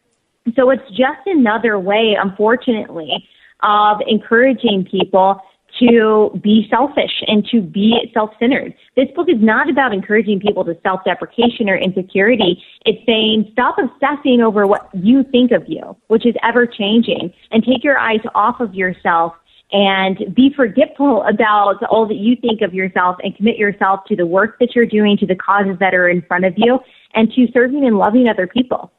So 0.55 0.69
it's 0.69 0.87
just 0.89 1.25
another 1.25 1.79
way, 1.79 2.15
unfortunately, 2.19 3.27
of 3.63 4.01
encouraging 4.07 4.85
people 4.85 5.41
to 5.79 6.39
be 6.43 6.67
selfish 6.69 7.23
and 7.27 7.45
to 7.51 7.61
be 7.61 8.11
self-centered. 8.13 8.73
This 8.95 9.07
book 9.15 9.29
is 9.29 9.41
not 9.41 9.69
about 9.69 9.93
encouraging 9.93 10.39
people 10.39 10.65
to 10.65 10.77
self-deprecation 10.83 11.69
or 11.69 11.75
insecurity. 11.75 12.61
It's 12.85 13.05
saying 13.05 13.49
stop 13.53 13.77
obsessing 13.77 14.41
over 14.41 14.67
what 14.67 14.89
you 14.93 15.23
think 15.23 15.51
of 15.51 15.63
you, 15.67 15.95
which 16.07 16.25
is 16.25 16.35
ever 16.43 16.65
changing, 16.65 17.33
and 17.51 17.63
take 17.63 17.83
your 17.83 17.97
eyes 17.97 18.21
off 18.35 18.59
of 18.59 18.75
yourself 18.75 19.33
and 19.71 20.35
be 20.35 20.53
forgetful 20.53 21.23
about 21.23 21.81
all 21.83 22.05
that 22.05 22.17
you 22.17 22.35
think 22.35 22.61
of 22.61 22.73
yourself 22.73 23.15
and 23.23 23.35
commit 23.37 23.57
yourself 23.57 24.01
to 24.05 24.15
the 24.15 24.25
work 24.25 24.59
that 24.59 24.75
you're 24.75 24.85
doing, 24.85 25.17
to 25.17 25.25
the 25.25 25.35
causes 25.35 25.77
that 25.79 25.95
are 25.95 26.09
in 26.09 26.21
front 26.23 26.43
of 26.43 26.53
you, 26.57 26.79
and 27.13 27.31
to 27.33 27.47
serving 27.53 27.85
and 27.85 27.97
loving 27.97 28.27
other 28.27 28.47
people. 28.47 28.91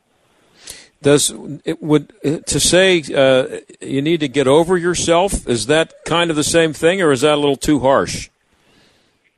Does 1.03 1.34
it 1.64 1.82
would 1.82 2.12
to 2.46 2.61
say 2.61 3.03
uh, 3.14 3.59
you 3.80 4.00
need 4.00 4.20
to 4.20 4.28
get 4.28 4.46
over 4.46 4.76
yourself? 4.76 5.48
Is 5.48 5.66
that 5.66 5.92
kind 6.07 6.30
of 6.30 6.36
the 6.36 6.44
same 6.44 6.72
thing, 6.72 7.03
or 7.03 7.12
is 7.12 7.22
that 7.22 7.34
a 7.34 7.36
little 7.36 7.57
too 7.57 7.80
harsh? 7.80 8.30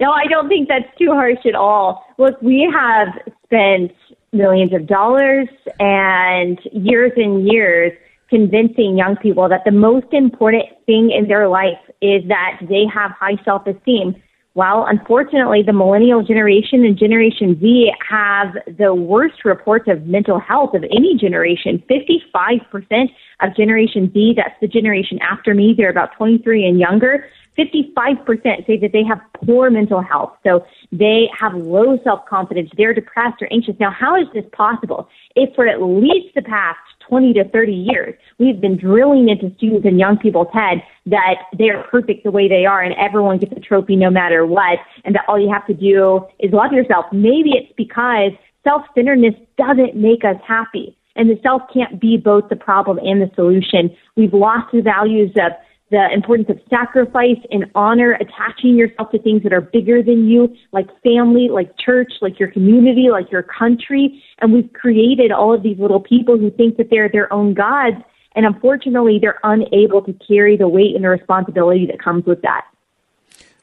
No, 0.00 0.10
I 0.10 0.26
don't 0.26 0.48
think 0.48 0.68
that's 0.68 0.96
too 0.98 1.10
harsh 1.12 1.46
at 1.46 1.54
all. 1.54 2.04
Look, 2.18 2.40
we 2.42 2.70
have 2.72 3.08
spent 3.44 3.92
millions 4.32 4.72
of 4.74 4.86
dollars 4.86 5.48
and 5.78 6.58
years 6.72 7.12
and 7.16 7.46
years 7.46 7.92
convincing 8.28 8.98
young 8.98 9.16
people 9.16 9.48
that 9.48 9.62
the 9.64 9.70
most 9.70 10.06
important 10.12 10.64
thing 10.86 11.10
in 11.10 11.28
their 11.28 11.48
life 11.48 11.78
is 12.02 12.26
that 12.28 12.58
they 12.68 12.84
have 12.92 13.12
high 13.12 13.38
self 13.44 13.66
esteem. 13.66 14.20
Well, 14.56 14.86
unfortunately, 14.88 15.64
the 15.66 15.72
millennial 15.72 16.22
generation 16.22 16.84
and 16.84 16.96
Generation 16.96 17.58
Z 17.60 17.92
have 18.08 18.54
the 18.78 18.94
worst 18.94 19.44
reports 19.44 19.86
of 19.88 20.06
mental 20.06 20.38
health 20.38 20.74
of 20.74 20.84
any 20.84 21.16
generation. 21.16 21.82
55% 21.90 23.10
of 23.40 23.56
Generation 23.56 24.12
Z, 24.12 24.34
that's 24.36 24.54
the 24.60 24.68
generation 24.68 25.18
after 25.22 25.54
me, 25.54 25.74
they're 25.76 25.90
about 25.90 26.14
23 26.16 26.66
and 26.66 26.78
younger, 26.78 27.26
55% 27.58 28.66
say 28.66 28.76
that 28.78 28.90
they 28.92 29.02
have 29.04 29.20
poor 29.44 29.70
mental 29.70 30.00
health. 30.00 30.36
So 30.44 30.64
they 30.92 31.28
have 31.38 31.54
low 31.54 31.98
self 32.04 32.24
confidence. 32.26 32.70
They're 32.76 32.94
depressed 32.94 33.42
or 33.42 33.48
anxious. 33.52 33.74
Now, 33.80 33.90
how 33.90 34.16
is 34.20 34.26
this 34.34 34.44
possible? 34.52 35.08
If 35.34 35.54
for 35.54 35.66
at 35.66 35.82
least 35.82 36.34
the 36.34 36.42
past 36.42 36.78
20 37.08 37.32
to 37.34 37.48
30 37.48 37.72
years, 37.72 38.14
we've 38.38 38.60
been 38.60 38.76
drilling 38.76 39.28
into 39.28 39.54
students 39.56 39.86
and 39.86 39.98
young 39.98 40.18
people's 40.18 40.52
head 40.52 40.82
that 41.06 41.36
they're 41.58 41.82
perfect 41.84 42.24
the 42.24 42.30
way 42.30 42.48
they 42.48 42.66
are 42.66 42.82
and 42.82 42.94
everyone 42.94 43.38
gets 43.38 43.52
a 43.56 43.60
trophy 43.60 43.96
no 43.96 44.10
matter 44.10 44.46
what, 44.46 44.78
and 45.04 45.14
that 45.14 45.24
all 45.28 45.38
you 45.38 45.52
have 45.52 45.66
to 45.66 45.74
do 45.74 46.24
is 46.38 46.52
love 46.52 46.72
yourself. 46.72 47.06
Maybe 47.12 47.52
it's 47.52 47.72
because 47.76 48.32
self 48.64 48.82
centeredness 48.94 49.34
doesn't 49.56 49.96
make 49.96 50.24
us 50.24 50.36
happy. 50.46 50.96
And 51.16 51.30
the 51.30 51.38
self 51.42 51.62
can't 51.72 52.00
be 52.00 52.16
both 52.16 52.48
the 52.48 52.56
problem 52.56 52.98
and 52.98 53.22
the 53.22 53.30
solution. 53.36 53.94
We've 54.16 54.34
lost 54.34 54.72
the 54.72 54.80
values 54.80 55.30
of 55.36 55.52
the 55.90 56.08
importance 56.12 56.48
of 56.48 56.58
sacrifice 56.68 57.38
and 57.50 57.66
honor, 57.74 58.12
attaching 58.12 58.76
yourself 58.76 59.10
to 59.10 59.18
things 59.18 59.42
that 59.42 59.52
are 59.52 59.60
bigger 59.60 60.02
than 60.02 60.28
you, 60.28 60.54
like 60.72 60.88
family, 61.02 61.48
like 61.50 61.76
church, 61.78 62.12
like 62.20 62.40
your 62.40 62.50
community, 62.50 63.08
like 63.10 63.30
your 63.30 63.42
country. 63.42 64.22
And 64.38 64.52
we've 64.52 64.72
created 64.72 65.30
all 65.30 65.54
of 65.54 65.62
these 65.62 65.78
little 65.78 66.00
people 66.00 66.38
who 66.38 66.50
think 66.50 66.78
that 66.78 66.88
they're 66.90 67.08
their 67.08 67.32
own 67.32 67.54
gods. 67.54 67.96
And 68.34 68.46
unfortunately, 68.46 69.18
they're 69.20 69.38
unable 69.44 70.02
to 70.02 70.12
carry 70.26 70.56
the 70.56 70.66
weight 70.66 70.94
and 70.96 71.04
the 71.04 71.08
responsibility 71.08 71.86
that 71.86 72.02
comes 72.02 72.24
with 72.24 72.42
that. 72.42 72.66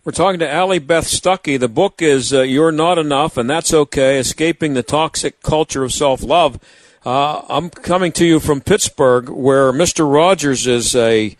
We're 0.03 0.13
talking 0.13 0.39
to 0.39 0.51
Allie 0.51 0.79
Beth 0.79 1.05
Stuckey. 1.05 1.59
The 1.59 1.69
book 1.69 2.01
is 2.01 2.33
uh, 2.33 2.41
You're 2.41 2.71
Not 2.71 2.97
Enough, 2.97 3.37
and 3.37 3.49
That's 3.49 3.73
Okay 3.73 4.17
Escaping 4.17 4.73
the 4.73 4.81
Toxic 4.81 5.43
Culture 5.43 5.83
of 5.83 5.91
Self 5.91 6.23
Love. 6.23 6.59
Uh, 7.05 7.41
I'm 7.49 7.69
coming 7.69 8.11
to 8.13 8.25
you 8.25 8.39
from 8.39 8.61
Pittsburgh, 8.61 9.29
where 9.29 9.71
Mr. 9.71 10.11
Rogers 10.11 10.65
is 10.65 10.95
a 10.95 11.35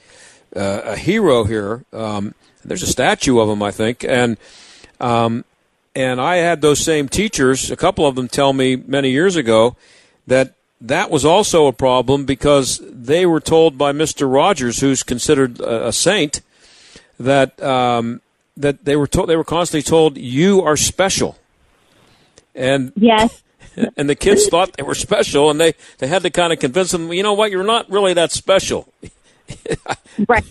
uh, 0.56 0.82
a 0.84 0.96
hero 0.96 1.44
here. 1.44 1.86
Um, 1.94 2.34
there's 2.64 2.84
a 2.84 2.88
statue 2.88 3.40
of 3.40 3.50
him, 3.50 3.64
I 3.64 3.72
think, 3.72 4.04
and 4.04 4.38
um, 5.00 5.46
and 5.96 6.22
I 6.22 6.38
had 6.38 6.62
those 6.62 6.80
same 6.80 7.10
teachers. 7.10 7.72
A 7.72 7.76
couple 7.76 8.06
of 8.06 8.16
them 8.16 8.28
tell 8.28 8.54
me 8.54 8.76
many 8.76 9.12
years 9.12 9.36
ago 9.36 9.76
that 10.28 10.54
that 10.80 11.10
was 11.10 11.26
also 11.26 11.68
a 11.68 11.74
problem 11.74 12.26
because 12.26 12.82
they 12.84 13.26
were 13.26 13.40
told 13.40 13.78
by 13.78 13.92
Mister 13.92 14.28
Rogers, 14.28 14.80
who's 14.80 15.04
considered 15.04 15.60
a, 15.60 15.88
a 15.88 15.94
saint, 15.94 16.42
that 17.20 17.62
um, 17.62 18.22
that 18.56 18.86
they 18.86 18.96
were 18.96 19.08
told 19.08 19.30
they 19.30 19.36
were 19.36 19.44
constantly 19.44 19.84
told 19.84 20.18
you 20.18 20.62
are 20.62 20.78
special, 20.78 21.38
and 22.56 22.94
yes. 22.96 23.42
And 23.96 24.10
the 24.10 24.16
kids 24.16 24.48
thought 24.48 24.74
they 24.74 24.84
were 24.84 24.96
special, 24.96 25.50
and 25.50 25.60
they, 25.60 25.76
they 26.00 26.08
had 26.08 26.24
to 26.24 26.30
kind 26.30 26.52
of 26.52 26.60
convince 26.60 26.92
them, 26.92 27.14
you 27.14 27.24
know 27.24 27.34
what, 27.34 27.52
you're 27.52 27.64
not 27.64 27.90
really 27.90 28.14
that 28.14 28.32
special. 28.32 28.92
right. 30.28 30.46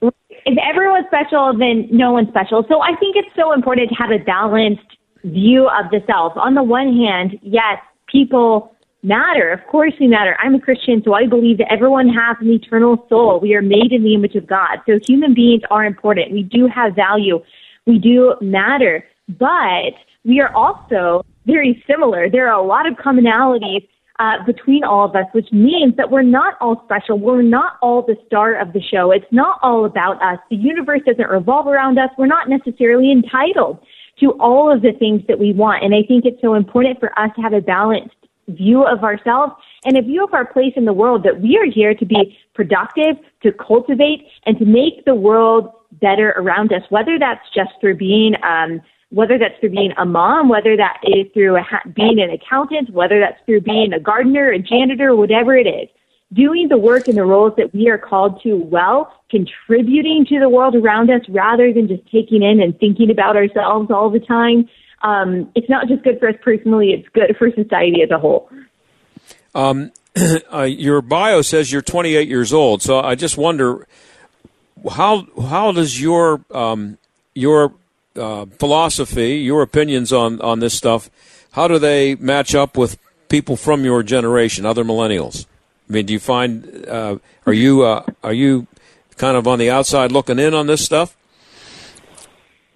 If 0.00 0.58
everyone's 0.62 1.06
special, 1.08 1.56
then 1.58 1.88
no 1.90 2.12
one's 2.12 2.28
special. 2.28 2.64
So 2.68 2.80
I 2.80 2.94
think 2.96 3.16
it's 3.16 3.34
so 3.34 3.52
important 3.52 3.88
to 3.88 3.94
have 3.96 4.10
a 4.10 4.18
balanced 4.18 4.96
view 5.24 5.68
of 5.68 5.90
the 5.90 6.00
self. 6.06 6.34
On 6.36 6.54
the 6.54 6.62
one 6.62 6.96
hand, 6.96 7.38
yes, 7.42 7.78
people 8.06 8.72
matter. 9.02 9.50
Of 9.50 9.60
course 9.68 9.92
we 9.98 10.06
matter. 10.06 10.36
I'm 10.40 10.54
a 10.54 10.60
Christian, 10.60 11.02
so 11.04 11.14
I 11.14 11.26
believe 11.26 11.58
that 11.58 11.72
everyone 11.72 12.08
has 12.08 12.36
an 12.40 12.50
eternal 12.50 13.06
soul. 13.08 13.40
We 13.40 13.54
are 13.54 13.62
made 13.62 13.92
in 13.92 14.02
the 14.02 14.14
image 14.14 14.34
of 14.34 14.46
God. 14.46 14.78
So 14.86 14.98
human 15.06 15.34
beings 15.34 15.62
are 15.70 15.84
important. 15.84 16.32
We 16.32 16.42
do 16.42 16.68
have 16.68 16.94
value. 16.94 17.40
We 17.86 17.98
do 17.98 18.34
matter. 18.40 19.04
But 19.28 19.94
we 20.24 20.40
are 20.40 20.54
also 20.54 21.24
very 21.46 21.82
similar. 21.86 22.28
There 22.28 22.48
are 22.48 22.60
a 22.60 22.66
lot 22.66 22.86
of 22.86 22.94
commonalities 22.94 23.86
uh, 24.18 24.44
between 24.46 24.84
all 24.84 25.04
of 25.08 25.14
us, 25.14 25.26
which 25.32 25.50
means 25.52 25.96
that 25.96 26.10
we're 26.10 26.22
not 26.22 26.54
all 26.60 26.82
special. 26.84 27.18
We're 27.18 27.42
not 27.42 27.74
all 27.82 28.02
the 28.02 28.16
star 28.26 28.54
of 28.54 28.72
the 28.72 28.80
show. 28.80 29.10
It's 29.10 29.30
not 29.30 29.58
all 29.62 29.84
about 29.84 30.22
us. 30.22 30.38
The 30.50 30.56
universe 30.56 31.00
doesn't 31.06 31.28
revolve 31.28 31.66
around 31.66 31.98
us. 31.98 32.10
We're 32.16 32.26
not 32.26 32.48
necessarily 32.48 33.12
entitled 33.12 33.78
to 34.20 34.32
all 34.40 34.72
of 34.72 34.82
the 34.82 34.92
things 34.98 35.22
that 35.28 35.38
we 35.38 35.52
want. 35.52 35.84
And 35.84 35.94
I 35.94 36.02
think 36.06 36.24
it's 36.24 36.40
so 36.40 36.54
important 36.54 36.98
for 36.98 37.16
us 37.18 37.30
to 37.36 37.42
have 37.42 37.52
a 37.52 37.60
balanced 37.60 38.14
view 38.48 38.84
of 38.84 39.02
ourselves 39.02 39.52
and 39.84 39.96
a 39.96 40.02
view 40.02 40.24
of 40.24 40.32
our 40.32 40.46
place 40.46 40.72
in 40.76 40.84
the 40.84 40.92
world 40.92 41.22
that 41.24 41.40
we 41.40 41.58
are 41.58 41.70
here 41.70 41.94
to 41.94 42.04
be 42.06 42.38
productive, 42.54 43.16
to 43.42 43.52
cultivate, 43.52 44.26
and 44.46 44.58
to 44.58 44.64
make 44.64 45.04
the 45.04 45.14
world 45.14 45.70
better 46.00 46.30
around 46.36 46.72
us, 46.72 46.82
whether 46.90 47.18
that's 47.18 47.44
just 47.54 47.70
through 47.80 47.96
being 47.96 48.34
um, 48.42 48.80
whether 49.10 49.38
that's 49.38 49.58
through 49.60 49.70
being 49.70 49.92
a 49.96 50.04
mom, 50.04 50.48
whether 50.48 50.76
that 50.76 50.98
is 51.04 51.26
through 51.32 51.56
ha- 51.62 51.82
being 51.94 52.20
an 52.20 52.30
accountant, 52.30 52.90
whether 52.90 53.20
that's 53.20 53.38
through 53.46 53.60
being 53.60 53.92
a 53.92 54.00
gardener, 54.00 54.50
a 54.50 54.58
janitor, 54.58 55.14
whatever 55.14 55.56
it 55.56 55.66
is, 55.66 55.88
doing 56.32 56.68
the 56.68 56.76
work 56.76 57.06
and 57.06 57.16
the 57.16 57.24
roles 57.24 57.52
that 57.56 57.72
we 57.72 57.88
are 57.88 57.98
called 57.98 58.42
to 58.42 58.56
well, 58.56 59.12
contributing 59.30 60.26
to 60.28 60.40
the 60.40 60.48
world 60.48 60.74
around 60.74 61.10
us 61.10 61.22
rather 61.28 61.72
than 61.72 61.86
just 61.86 62.02
taking 62.10 62.42
in 62.42 62.60
and 62.60 62.78
thinking 62.78 63.10
about 63.10 63.36
ourselves 63.36 63.90
all 63.90 64.10
the 64.10 64.20
time. 64.20 64.68
Um, 65.02 65.52
it's 65.54 65.68
not 65.68 65.86
just 65.86 66.02
good 66.02 66.18
for 66.18 66.28
us 66.28 66.34
personally, 66.42 66.90
it's 66.90 67.08
good 67.10 67.36
for 67.38 67.50
society 67.52 68.02
as 68.02 68.10
a 68.10 68.18
whole. 68.18 68.50
Um, 69.54 69.92
uh, 70.52 70.62
your 70.62 71.00
bio 71.00 71.42
says 71.42 71.70
you're 71.70 71.82
28 71.82 72.28
years 72.28 72.52
old, 72.52 72.82
so 72.82 73.00
I 73.00 73.14
just 73.14 73.38
wonder 73.38 73.86
how 74.90 75.26
how 75.40 75.72
does 75.72 76.00
your 76.00 76.40
um, 76.50 76.98
your 77.34 77.72
uh, 78.16 78.46
philosophy, 78.58 79.36
your 79.36 79.62
opinions 79.62 80.12
on, 80.12 80.40
on 80.40 80.60
this 80.60 80.74
stuff, 80.74 81.10
how 81.52 81.68
do 81.68 81.78
they 81.78 82.14
match 82.16 82.54
up 82.54 82.76
with 82.76 82.98
people 83.28 83.56
from 83.56 83.84
your 83.84 84.02
generation, 84.02 84.66
other 84.66 84.84
millennials? 84.84 85.46
I 85.88 85.92
mean, 85.92 86.06
do 86.06 86.12
you 86.12 86.20
find 86.20 86.86
uh, 86.88 87.18
are 87.46 87.52
you 87.52 87.82
uh, 87.82 88.04
are 88.22 88.32
you 88.32 88.66
kind 89.16 89.36
of 89.36 89.46
on 89.46 89.58
the 89.58 89.70
outside 89.70 90.12
looking 90.12 90.38
in 90.38 90.52
on 90.52 90.66
this 90.66 90.84
stuff? 90.84 91.16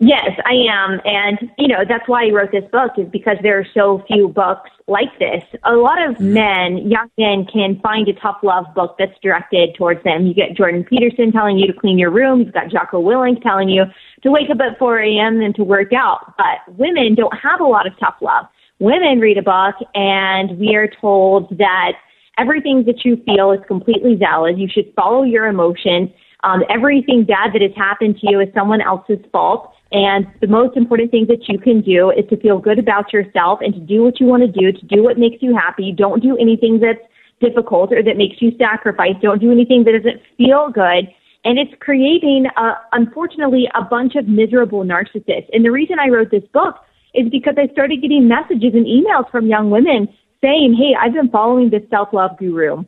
Yes, 0.03 0.31
I 0.47 0.55
am. 0.55 0.99
And, 1.05 1.51
you 1.59 1.69
know, 1.69 1.85
that's 1.87 2.09
why 2.09 2.25
I 2.25 2.31
wrote 2.31 2.53
this 2.53 2.65
book 2.73 2.93
is 2.97 3.07
because 3.13 3.37
there 3.43 3.59
are 3.59 3.67
so 3.75 4.03
few 4.09 4.29
books 4.29 4.71
like 4.89 5.11
this. 5.19 5.45
A 5.65 5.75
lot 5.75 6.01
of 6.03 6.15
mm-hmm. 6.15 6.33
men, 6.33 6.91
young 6.91 7.11
men, 7.19 7.45
can 7.45 7.79
find 7.83 8.09
a 8.09 8.15
tough 8.15 8.39
love 8.43 8.65
book 8.75 8.97
that's 8.99 9.13
directed 9.23 9.75
towards 9.77 10.03
them. 10.03 10.27
You 10.27 10.33
get 10.33 10.57
Jordan 10.57 10.85
Peterson 10.85 11.33
telling 11.33 11.59
you 11.59 11.67
to 11.67 11.79
clean 11.79 11.99
your 11.99 12.11
room. 12.11 12.41
You've 12.41 12.55
got 12.55 12.71
Jocko 12.71 13.03
Willink 13.03 13.43
telling 13.43 13.69
you 13.69 13.85
to 14.23 14.31
wake 14.31 14.49
up 14.49 14.59
at 14.61 14.79
4 14.79 15.01
a.m. 15.01 15.43
and 15.43 15.55
to 15.57 15.65
work 15.65 15.93
out. 15.93 16.35
But 16.39 16.79
women 16.79 17.15
don't 17.15 17.37
have 17.37 17.61
a 17.61 17.67
lot 17.67 17.87
of 17.87 17.93
tough 18.01 18.17
love. 18.23 18.47
Women 18.79 19.21
read 19.21 19.37
a 19.37 19.43
book 19.43 19.75
and 19.95 20.59
we 20.59 20.77
are 20.77 20.89
told 20.99 21.59
that 21.59 21.93
everything 22.39 22.85
that 22.87 23.05
you 23.05 23.23
feel 23.27 23.53
is 23.53 23.61
completely 23.69 24.15
valid. 24.15 24.59
You 24.59 24.67
should 24.67 24.91
follow 24.97 25.25
your 25.25 25.47
emotions. 25.47 26.09
Um, 26.43 26.63
everything 26.71 27.25
bad 27.25 27.53
that 27.53 27.61
has 27.61 27.77
happened 27.77 28.19
to 28.21 28.31
you 28.31 28.41
is 28.41 28.49
someone 28.55 28.81
else's 28.81 29.19
fault 29.31 29.75
and 29.93 30.27
the 30.41 30.47
most 30.47 30.77
important 30.77 31.11
thing 31.11 31.27
that 31.27 31.49
you 31.49 31.59
can 31.59 31.81
do 31.81 32.11
is 32.11 32.25
to 32.31 32.37
feel 32.37 32.59
good 32.59 32.79
about 32.79 33.13
yourself 33.13 33.59
and 33.61 33.75
to 33.75 33.81
do 33.81 34.05
what 34.05 34.21
you 34.21 34.27
want 34.27 34.43
to 34.43 34.49
do, 34.49 34.71
to 34.71 34.87
do 34.87 35.03
what 35.03 35.19
makes 35.19 35.43
you 35.43 35.55
happy. 35.55 35.93
Don't 35.93 36.23
do 36.23 36.37
anything 36.39 36.79
that's 36.79 37.01
difficult 37.41 37.93
or 37.93 38.03
that 38.03 38.17
makes 38.17 38.41
you 38.41 38.53
sacrifice. 38.57 39.15
Don't 39.21 39.41
do 39.41 39.51
anything 39.51 39.85
that 39.85 39.93
doesn't 39.93 40.23
feel 40.37 40.71
good. 40.71 41.09
And 41.45 41.59
it's 41.59 41.73
creating, 41.81 42.47
uh, 42.57 42.75
unfortunately, 42.93 43.69
a 43.75 43.83
bunch 43.83 44.15
of 44.15 44.29
miserable 44.29 44.85
narcissists. 44.85 45.49
And 45.53 45.65
the 45.65 45.73
reason 45.73 45.99
I 45.99 46.09
wrote 46.09 46.31
this 46.31 46.45
book 46.53 46.77
is 47.15 47.29
because 47.29 47.55
I 47.59 47.73
started 47.73 48.03
getting 48.03 48.29
messages 48.29 48.75
and 48.75 48.87
emails 48.87 49.29
from 49.31 49.47
young 49.47 49.71
women 49.71 50.07
saying, 50.41 50.77
Hey, 50.79 50.95
I've 51.01 51.15
been 51.15 51.31
following 51.31 51.71
this 51.71 51.83
self-love 51.91 52.39
guru 52.39 52.85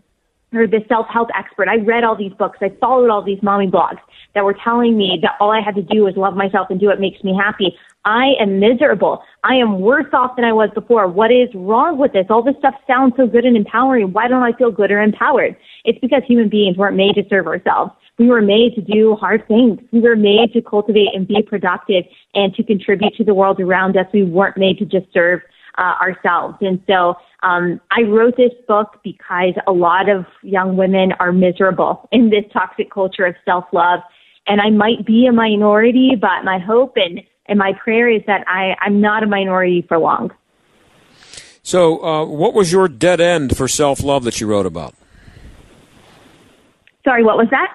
or 0.55 0.67
this 0.67 0.83
self-help 0.89 1.29
expert. 1.37 1.69
I 1.69 1.77
read 1.77 2.05
all 2.05 2.17
these 2.17 2.33
books. 2.33 2.59
I 2.61 2.71
followed 2.81 3.11
all 3.11 3.23
these 3.23 3.43
mommy 3.43 3.69
blogs 3.69 3.99
that 4.35 4.45
were 4.45 4.57
telling 4.65 4.97
me 4.97 5.19
that 5.23 5.33
all 5.41 5.51
I 5.51 5.61
had 5.61 5.75
to 5.77 5.83
do 5.83 6.05
was 6.05 6.15
love 6.17 6.35
myself 6.35 6.69
and 6.71 6.81
do 6.81 6.87
what 6.87 7.01
makes 7.01 7.23
me 7.23 7.37
happy. 7.37 7.77
I 8.05 8.33
am 8.41 8.59
miserable. 8.59 9.23
I 9.45 9.55
am 9.55 9.81
worse 9.81 10.13
off 10.13 10.37
than 10.37 10.45
I 10.45 10.53
was 10.53 10.71
before. 10.75 11.07
What 11.07 11.31
is 11.31 11.49
wrong 11.55 11.99
with 11.99 12.13
this? 12.13 12.27
All 12.31 12.43
this 12.43 12.57
stuff 12.59 12.75
sounds 12.87 13.15
so 13.17 13.27
good 13.27 13.45
and 13.45 13.57
empowering. 13.57 14.13
Why 14.13 14.27
don't 14.27 14.43
I 14.43 14.53
feel 14.57 14.71
good 14.71 14.91
or 14.91 15.01
empowered? 15.01 15.57
It's 15.85 15.99
because 16.01 16.23
human 16.27 16.49
beings 16.49 16.77
weren't 16.77 16.97
made 16.97 17.15
to 17.15 17.23
serve 17.29 17.47
ourselves. 17.47 17.93
We 18.19 18.29
were 18.29 18.43
made 18.43 18.75
to 18.75 18.81
do 18.81 19.15
hard 19.15 19.47
things. 19.47 19.79
We 19.93 20.01
were 20.01 20.17
made 20.17 20.53
to 20.53 20.63
cultivate 20.63 21.15
and 21.15 21.27
be 21.27 21.43
productive 21.43 22.05
and 22.35 22.55
to 22.55 22.63
contribute 22.63 23.15
to 23.17 23.25
the 23.25 23.35
world 23.35 23.61
around 23.61 23.97
us. 23.97 24.07
We 24.13 24.25
weren't 24.25 24.57
made 24.57 24.79
to 24.79 24.85
just 24.85 25.07
serve 25.13 25.41
uh, 25.79 25.95
ourselves. 26.01 26.59
And 26.61 26.83
so 26.87 27.15
um, 27.43 27.81
I 27.91 28.03
wrote 28.03 28.37
this 28.37 28.53
book 28.69 29.01
because 29.03 29.55
a 29.67 29.73
lot 29.73 30.09
of 30.09 30.27
young 30.43 30.77
women 30.77 31.13
are 31.21 31.33
miserable 31.33 32.09
in 32.13 32.31
this 32.31 32.45
toxic 32.53 32.91
culture 32.91 33.27
of 33.27 33.35
self-love 33.45 34.01
and 34.47 34.61
I 34.61 34.71
might 34.71 35.07
be 35.07 35.27
a 35.27 35.33
minority, 35.33 36.13
but 36.21 36.45
my 36.45 36.59
hope 36.59 36.95
and, 36.97 37.21
and 37.47 37.59
my 37.59 37.73
prayer 37.83 38.09
is 38.11 38.23
that 38.27 38.45
I, 38.49 38.75
I'm 38.81 39.01
not 39.01 39.23
a 39.23 39.27
minority 39.27 39.85
for 39.87 39.99
long. 39.99 40.33
So, 41.63 42.05
uh, 42.05 42.25
what 42.25 42.55
was 42.55 42.73
your 42.73 42.89
dead 42.89 43.21
end 43.21 43.57
for 43.57 43.69
self 43.69 44.03
love 44.03 44.25
that 44.25 44.41
you 44.41 44.49
wrote 44.49 44.67
about? 44.67 44.95
Sorry, 47.05 47.23
what 47.23 47.37
was 47.37 47.47
that? 47.51 47.73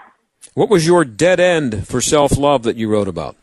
What 0.55 0.69
was 0.69 0.85
your 0.85 1.05
dead 1.05 1.39
end 1.39 1.87
for 1.87 2.01
self 2.01 2.37
love 2.37 2.63
that 2.63 2.75
you 2.75 2.89
wrote 2.89 3.07
about? 3.07 3.37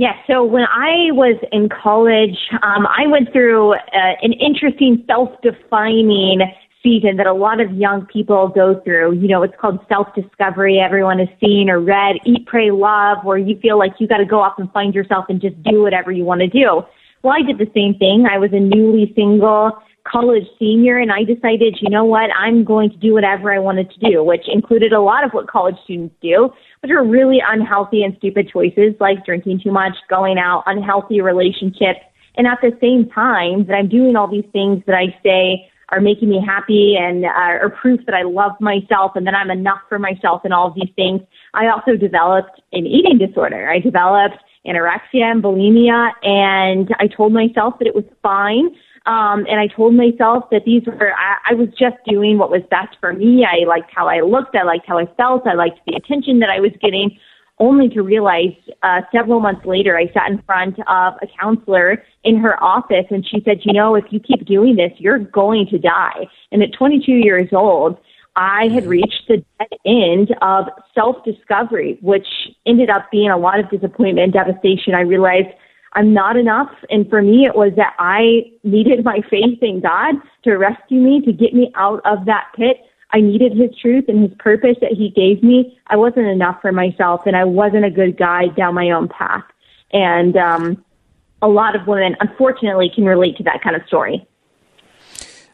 Yes. 0.00 0.14
So 0.26 0.42
when 0.42 0.62
I 0.62 1.12
was 1.12 1.36
in 1.52 1.68
college, 1.68 2.38
um, 2.62 2.86
I 2.86 3.06
went 3.06 3.30
through 3.32 3.74
uh, 3.74 4.16
an 4.22 4.32
interesting 4.32 5.04
self-defining 5.06 6.40
season 6.82 7.18
that 7.18 7.26
a 7.26 7.34
lot 7.34 7.60
of 7.60 7.70
young 7.72 8.06
people 8.06 8.48
go 8.48 8.80
through. 8.82 9.12
You 9.20 9.28
know, 9.28 9.42
it's 9.42 9.52
called 9.60 9.78
self-discovery. 9.90 10.78
Everyone 10.78 11.18
has 11.18 11.28
seen 11.38 11.68
or 11.68 11.80
read 11.80 12.16
Eat, 12.24 12.46
Pray, 12.46 12.70
Love, 12.70 13.18
where 13.24 13.36
you 13.36 13.58
feel 13.60 13.78
like 13.78 13.92
you 13.98 14.08
got 14.08 14.16
to 14.16 14.24
go 14.24 14.40
off 14.40 14.54
and 14.56 14.72
find 14.72 14.94
yourself 14.94 15.26
and 15.28 15.38
just 15.38 15.62
do 15.64 15.82
whatever 15.82 16.10
you 16.10 16.24
want 16.24 16.40
to 16.40 16.46
do. 16.46 16.80
Well, 17.22 17.34
I 17.34 17.42
did 17.46 17.58
the 17.58 17.70
same 17.74 17.92
thing. 17.98 18.24
I 18.24 18.38
was 18.38 18.54
a 18.54 18.58
newly 18.58 19.12
single 19.14 19.72
college 20.10 20.44
senior 20.58 20.98
and 20.98 21.12
I 21.12 21.24
decided, 21.24 21.78
you 21.80 21.90
know 21.90 22.04
what, 22.04 22.30
I'm 22.36 22.64
going 22.64 22.90
to 22.90 22.96
do 22.96 23.12
whatever 23.12 23.52
I 23.52 23.58
wanted 23.58 23.90
to 23.90 24.10
do, 24.10 24.24
which 24.24 24.44
included 24.52 24.92
a 24.92 25.00
lot 25.00 25.24
of 25.24 25.32
what 25.32 25.48
college 25.48 25.76
students 25.84 26.14
do, 26.20 26.50
which 26.82 26.90
are 26.90 27.04
really 27.04 27.38
unhealthy 27.46 28.02
and 28.02 28.16
stupid 28.18 28.50
choices 28.52 28.94
like 28.98 29.24
drinking 29.24 29.60
too 29.62 29.70
much, 29.70 29.94
going 30.08 30.38
out, 30.38 30.64
unhealthy 30.66 31.20
relationships. 31.20 32.00
And 32.36 32.46
at 32.46 32.58
the 32.62 32.76
same 32.80 33.08
time 33.10 33.66
that 33.66 33.74
I'm 33.74 33.88
doing 33.88 34.16
all 34.16 34.28
these 34.28 34.48
things 34.52 34.82
that 34.86 34.94
I 34.94 35.16
say 35.22 35.70
are 35.90 36.00
making 36.00 36.28
me 36.28 36.42
happy 36.44 36.96
and 36.98 37.24
uh, 37.24 37.28
are 37.28 37.70
proof 37.70 38.00
that 38.06 38.14
I 38.14 38.22
love 38.22 38.52
myself 38.60 39.12
and 39.16 39.26
that 39.26 39.34
I'm 39.34 39.50
enough 39.50 39.80
for 39.88 39.98
myself 39.98 40.42
and 40.44 40.54
all 40.54 40.68
of 40.68 40.74
these 40.74 40.92
things, 40.94 41.20
I 41.54 41.66
also 41.68 41.96
developed 41.96 42.60
an 42.72 42.86
eating 42.86 43.18
disorder. 43.18 43.68
I 43.68 43.80
developed 43.80 44.36
anorexia 44.66 45.24
and 45.24 45.42
bulimia 45.42 46.12
and 46.22 46.94
I 47.00 47.08
told 47.08 47.32
myself 47.32 47.74
that 47.78 47.88
it 47.88 47.94
was 47.94 48.04
fine 48.22 48.70
um, 49.10 49.44
and 49.48 49.58
I 49.58 49.66
told 49.66 49.94
myself 49.94 50.44
that 50.52 50.62
these 50.64 50.82
were, 50.86 51.12
I, 51.18 51.50
I 51.50 51.54
was 51.54 51.66
just 51.70 51.96
doing 52.06 52.38
what 52.38 52.48
was 52.48 52.62
best 52.70 52.96
for 53.00 53.12
me. 53.12 53.44
I 53.44 53.66
liked 53.66 53.90
how 53.92 54.06
I 54.06 54.20
looked. 54.20 54.54
I 54.54 54.62
liked 54.62 54.86
how 54.86 54.98
I 54.98 55.06
felt. 55.16 55.48
I 55.48 55.54
liked 55.54 55.80
the 55.84 55.96
attention 55.96 56.38
that 56.38 56.48
I 56.48 56.60
was 56.60 56.70
getting 56.80 57.18
only 57.58 57.88
to 57.88 58.02
realize 58.02 58.54
uh, 58.84 59.00
several 59.12 59.40
months 59.40 59.66
later, 59.66 59.98
I 59.98 60.06
sat 60.14 60.30
in 60.30 60.40
front 60.42 60.78
of 60.86 61.14
a 61.20 61.26
counselor 61.40 62.02
in 62.22 62.36
her 62.38 62.62
office 62.62 63.04
and 63.10 63.26
she 63.26 63.42
said, 63.44 63.58
you 63.64 63.72
know, 63.72 63.96
if 63.96 64.04
you 64.10 64.20
keep 64.20 64.46
doing 64.46 64.76
this, 64.76 64.92
you're 64.98 65.18
going 65.18 65.66
to 65.72 65.78
die. 65.78 66.26
And 66.52 66.62
at 66.62 66.72
22 66.72 67.10
years 67.10 67.48
old, 67.52 67.98
I 68.36 68.68
had 68.68 68.86
reached 68.86 69.24
the 69.26 69.44
dead 69.58 69.78
end 69.84 70.34
of 70.40 70.66
self-discovery, 70.94 71.98
which 72.00 72.28
ended 72.64 72.90
up 72.90 73.10
being 73.10 73.28
a 73.28 73.36
lot 73.36 73.58
of 73.58 73.68
disappointment 73.70 74.20
and 74.20 74.32
devastation. 74.32 74.94
I 74.94 75.00
realized 75.00 75.48
I'm 75.94 76.14
not 76.14 76.36
enough. 76.36 76.70
And 76.88 77.08
for 77.08 77.20
me, 77.20 77.46
it 77.46 77.54
was 77.54 77.72
that 77.76 77.94
I 77.98 78.52
needed 78.62 79.04
my 79.04 79.20
faith 79.28 79.58
in 79.62 79.80
God 79.80 80.14
to 80.44 80.54
rescue 80.54 81.00
me, 81.00 81.20
to 81.22 81.32
get 81.32 81.52
me 81.52 81.72
out 81.74 82.00
of 82.04 82.26
that 82.26 82.48
pit. 82.56 82.76
I 83.12 83.20
needed 83.20 83.56
his 83.56 83.70
truth 83.80 84.04
and 84.06 84.22
his 84.22 84.32
purpose 84.38 84.76
that 84.80 84.92
he 84.92 85.10
gave 85.10 85.42
me. 85.42 85.76
I 85.88 85.96
wasn't 85.96 86.26
enough 86.26 86.60
for 86.62 86.70
myself 86.70 87.22
and 87.26 87.36
I 87.36 87.44
wasn't 87.44 87.84
a 87.84 87.90
good 87.90 88.16
guide 88.16 88.54
down 88.56 88.74
my 88.74 88.90
own 88.90 89.08
path. 89.08 89.44
And, 89.92 90.36
um, 90.36 90.84
a 91.42 91.48
lot 91.48 91.74
of 91.74 91.86
women, 91.86 92.16
unfortunately, 92.20 92.90
can 92.94 93.04
relate 93.04 93.36
to 93.38 93.42
that 93.44 93.62
kind 93.62 93.74
of 93.74 93.82
story. 93.86 94.26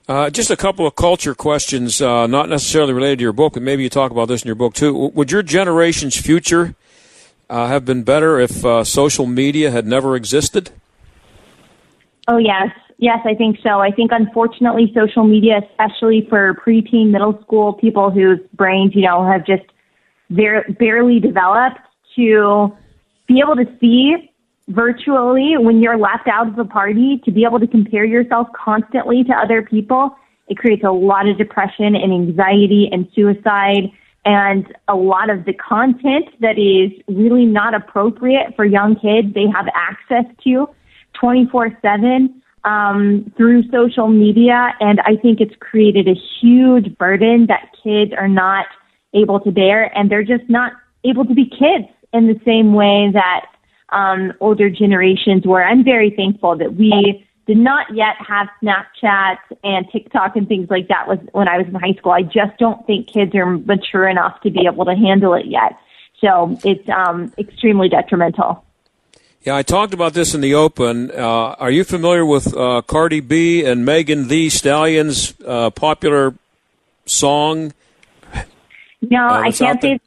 Uh, 0.09 0.31
just 0.31 0.51
a 0.51 0.57
couple 0.57 0.87
of 0.87 0.95
culture 0.95 1.35
questions, 1.35 2.01
uh, 2.01 2.27
not 2.27 2.49
necessarily 2.49 2.93
related 2.93 3.19
to 3.19 3.23
your 3.23 3.33
book, 3.33 3.55
but 3.55 3.63
maybe 3.63 3.83
you 3.83 3.89
talk 3.89 4.13
about 4.13 4.29
this 4.29 4.43
in 4.43 4.47
your 4.47 4.55
book 4.55 4.75
too. 4.75 4.95
Would 5.15 5.33
your 5.33 5.43
generation's 5.43 6.17
future 6.17 6.77
uh, 7.49 7.69
have 7.69 7.85
been 7.85 8.03
better 8.03 8.39
if 8.39 8.65
uh, 8.65 8.85
social 8.85 9.27
media 9.27 9.71
had 9.71 9.87
never 9.87 10.17
existed? 10.17 10.71
Oh, 12.29 12.39
yes. 12.39 12.71
Yes, 12.99 13.19
I 13.25 13.35
think 13.35 13.59
so. 13.63 13.81
I 13.81 13.91
think 13.91 14.11
unfortunately 14.13 14.91
social 14.95 15.25
media, 15.25 15.61
especially 15.71 16.27
for 16.31 16.55
preteen, 16.55 17.11
middle 17.11 17.39
school 17.43 17.75
people 17.75 18.11
whose 18.11 18.41
brains, 18.55 18.95
you 18.95 19.03
know, 19.03 19.27
have 19.27 19.45
just 19.45 19.65
very, 20.31 20.63
barely 20.73 21.21
developed 21.21 21.79
to 22.17 22.75
be 23.29 23.41
able 23.41 23.57
to 23.57 23.67
see 23.81 24.31
virtually 24.69 25.57
when 25.59 25.81
you're 25.81 25.99
left 25.99 26.27
out 26.27 26.49
of 26.49 26.59
a 26.59 26.65
party, 26.65 27.21
to 27.25 27.31
be 27.31 27.45
able 27.45 27.61
to 27.61 27.67
compare 27.67 28.05
yourself 28.05 28.49
constantly 28.53 29.23
to 29.25 29.33
other 29.33 29.63
people, 29.63 30.17
it 30.49 30.57
creates 30.57 30.83
a 30.85 30.91
lot 30.91 31.29
of 31.29 31.37
depression 31.39 31.95
and 31.95 32.13
anxiety 32.13 32.89
and 32.91 33.09
suicide 33.15 33.91
and 34.27 34.67
a 34.89 34.97
lot 34.97 35.31
of 35.31 35.47
the 35.47 35.55
content 35.55 36.27
that 36.41 36.59
is 36.59 36.93
really 37.09 37.47
not 37.47 37.73
appropriate 37.73 38.55
for 38.57 38.65
young 38.65 38.95
kids 38.97 39.33
they 39.35 39.47
have 39.47 39.67
access 39.75 40.25
to 40.45 40.69
24 41.19 41.79
7 41.81 42.43
um, 42.65 43.33
through 43.37 43.63
social 43.71 44.09
media. 44.09 44.75
And 44.81 45.01
i 45.01 45.17
think 45.17 45.41
it's 45.41 45.55
created 45.61 46.09
a 46.09 46.15
huge 46.41 46.99
burden 46.99 47.47
that 47.47 47.71
kids 47.83 48.13
are 48.19 48.29
not 48.29 48.67
able 49.15 49.41
to 49.41 49.51
bear. 49.51 49.97
And 49.97 50.11
they're 50.11 50.25
just 50.25 50.49
not 50.49 50.73
able 51.05 51.25
to 51.25 51.35
be 51.35 51.47
kids 51.47 51.89
in 52.13 52.27
the 52.27 52.39
same 52.45 52.75
way 52.75 53.11
that 53.13 53.47
um, 53.91 54.33
older 54.41 54.69
generations 54.69 55.47
were. 55.47 55.65
I'm 55.65 55.85
very 55.85 56.11
thankful 56.11 56.57
that 56.59 56.75
we 56.75 57.25
did 57.47 57.59
not 57.59 57.95
yet 57.95 58.17
have 58.27 58.49
Snapchat 58.63 59.39
and 59.63 59.87
TikTok 59.91 60.35
and 60.37 60.49
things 60.49 60.69
like 60.69 60.89
that 60.89 61.07
was 61.07 61.19
when 61.33 61.49
I 61.49 61.59
was 61.59 61.67
in 61.69 61.75
high 61.75 61.95
school. 61.95 62.13
I 62.13 62.23
just 62.23 62.59
don't 62.59 62.85
think 62.87 63.07
kids 63.07 63.35
are 63.35 63.47
mature 63.47 64.09
enough 64.09 64.41
to 64.43 64.51
be 64.51 64.67
able 64.67 64.85
to 64.85 64.95
handle 64.95 65.35
it 65.35 65.47
yet. 65.47 65.79
So 66.21 66.59
it's 66.65 66.89
um, 66.89 67.33
extremely 67.39 67.89
detrimental. 67.89 68.65
Yeah, 69.43 69.55
I 69.55 69.63
talked 69.63 69.95
about 69.95 70.13
this 70.13 70.35
in 70.35 70.41
the 70.41 70.55
open. 70.55 71.13
Uh, 71.13 71.55
are 71.59 71.71
you 71.71 71.85
familiar 71.85 72.27
with 72.27 72.57
uh, 72.57 72.83
Cardi 72.83 73.21
B 73.21 73.65
and 73.65 73.85
Megan 73.85 74.27
Thee 74.27 74.49
Stallion's 74.49 75.35
uh, 75.47 75.71
popular 75.71 76.35
song? 77.05 77.73
No, 79.03 79.25
uh, 79.25 79.43
I 79.43 79.53
can't 79.53 79.81
say 79.81 80.01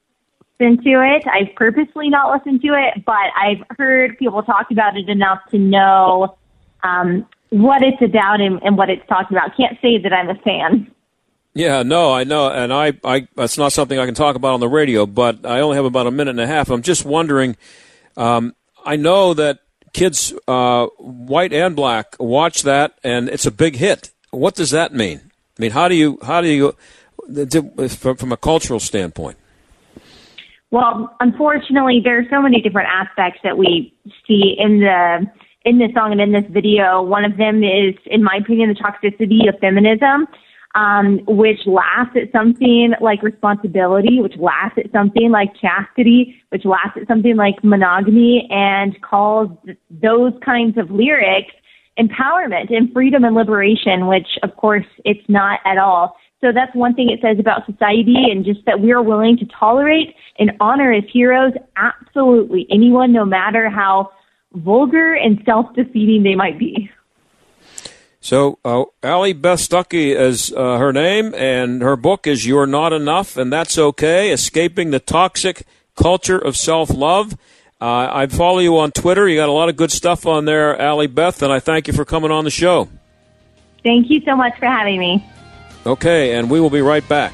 listen 0.59 0.83
to 0.83 0.89
it. 0.89 1.25
I've 1.25 1.55
purposely 1.55 2.09
not 2.09 2.33
listened 2.33 2.61
to 2.61 2.73
it, 2.73 3.05
but 3.05 3.15
I've 3.37 3.63
heard 3.77 4.17
people 4.17 4.43
talk 4.43 4.71
about 4.71 4.97
it 4.97 5.07
enough 5.07 5.39
to 5.51 5.57
know 5.57 6.35
um, 6.83 7.27
what 7.49 7.81
it's 7.81 8.01
about 8.01 8.41
and, 8.41 8.61
and 8.63 8.77
what 8.77 8.89
it's 8.89 9.05
talking 9.07 9.37
about. 9.37 9.55
Can't 9.57 9.77
say 9.81 9.97
that 9.97 10.13
I'm 10.13 10.29
a 10.29 10.35
fan. 10.35 10.91
Yeah, 11.53 11.83
no, 11.83 12.13
I 12.13 12.23
know, 12.23 12.49
and 12.49 12.71
I, 12.71 12.93
I, 13.03 13.27
that's 13.35 13.57
not 13.57 13.73
something 13.73 13.97
I 13.97 14.05
can 14.05 14.15
talk 14.15 14.35
about 14.35 14.53
on 14.53 14.59
the 14.59 14.69
radio. 14.69 15.05
But 15.05 15.45
I 15.45 15.61
only 15.61 15.75
have 15.75 15.85
about 15.85 16.07
a 16.07 16.11
minute 16.11 16.31
and 16.31 16.39
a 16.39 16.47
half. 16.47 16.69
I'm 16.69 16.81
just 16.83 17.05
wondering. 17.05 17.57
Um, 18.15 18.55
I 18.85 18.95
know 18.95 19.33
that 19.33 19.59
kids, 19.93 20.33
uh, 20.47 20.87
white 20.97 21.51
and 21.51 21.75
black, 21.75 22.15
watch 22.19 22.63
that, 22.63 22.97
and 23.03 23.29
it's 23.29 23.45
a 23.45 23.51
big 23.51 23.75
hit. 23.75 24.11
What 24.31 24.55
does 24.55 24.71
that 24.71 24.93
mean? 24.93 25.19
I 25.57 25.61
mean, 25.61 25.71
how 25.71 25.87
do 25.87 25.95
you, 25.95 26.19
how 26.23 26.41
do 26.41 26.47
you, 26.47 26.75
from 27.97 28.31
a 28.31 28.37
cultural 28.37 28.79
standpoint? 28.79 29.37
Well, 30.71 31.15
unfortunately, 31.19 31.99
there 32.03 32.19
are 32.19 32.25
so 32.29 32.41
many 32.41 32.61
different 32.61 32.89
aspects 32.89 33.39
that 33.43 33.57
we 33.57 33.93
see 34.27 34.55
in 34.57 34.79
the 34.79 35.25
in 35.69 35.77
this 35.77 35.93
song 35.93 36.11
and 36.11 36.19
in 36.19 36.31
this 36.31 36.49
video. 36.49 37.01
One 37.03 37.23
of 37.23 37.37
them 37.37 37.63
is, 37.63 37.93
in 38.07 38.23
my 38.23 38.39
opinion, 38.41 38.69
the 38.69 38.75
toxicity 38.75 39.47
of 39.47 39.59
feminism, 39.59 40.27
um, 40.73 41.19
which 41.27 41.59
laughs 41.67 42.15
at 42.15 42.31
something 42.31 42.93
like 42.99 43.21
responsibility, 43.21 44.19
which 44.19 44.35
laughs 44.37 44.75
at 44.77 44.91
something 44.91 45.29
like 45.29 45.49
chastity, 45.61 46.41
which 46.49 46.65
laughs 46.65 46.97
at 46.99 47.07
something 47.07 47.35
like 47.35 47.63
monogamy, 47.63 48.47
and 48.49 48.99
calls 49.01 49.51
those 49.91 50.33
kinds 50.43 50.77
of 50.77 50.89
lyrics 50.89 51.53
empowerment 51.99 52.73
and 52.73 52.91
freedom 52.93 53.23
and 53.23 53.35
liberation, 53.35 54.07
which 54.07 54.27
of 54.41 54.55
course 54.55 54.85
it's 55.05 55.27
not 55.27 55.59
at 55.65 55.77
all. 55.77 56.15
So 56.41 56.53
that's 56.53 56.73
one 56.73 56.95
thing 56.95 57.09
it 57.09 57.19
says 57.21 57.37
about 57.37 57.65
society 57.65 58.31
and 58.31 58.45
just 58.45 58.61
that 58.65 58.79
we 58.79 58.93
are 58.93 59.03
willing 59.03 59.37
to 59.37 59.45
tolerate 59.59 60.15
and 60.39 60.51
honor 60.61 60.93
as 60.93 61.03
heroes 61.11 61.51
absolutely 61.75 62.65
anyone, 62.71 63.11
no 63.11 63.25
matter 63.25 63.69
how 63.69 64.11
vulgar 64.53 65.13
and 65.13 65.41
self-defeating 65.45 66.23
they 66.23 66.35
might 66.35 66.57
be. 66.57 66.89
So, 68.21 68.59
uh, 68.65 68.83
Allie 69.01 69.33
Beth 69.33 69.59
Stuckey 69.59 70.13
is 70.13 70.51
uh, 70.51 70.77
her 70.77 70.91
name, 70.91 71.33
and 71.35 71.81
her 71.81 71.95
book 71.95 72.27
is 72.27 72.45
You're 72.45 72.65
Not 72.65 72.91
Enough, 72.91 73.37
and 73.37 73.51
That's 73.51 73.77
Okay 73.77 74.31
Escaping 74.31 74.91
the 74.91 74.99
Toxic 74.99 75.65
Culture 75.95 76.37
of 76.37 76.57
Self 76.57 76.89
Love. 76.89 77.37
Uh, 77.81 78.09
I 78.11 78.27
follow 78.27 78.59
you 78.59 78.77
on 78.77 78.91
Twitter. 78.91 79.27
You 79.29 79.37
got 79.37 79.47
a 79.47 79.53
lot 79.53 79.69
of 79.69 79.77
good 79.77 79.91
stuff 79.91 80.25
on 80.25 80.43
there, 80.43 80.79
Allie 80.79 81.07
Beth, 81.07 81.41
and 81.41 81.51
I 81.51 81.59
thank 81.59 81.87
you 81.87 81.93
for 81.93 82.03
coming 82.03 82.29
on 82.29 82.43
the 82.43 82.51
show. 82.51 82.89
Thank 83.83 84.09
you 84.09 84.21
so 84.25 84.35
much 84.35 84.57
for 84.59 84.65
having 84.65 84.99
me. 84.99 85.25
Okay, 85.85 86.35
and 86.35 86.49
we 86.49 86.59
will 86.59 86.69
be 86.69 86.81
right 86.81 87.07
back. 87.07 87.33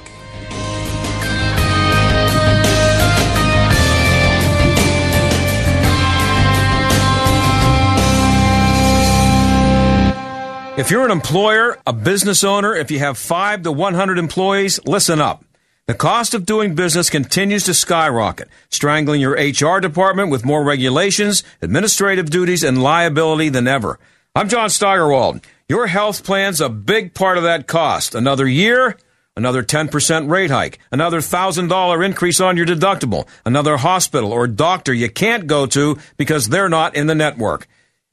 If 10.78 10.92
you're 10.92 11.06
an 11.06 11.12
employer, 11.12 11.78
a 11.88 11.94
business 11.94 12.44
owner, 12.44 12.76
if 12.76 12.92
you 12.92 13.00
have 13.00 13.18
5 13.18 13.64
to 13.64 13.72
100 13.72 14.18
employees, 14.18 14.78
listen 14.86 15.22
up. 15.22 15.46
The 15.86 15.94
cost 15.94 16.34
of 16.34 16.46
doing 16.46 16.76
business 16.76 17.10
continues 17.10 17.64
to 17.64 17.74
skyrocket, 17.74 18.50
strangling 18.70 19.22
your 19.22 19.38
HR 19.38 19.80
department 19.80 20.32
with 20.32 20.44
more 20.44 20.66
regulations, 20.66 21.46
administrative 21.62 22.30
duties, 22.30 22.62
and 22.62 22.84
liability 22.84 23.48
than 23.48 23.70
ever. 23.70 24.00
I'm 24.36 24.50
John 24.50 24.70
Steigerwald. 24.70 25.40
Your 25.70 25.88
health 25.88 26.26
plan's 26.26 26.60
a 26.60 26.68
big 26.68 27.14
part 27.14 27.38
of 27.38 27.44
that 27.46 27.68
cost. 27.68 28.14
Another 28.14 28.46
year, 28.46 28.98
another 29.38 29.64
10% 29.64 30.30
rate 30.30 30.52
hike, 30.52 30.80
another 30.92 31.20
$1,000 31.20 32.06
increase 32.06 32.42
on 32.42 32.58
your 32.58 32.66
deductible, 32.66 33.30
another 33.46 33.78
hospital 33.78 34.34
or 34.34 34.46
doctor 34.46 34.94
you 34.94 35.10
can't 35.10 35.48
go 35.48 35.68
to 35.68 35.98
because 36.18 36.50
they're 36.50 36.68
not 36.68 36.98
in 36.98 37.08
the 37.08 37.16
network. 37.16 37.66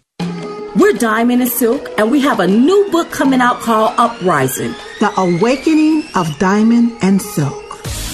We're 0.77 0.93
Diamond 0.93 1.41
and 1.41 1.51
Silk, 1.51 1.89
and 1.97 2.11
we 2.11 2.21
have 2.21 2.39
a 2.39 2.47
new 2.47 2.91
book 2.91 3.11
coming 3.11 3.41
out 3.41 3.61
called 3.61 3.95
Uprising 3.97 4.75
The 5.01 5.11
Awakening 5.19 6.05
of 6.15 6.39
Diamond 6.39 6.93
and 7.03 7.23
Silk. 7.23 7.63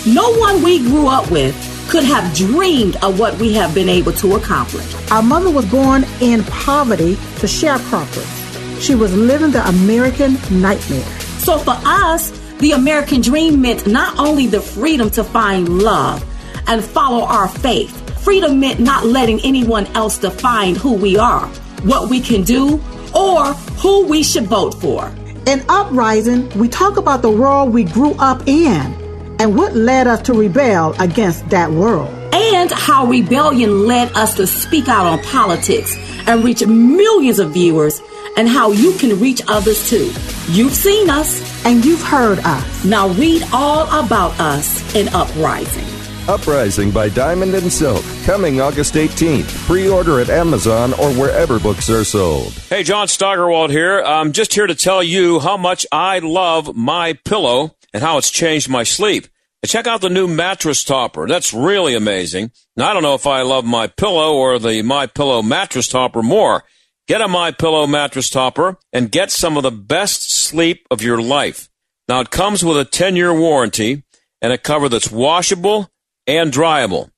No 0.07 0.33
one 0.37 0.63
we 0.63 0.79
grew 0.79 1.09
up 1.09 1.29
with 1.31 1.55
could 1.89 2.05
have 2.05 2.35
dreamed 2.35 2.97
of 3.03 3.19
what 3.19 3.37
we 3.39 3.53
have 3.55 3.75
been 3.75 3.89
able 3.89 4.13
to 4.13 4.37
accomplish. 4.37 4.95
Our 5.11 5.23
mother 5.23 5.51
was 5.51 5.69
born 5.71 6.05
in 6.21 6.45
poverty 6.45 7.17
to 7.17 7.47
sharecroppers. 7.47 8.81
She 8.81 8.95
was 8.95 9.15
living 9.15 9.51
the 9.51 9.67
American 9.69 10.35
nightmare. 10.51 11.05
So 11.39 11.59
for 11.59 11.75
us, 11.85 12.31
the 12.59 12.73
American 12.73 13.21
dream 13.21 13.61
meant 13.61 13.87
not 13.87 14.19
only 14.19 14.47
the 14.47 14.61
freedom 14.61 15.11
to 15.11 15.25
find 15.25 15.69
love 15.69 16.25
and 16.67 16.83
follow 16.83 17.25
our 17.25 17.49
faith, 17.49 18.23
freedom 18.23 18.61
meant 18.61 18.81
not 18.81 19.07
letting 19.07 19.41
anyone 19.41 19.87
else 19.89 20.19
define 20.19 20.75
who 20.75 20.95
we 20.95 21.17
are 21.17 21.51
what 21.85 22.09
we 22.09 22.21
can 22.21 22.43
do, 22.43 22.81
or 23.15 23.45
who 23.83 24.07
we 24.07 24.23
should 24.23 24.45
vote 24.45 24.75
for. 24.75 25.13
In 25.47 25.65
Uprising, 25.69 26.49
we 26.59 26.69
talk 26.69 26.97
about 26.97 27.23
the 27.23 27.31
world 27.31 27.73
we 27.73 27.85
grew 27.85 28.13
up 28.15 28.47
in 28.47 29.01
and 29.41 29.57
what 29.57 29.75
led 29.75 30.07
us 30.07 30.23
to 30.23 30.33
rebel 30.33 30.95
against 31.01 31.49
that 31.51 31.71
world. 31.71 32.09
And 32.33 32.71
how 32.71 33.07
rebellion 33.07 33.87
led 33.87 34.13
us 34.17 34.35
to 34.35 34.47
speak 34.47 34.89
out 34.89 35.07
on 35.07 35.23
politics 35.25 35.97
and 36.27 36.45
reach 36.45 36.65
millions 36.65 37.39
of 37.39 37.53
viewers, 37.53 38.01
and 38.37 38.49
how 38.49 38.71
you 38.71 38.93
can 38.95 39.19
reach 39.19 39.43
others 39.49 39.91
too. 39.91 40.13
You've 40.49 40.73
seen 40.73 41.11
us, 41.11 41.65
and 41.67 41.85
you've 41.85 42.03
heard 42.03 42.39
us. 42.39 42.85
Now 42.85 43.09
read 43.09 43.43
all 43.53 43.87
about 43.89 44.39
us 44.39 44.95
in 44.95 45.09
Uprising. 45.09 46.02
Uprising 46.29 46.93
by 46.93 47.09
Diamond 47.09 47.53
and 47.55 47.73
Silk, 47.73 48.05
coming 48.23 48.61
August 48.61 48.95
18th. 48.95 49.67
Pre 49.67 49.89
order 49.89 50.21
at 50.21 50.31
Amazon 50.31 50.93
or 50.95 51.13
wherever 51.15 51.59
books 51.59 51.91
are 51.91 52.05
sold. 52.05 52.53
Hey, 52.71 52.85
John 52.85 53.09
Steigerwald 53.09 53.73
here. 53.73 54.01
I'm 54.01 54.31
just 54.31 54.55
here 54.55 54.69
to 54.69 54.75
tell 54.77 55.03
you 55.03 55.41
how 55.41 55.57
much 55.57 55.85
I 55.91 56.21
love 56.21 56.77
my 56.77 57.15
pillow 57.25 57.75
and 57.93 58.05
how 58.05 58.19
it's 58.19 58.31
changed 58.31 58.69
my 58.69 58.85
sleep. 58.85 59.27
Check 59.67 59.89
out 59.89 60.01
the 60.01 60.09
new 60.09 60.29
mattress 60.29 60.85
topper. 60.85 61.27
That's 61.27 61.53
really 61.53 61.97
amazing. 61.97 62.53
Now, 62.77 62.91
I 62.91 62.93
don't 62.93 63.03
know 63.03 63.15
if 63.15 63.27
I 63.27 63.43
love 63.43 63.65
my 63.65 63.89
pillow 63.89 64.35
or 64.35 64.61
the 64.61 64.83
my 64.83 65.07
pillow 65.07 65.43
mattress 65.43 65.89
topper 65.89 66.23
more. 66.23 66.63
Get 67.09 67.21
a 67.21 67.27
my 67.27 67.51
pillow 67.51 67.89
mattress 67.89 68.31
topper 68.31 68.79
and 68.93 69.11
get 69.11 69.33
some 69.33 69.57
of 69.57 69.65
the 69.65 69.73
best 69.73 70.33
sleep 70.33 70.87
of 70.89 71.03
your 71.03 71.21
life. 71.21 71.69
Now, 72.09 72.21
it 72.21 72.31
comes 72.31 72.65
with 72.65 72.77
a 72.77 72.85
10 72.85 73.17
year 73.17 73.35
warranty 73.35 74.05
and 74.41 74.53
a 74.53 74.59
cover 74.59 74.89
that's 74.89 75.11
washable 75.11 75.89
and 76.27 76.53
dryable. 76.53 77.11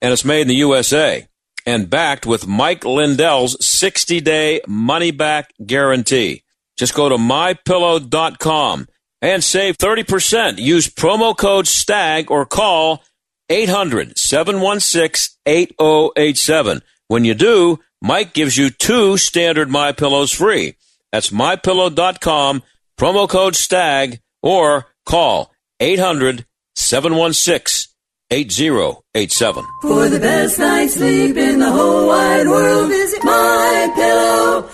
And 0.00 0.12
it's 0.12 0.24
made 0.24 0.42
in 0.42 0.48
the 0.48 0.54
USA 0.56 1.26
and 1.66 1.90
backed 1.90 2.26
with 2.26 2.46
Mike 2.46 2.84
Lindell's 2.84 3.64
60 3.64 4.20
day 4.20 4.60
money 4.66 5.10
back 5.10 5.52
guarantee. 5.64 6.42
Just 6.76 6.94
go 6.94 7.08
to 7.08 7.16
mypillow.com 7.16 8.88
and 9.20 9.42
save 9.42 9.76
30%. 9.76 10.58
Use 10.58 10.88
promo 10.88 11.36
code 11.36 11.66
STAG 11.66 12.30
or 12.30 12.46
call 12.46 13.02
800 13.50 14.16
716 14.16 15.36
8087. 15.44 16.82
When 17.08 17.24
you 17.24 17.34
do, 17.34 17.80
Mike 18.00 18.32
gives 18.32 18.56
you 18.56 18.70
two 18.70 19.16
standard 19.16 19.68
My 19.68 19.92
Pillows 19.92 20.32
free. 20.32 20.76
That's 21.10 21.30
mypillow.com, 21.30 22.62
promo 22.98 23.28
code 23.28 23.56
STAG, 23.56 24.20
or 24.42 24.86
call 25.04 25.52
800 25.80 26.46
716 26.76 27.87
eight 28.30 28.52
zero. 28.52 29.02
8087. 29.18 29.66
For 29.80 30.08
the 30.08 30.20
best 30.20 30.58
night's 30.58 30.94
sleep 30.94 31.36
in 31.36 31.58
the 31.58 31.70
whole 31.70 32.06
wide 32.08 32.46
world, 32.46 32.88
visit 32.88 33.20
mypillow.com. 33.22 34.68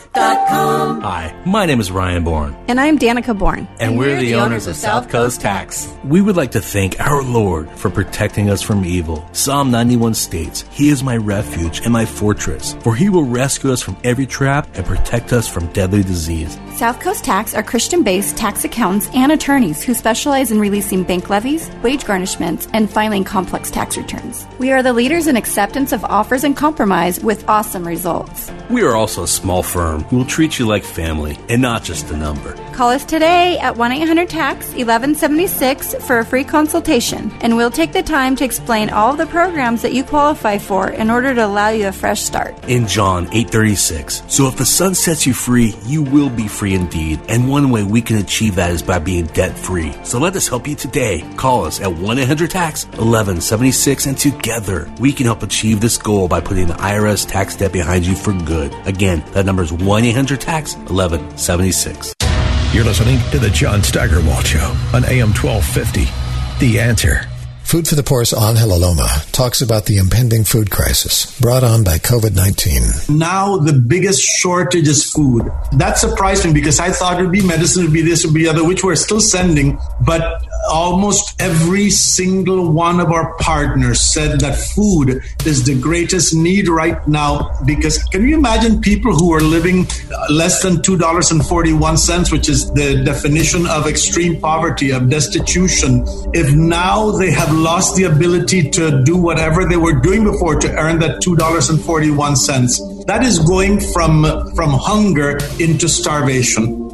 Hi, 1.01 1.43
my 1.47 1.67
name 1.67 1.81
is 1.81 1.91
Ryan 1.91 2.25
Bourne. 2.25 2.57
And 2.69 2.79
I'm 2.81 2.99
Danica 2.99 3.37
Bourne. 3.39 3.67
And, 3.79 3.81
and 3.81 3.99
we're, 3.99 4.09
we're, 4.09 4.21
the, 4.21 4.33
the 4.33 4.35
owners, 4.37 4.67
of 4.67 4.77
South 4.77 5.09
Coast 5.09 5.41
Tax. 5.41 5.89
We 6.05 6.21
would 6.21 6.37
like 6.37 6.53
to 6.53 6.61
thank 6.61 7.01
our 7.01 7.23
Lord 7.23 7.71
for 7.71 7.91
protecting 7.91 8.51
us 8.51 8.63
from 8.63 8.85
evil. 8.85 9.27
Psalm 9.33 9.71
91 9.71 10.15
states, 10.15 10.65
He 10.71 10.89
is 10.91 11.03
my 11.03 11.17
refuge 11.17 11.81
and 11.81 11.93
my 11.93 12.05
fortress, 12.05 12.75
for 12.81 12.95
He 12.95 13.09
will 13.09 13.25
rescue 13.25 13.73
us 13.73 13.83
from 13.83 13.97
every 14.05 14.27
trap 14.27 14.69
and 14.75 14.85
protect 14.85 15.33
us 15.33 15.49
from 15.49 15.73
deadly 15.73 16.03
disease. 16.03 16.59
South 16.77 16.99
Coast 17.01 17.25
Tax 17.25 17.55
are 17.55 17.63
Christian 17.63 18.03
based 18.03 18.37
tax 18.37 18.65
accountants 18.65 19.09
and 19.15 19.31
attorneys 19.31 19.83
who 19.83 19.95
specialize 19.95 20.51
in 20.51 20.59
releasing 20.59 21.05
bank 21.05 21.31
levies, 21.31 21.71
wage 21.83 22.05
garnishments, 22.05 22.69
and 22.73 22.91
filing 22.91 23.23
complex 23.25 23.71
tax 23.71 23.97
returns. 23.97 24.34
We 24.59 24.73
are 24.73 24.83
the 24.83 24.93
leaders 24.93 25.29
in 25.29 25.37
acceptance 25.37 25.93
of 25.93 26.03
offers 26.05 26.43
and 26.43 26.57
compromise 26.57 27.21
with 27.21 27.49
awesome 27.49 27.87
results. 27.87 28.51
We 28.71 28.83
are 28.83 28.97
also 28.97 29.23
a 29.23 29.29
small 29.29 29.63
firm 29.63 30.03
who 30.05 30.17
will 30.17 30.25
treat 30.25 30.59
you 30.59 30.67
like 30.67 30.83
family 30.83 31.39
and 31.49 31.63
not 31.63 31.85
just 31.85 32.11
a 32.11 32.17
number. 32.17 32.55
Call 32.73 32.91
us 32.91 33.05
today 33.05 33.57
at 33.59 33.77
1 33.77 33.93
800 33.93 34.29
TAX 34.29 34.67
1176 34.75 35.95
for 36.07 36.19
a 36.19 36.25
free 36.25 36.43
consultation, 36.43 37.31
and 37.41 37.57
we'll 37.57 37.71
take 37.71 37.93
the 37.93 38.03
time 38.03 38.35
to 38.35 38.45
explain 38.45 38.91
all 38.91 39.13
of 39.13 39.19
the 39.19 39.27
programs 39.27 39.83
that 39.83 39.93
you 39.93 40.03
qualify 40.03 40.59
for 40.59 40.91
in 40.91 41.09
order 41.09 41.35
to 41.35 41.47
allow 41.47 41.69
you 41.69 41.87
a 41.87 41.93
fresh 41.93 42.21
start. 42.21 42.53
In 42.67 42.89
John 42.89 43.27
836, 43.27 44.25
so 44.27 44.49
if 44.49 44.57
the 44.57 44.67
son 44.67 44.97
sets 44.97 45.25
you 45.25 45.35
free, 45.35 45.77
you 45.85 46.03
will 46.03 46.31
be 46.31 46.49
free 46.49 46.65
free 46.65 46.75
indeed, 46.75 47.21
and 47.29 47.51
one 47.51 47.69
way 47.69 47.83
we 47.83 48.01
can 48.01 48.17
achieve 48.17 48.55
that 48.55 48.71
is 48.71 48.83
by 48.83 48.99
being 48.99 49.27
debt 49.27 49.55
free. 49.55 49.93
So 50.03 50.19
let 50.19 50.35
us 50.35 50.49
help 50.49 50.67
you 50.67 50.75
today. 50.75 51.23
Call 51.37 51.67
us 51.67 51.79
at 51.79 51.93
1 51.93 52.19
800 52.19 52.51
TAX 52.51 52.87
1176, 52.87 54.07
and 54.07 54.14
together 54.15 54.91
we 54.99 55.13
can 55.13 55.27
help 55.27 55.43
achieve 55.43 55.81
this 55.81 55.99
goal 55.99 56.29
by 56.29 56.41
putting 56.41 56.67
the 56.67 56.75
IRS 56.75 57.29
tax 57.29 57.57
debt 57.57 57.73
behind 57.73 58.07
you 58.07 58.15
for 58.15 58.33
good. 58.33 58.75
Again, 58.87 59.25
that 59.33 59.47
number 59.47 59.63
is 59.63 59.73
1 59.73 60.05
800 60.05 60.41
TAX 60.41 60.75
1176. 60.77 62.15
You're 62.73 62.85
listening 62.85 63.21
to 63.31 63.39
The 63.39 63.51
John 63.51 63.83
Steigerwald 63.83 64.47
Show 64.47 64.75
on 64.93 65.05
AM 65.05 65.33
1250. 65.33 66.07
The 66.59 66.81
answer. 66.81 67.29
Food 67.65 67.89
for 67.89 67.95
the 67.95 68.03
Poor's 68.03 68.33
Angel 68.35 68.69
Aloma 68.69 69.31
talks 69.33 69.63
about 69.63 69.87
the 69.87 69.97
impending 69.97 70.45
food 70.45 70.71
crisis 70.71 71.39
brought 71.41 71.65
on 71.65 71.83
by 71.83 71.99
COVID 71.99 72.35
19. 72.37 73.19
Now, 73.19 73.57
the 73.57 73.73
biggest 73.73 74.21
shortage 74.21 74.87
is 74.87 75.11
food. 75.11 75.51
That 75.73 75.99
surprised 75.99 76.45
me 76.45 76.53
because 76.53 76.79
I 76.79 76.91
thought 76.91 77.19
it 77.19 77.23
would 77.23 77.33
be 77.33 77.45
medicine, 77.45 77.83
it 77.83 77.87
would 77.87 77.95
be 77.95 78.03
this, 78.03 78.23
it 78.23 78.29
would 78.29 78.35
be 78.35 78.47
other, 78.47 78.65
which 78.65 78.85
we're 78.85 78.97
still 78.97 79.21
sending. 79.21 79.79
But 80.05 80.45
almost 80.69 81.41
every 81.41 81.91
single 81.91 82.71
one 82.71 83.01
of 83.01 83.11
our 83.11 83.35
partners 83.39 84.01
said 84.01 84.41
that 84.41 84.57
food 84.57 85.23
is 85.47 85.65
the 85.65 85.79
greatest 85.81 86.35
need 86.35 86.69
right 86.69 87.07
now 87.07 87.51
because 87.65 88.03
can 88.05 88.27
you 88.27 88.37
imagine 88.37 88.81
people 88.81 89.15
who 89.15 89.33
are 89.33 89.41
living 89.41 89.87
less 90.31 90.63
than 90.63 90.77
$2.41 90.77 92.33
which 92.33 92.49
is 92.49 92.71
the 92.73 93.03
definition 93.05 93.67
of 93.67 93.87
extreme 93.87 94.41
poverty 94.41 94.91
of 94.91 95.11
destitution 95.11 96.05
if 96.33 96.55
now 96.55 97.11
they 97.11 97.31
have 97.31 97.53
lost 97.53 97.97
the 97.97 98.05
ability 98.05 98.71
to 98.71 99.03
do 99.05 99.17
whatever 99.17 99.65
they 99.65 99.77
were 99.77 100.01
doing 100.01 100.25
before 100.25 100.55
to 100.59 100.71
earn 100.77 100.99
that 100.99 101.21
$2.41 101.21 103.07
that 103.07 103.23
is 103.23 103.39
going 103.41 103.81
from 103.81 104.25
from 104.55 104.71
hunger 104.71 105.39
into 105.59 105.89
starvation 105.89 106.85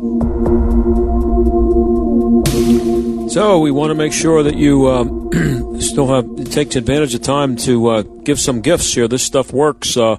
So 3.30 3.60
we 3.60 3.70
want 3.70 3.90
to 3.92 3.94
make 3.94 4.12
sure 4.12 4.42
that 4.42 4.56
you 4.56 4.88
uh, 4.88 5.04
still 5.78 6.08
have 6.08 6.50
take 6.50 6.74
advantage 6.74 7.14
of 7.14 7.22
time 7.22 7.54
to 7.58 7.86
uh, 7.86 8.02
give 8.02 8.40
some 8.40 8.60
gifts 8.60 8.92
here. 8.92 9.06
This 9.06 9.22
stuff 9.22 9.52
works. 9.52 9.96
Uh, 9.96 10.16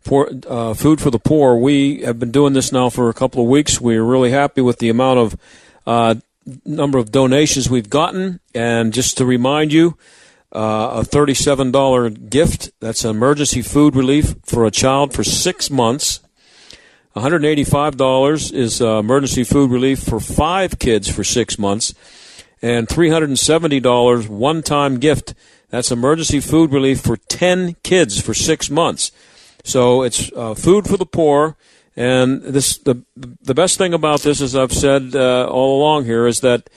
for 0.00 0.30
uh, 0.48 0.72
food 0.72 0.98
for 0.98 1.10
the 1.10 1.18
poor. 1.18 1.56
We 1.56 2.00
have 2.02 2.18
been 2.18 2.30
doing 2.30 2.54
this 2.54 2.72
now 2.72 2.88
for 2.88 3.10
a 3.10 3.14
couple 3.14 3.42
of 3.42 3.48
weeks. 3.50 3.82
We're 3.82 4.02
really 4.02 4.30
happy 4.30 4.62
with 4.62 4.78
the 4.78 4.88
amount 4.88 5.18
of 5.18 5.36
uh, 5.86 6.14
number 6.64 6.96
of 6.96 7.12
donations 7.12 7.68
we've 7.68 7.90
gotten. 7.90 8.40
And 8.54 8.94
just 8.94 9.18
to 9.18 9.26
remind 9.26 9.74
you, 9.74 9.98
uh, 10.50 11.00
a 11.00 11.04
thirty-seven 11.04 11.70
dollar 11.70 12.08
gift. 12.08 12.70
That's 12.80 13.04
emergency 13.04 13.60
food 13.60 13.94
relief 13.94 14.36
for 14.42 14.64
a 14.64 14.70
child 14.70 15.12
for 15.12 15.22
six 15.22 15.70
months. 15.70 16.20
$185 17.14 18.52
is 18.52 18.80
emergency 18.80 19.44
food 19.44 19.70
relief 19.70 20.00
for 20.00 20.18
five 20.18 20.80
kids 20.80 21.08
for 21.08 21.22
six 21.22 21.60
months, 21.60 21.94
and 22.64 22.88
$370 22.88 24.28
one 24.28 24.62
time 24.62 24.98
gift. 24.98 25.34
That's 25.68 25.92
emergency 25.92 26.40
food 26.40 26.72
relief 26.72 27.02
for 27.02 27.18
10 27.18 27.76
kids 27.82 28.18
for 28.18 28.32
six 28.32 28.70
months. 28.70 29.12
So 29.64 30.02
it's 30.02 30.32
uh, 30.32 30.54
food 30.54 30.86
for 30.88 30.96
the 30.96 31.04
poor. 31.04 31.56
And 31.94 32.42
this 32.42 32.78
the 32.78 33.02
the 33.14 33.54
best 33.54 33.78
thing 33.78 33.94
about 33.94 34.22
this, 34.22 34.40
as 34.40 34.56
I've 34.56 34.72
said 34.72 35.14
uh, 35.14 35.46
all 35.46 35.78
along 35.78 36.06
here, 36.06 36.26
is 36.26 36.40
that 36.40 36.68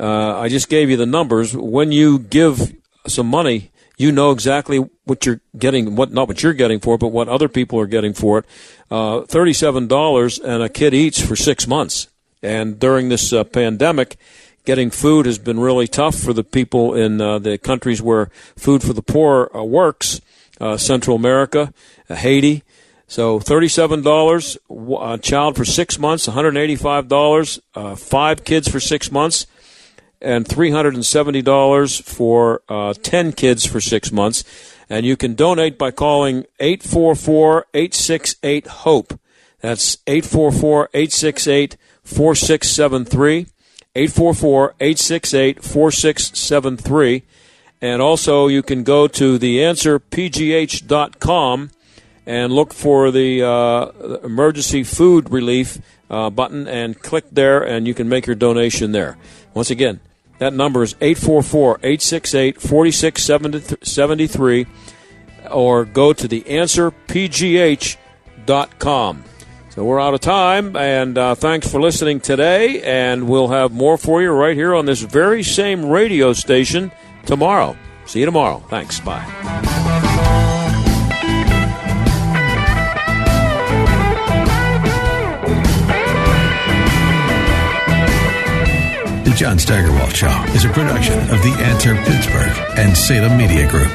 uh, 0.00 0.38
I 0.38 0.48
just 0.48 0.70
gave 0.70 0.88
you 0.88 0.96
the 0.96 1.04
numbers. 1.04 1.54
When 1.54 1.92
you 1.92 2.18
give 2.18 2.74
some 3.06 3.26
money, 3.26 3.72
you 3.98 4.10
know 4.10 4.30
exactly 4.30 4.78
what 5.04 5.26
you're 5.26 5.42
getting, 5.58 5.96
what 5.96 6.12
not 6.12 6.28
what 6.28 6.42
you're 6.42 6.54
getting 6.54 6.80
for 6.80 6.94
it, 6.94 6.98
but 6.98 7.08
what 7.08 7.28
other 7.28 7.48
people 7.48 7.78
are 7.78 7.86
getting 7.86 8.14
for 8.14 8.38
it. 8.38 8.46
Uh, 8.90 9.20
Thirty-seven 9.22 9.86
dollars, 9.86 10.38
and 10.38 10.62
a 10.62 10.70
kid 10.70 10.94
eats 10.94 11.20
for 11.20 11.36
six 11.36 11.66
months. 11.66 12.08
And 12.42 12.78
during 12.78 13.10
this 13.10 13.34
uh, 13.34 13.44
pandemic, 13.44 14.16
getting 14.64 14.90
food 14.90 15.26
has 15.26 15.38
been 15.38 15.60
really 15.60 15.86
tough 15.86 16.16
for 16.16 16.32
the 16.32 16.44
people 16.44 16.94
in 16.94 17.20
uh, 17.20 17.38
the 17.38 17.58
countries 17.58 18.02
where 18.02 18.30
food 18.56 18.82
for 18.82 18.92
the 18.92 19.02
poor 19.02 19.50
uh, 19.54 19.62
works. 19.62 20.20
Uh, 20.60 20.76
Central 20.76 21.16
America, 21.16 21.74
uh, 22.08 22.14
Haiti. 22.14 22.62
So 23.08 23.40
thirty-seven 23.40 24.02
dollars 24.02 24.56
a 24.70 25.18
child 25.18 25.56
for 25.56 25.64
six 25.64 25.98
months, 25.98 26.26
one 26.28 26.34
hundred 26.34 26.56
eighty-five 26.56 27.08
dollars, 27.08 27.60
five 27.96 28.44
kids 28.44 28.68
for 28.68 28.80
six 28.80 29.10
months 29.10 29.46
and 30.24 30.46
$370 30.46 32.02
for 32.02 32.62
uh, 32.68 32.94
10 32.94 33.32
kids 33.32 33.66
for 33.66 33.80
six 33.80 34.10
months. 34.10 34.42
And 34.88 35.06
you 35.06 35.16
can 35.16 35.34
donate 35.34 35.78
by 35.78 35.90
calling 35.90 36.46
844 36.58 37.66
868 37.74 38.66
HOPE. 38.66 39.20
That's 39.60 39.98
844 40.06 40.90
868 40.92 41.76
4673. 42.02 43.46
844 43.94 44.74
868 44.80 45.62
4673. 45.62 47.22
And 47.80 48.02
also, 48.02 48.48
you 48.48 48.62
can 48.62 48.82
go 48.82 49.06
to 49.08 49.38
theanswerpgh.com 49.38 51.70
and 52.26 52.52
look 52.52 52.72
for 52.72 53.10
the 53.10 53.42
uh, 53.42 53.90
emergency 54.24 54.82
food 54.82 55.30
relief 55.30 55.78
uh, 56.08 56.30
button 56.30 56.66
and 56.66 56.98
click 57.00 57.26
there, 57.30 57.62
and 57.62 57.86
you 57.86 57.92
can 57.92 58.08
make 58.08 58.26
your 58.26 58.36
donation 58.36 58.92
there. 58.92 59.18
Once 59.52 59.70
again, 59.70 60.00
that 60.38 60.54
number 60.54 60.82
is 60.82 60.94
844 61.00 61.80
868 61.82 62.60
4673 62.60 64.66
or 65.50 65.84
go 65.84 66.12
to 66.12 66.28
theanswerpgh.com. 66.28 69.24
So 69.74 69.84
we're 69.84 70.00
out 70.00 70.14
of 70.14 70.20
time, 70.20 70.76
and 70.76 71.18
uh, 71.18 71.34
thanks 71.34 71.68
for 71.68 71.80
listening 71.80 72.20
today, 72.20 72.80
and 72.82 73.28
we'll 73.28 73.48
have 73.48 73.72
more 73.72 73.98
for 73.98 74.22
you 74.22 74.30
right 74.30 74.56
here 74.56 74.72
on 74.72 74.86
this 74.86 75.00
very 75.00 75.42
same 75.42 75.86
radio 75.86 76.32
station 76.32 76.92
tomorrow. 77.26 77.76
See 78.06 78.20
you 78.20 78.26
tomorrow. 78.26 78.62
Thanks. 78.68 79.00
Bye. 79.00 79.26
The 89.24 89.34
John 89.36 89.58
Steigerwald 89.58 90.14
Show 90.14 90.44
is 90.54 90.64
a 90.64 90.68
production 90.68 91.18
of 91.18 91.42
the 91.42 91.56
Answer 91.58 91.96
Pittsburgh 91.96 92.78
and 92.78 92.96
Salem 92.96 93.36
Media 93.36 93.68
Group. 93.68 93.90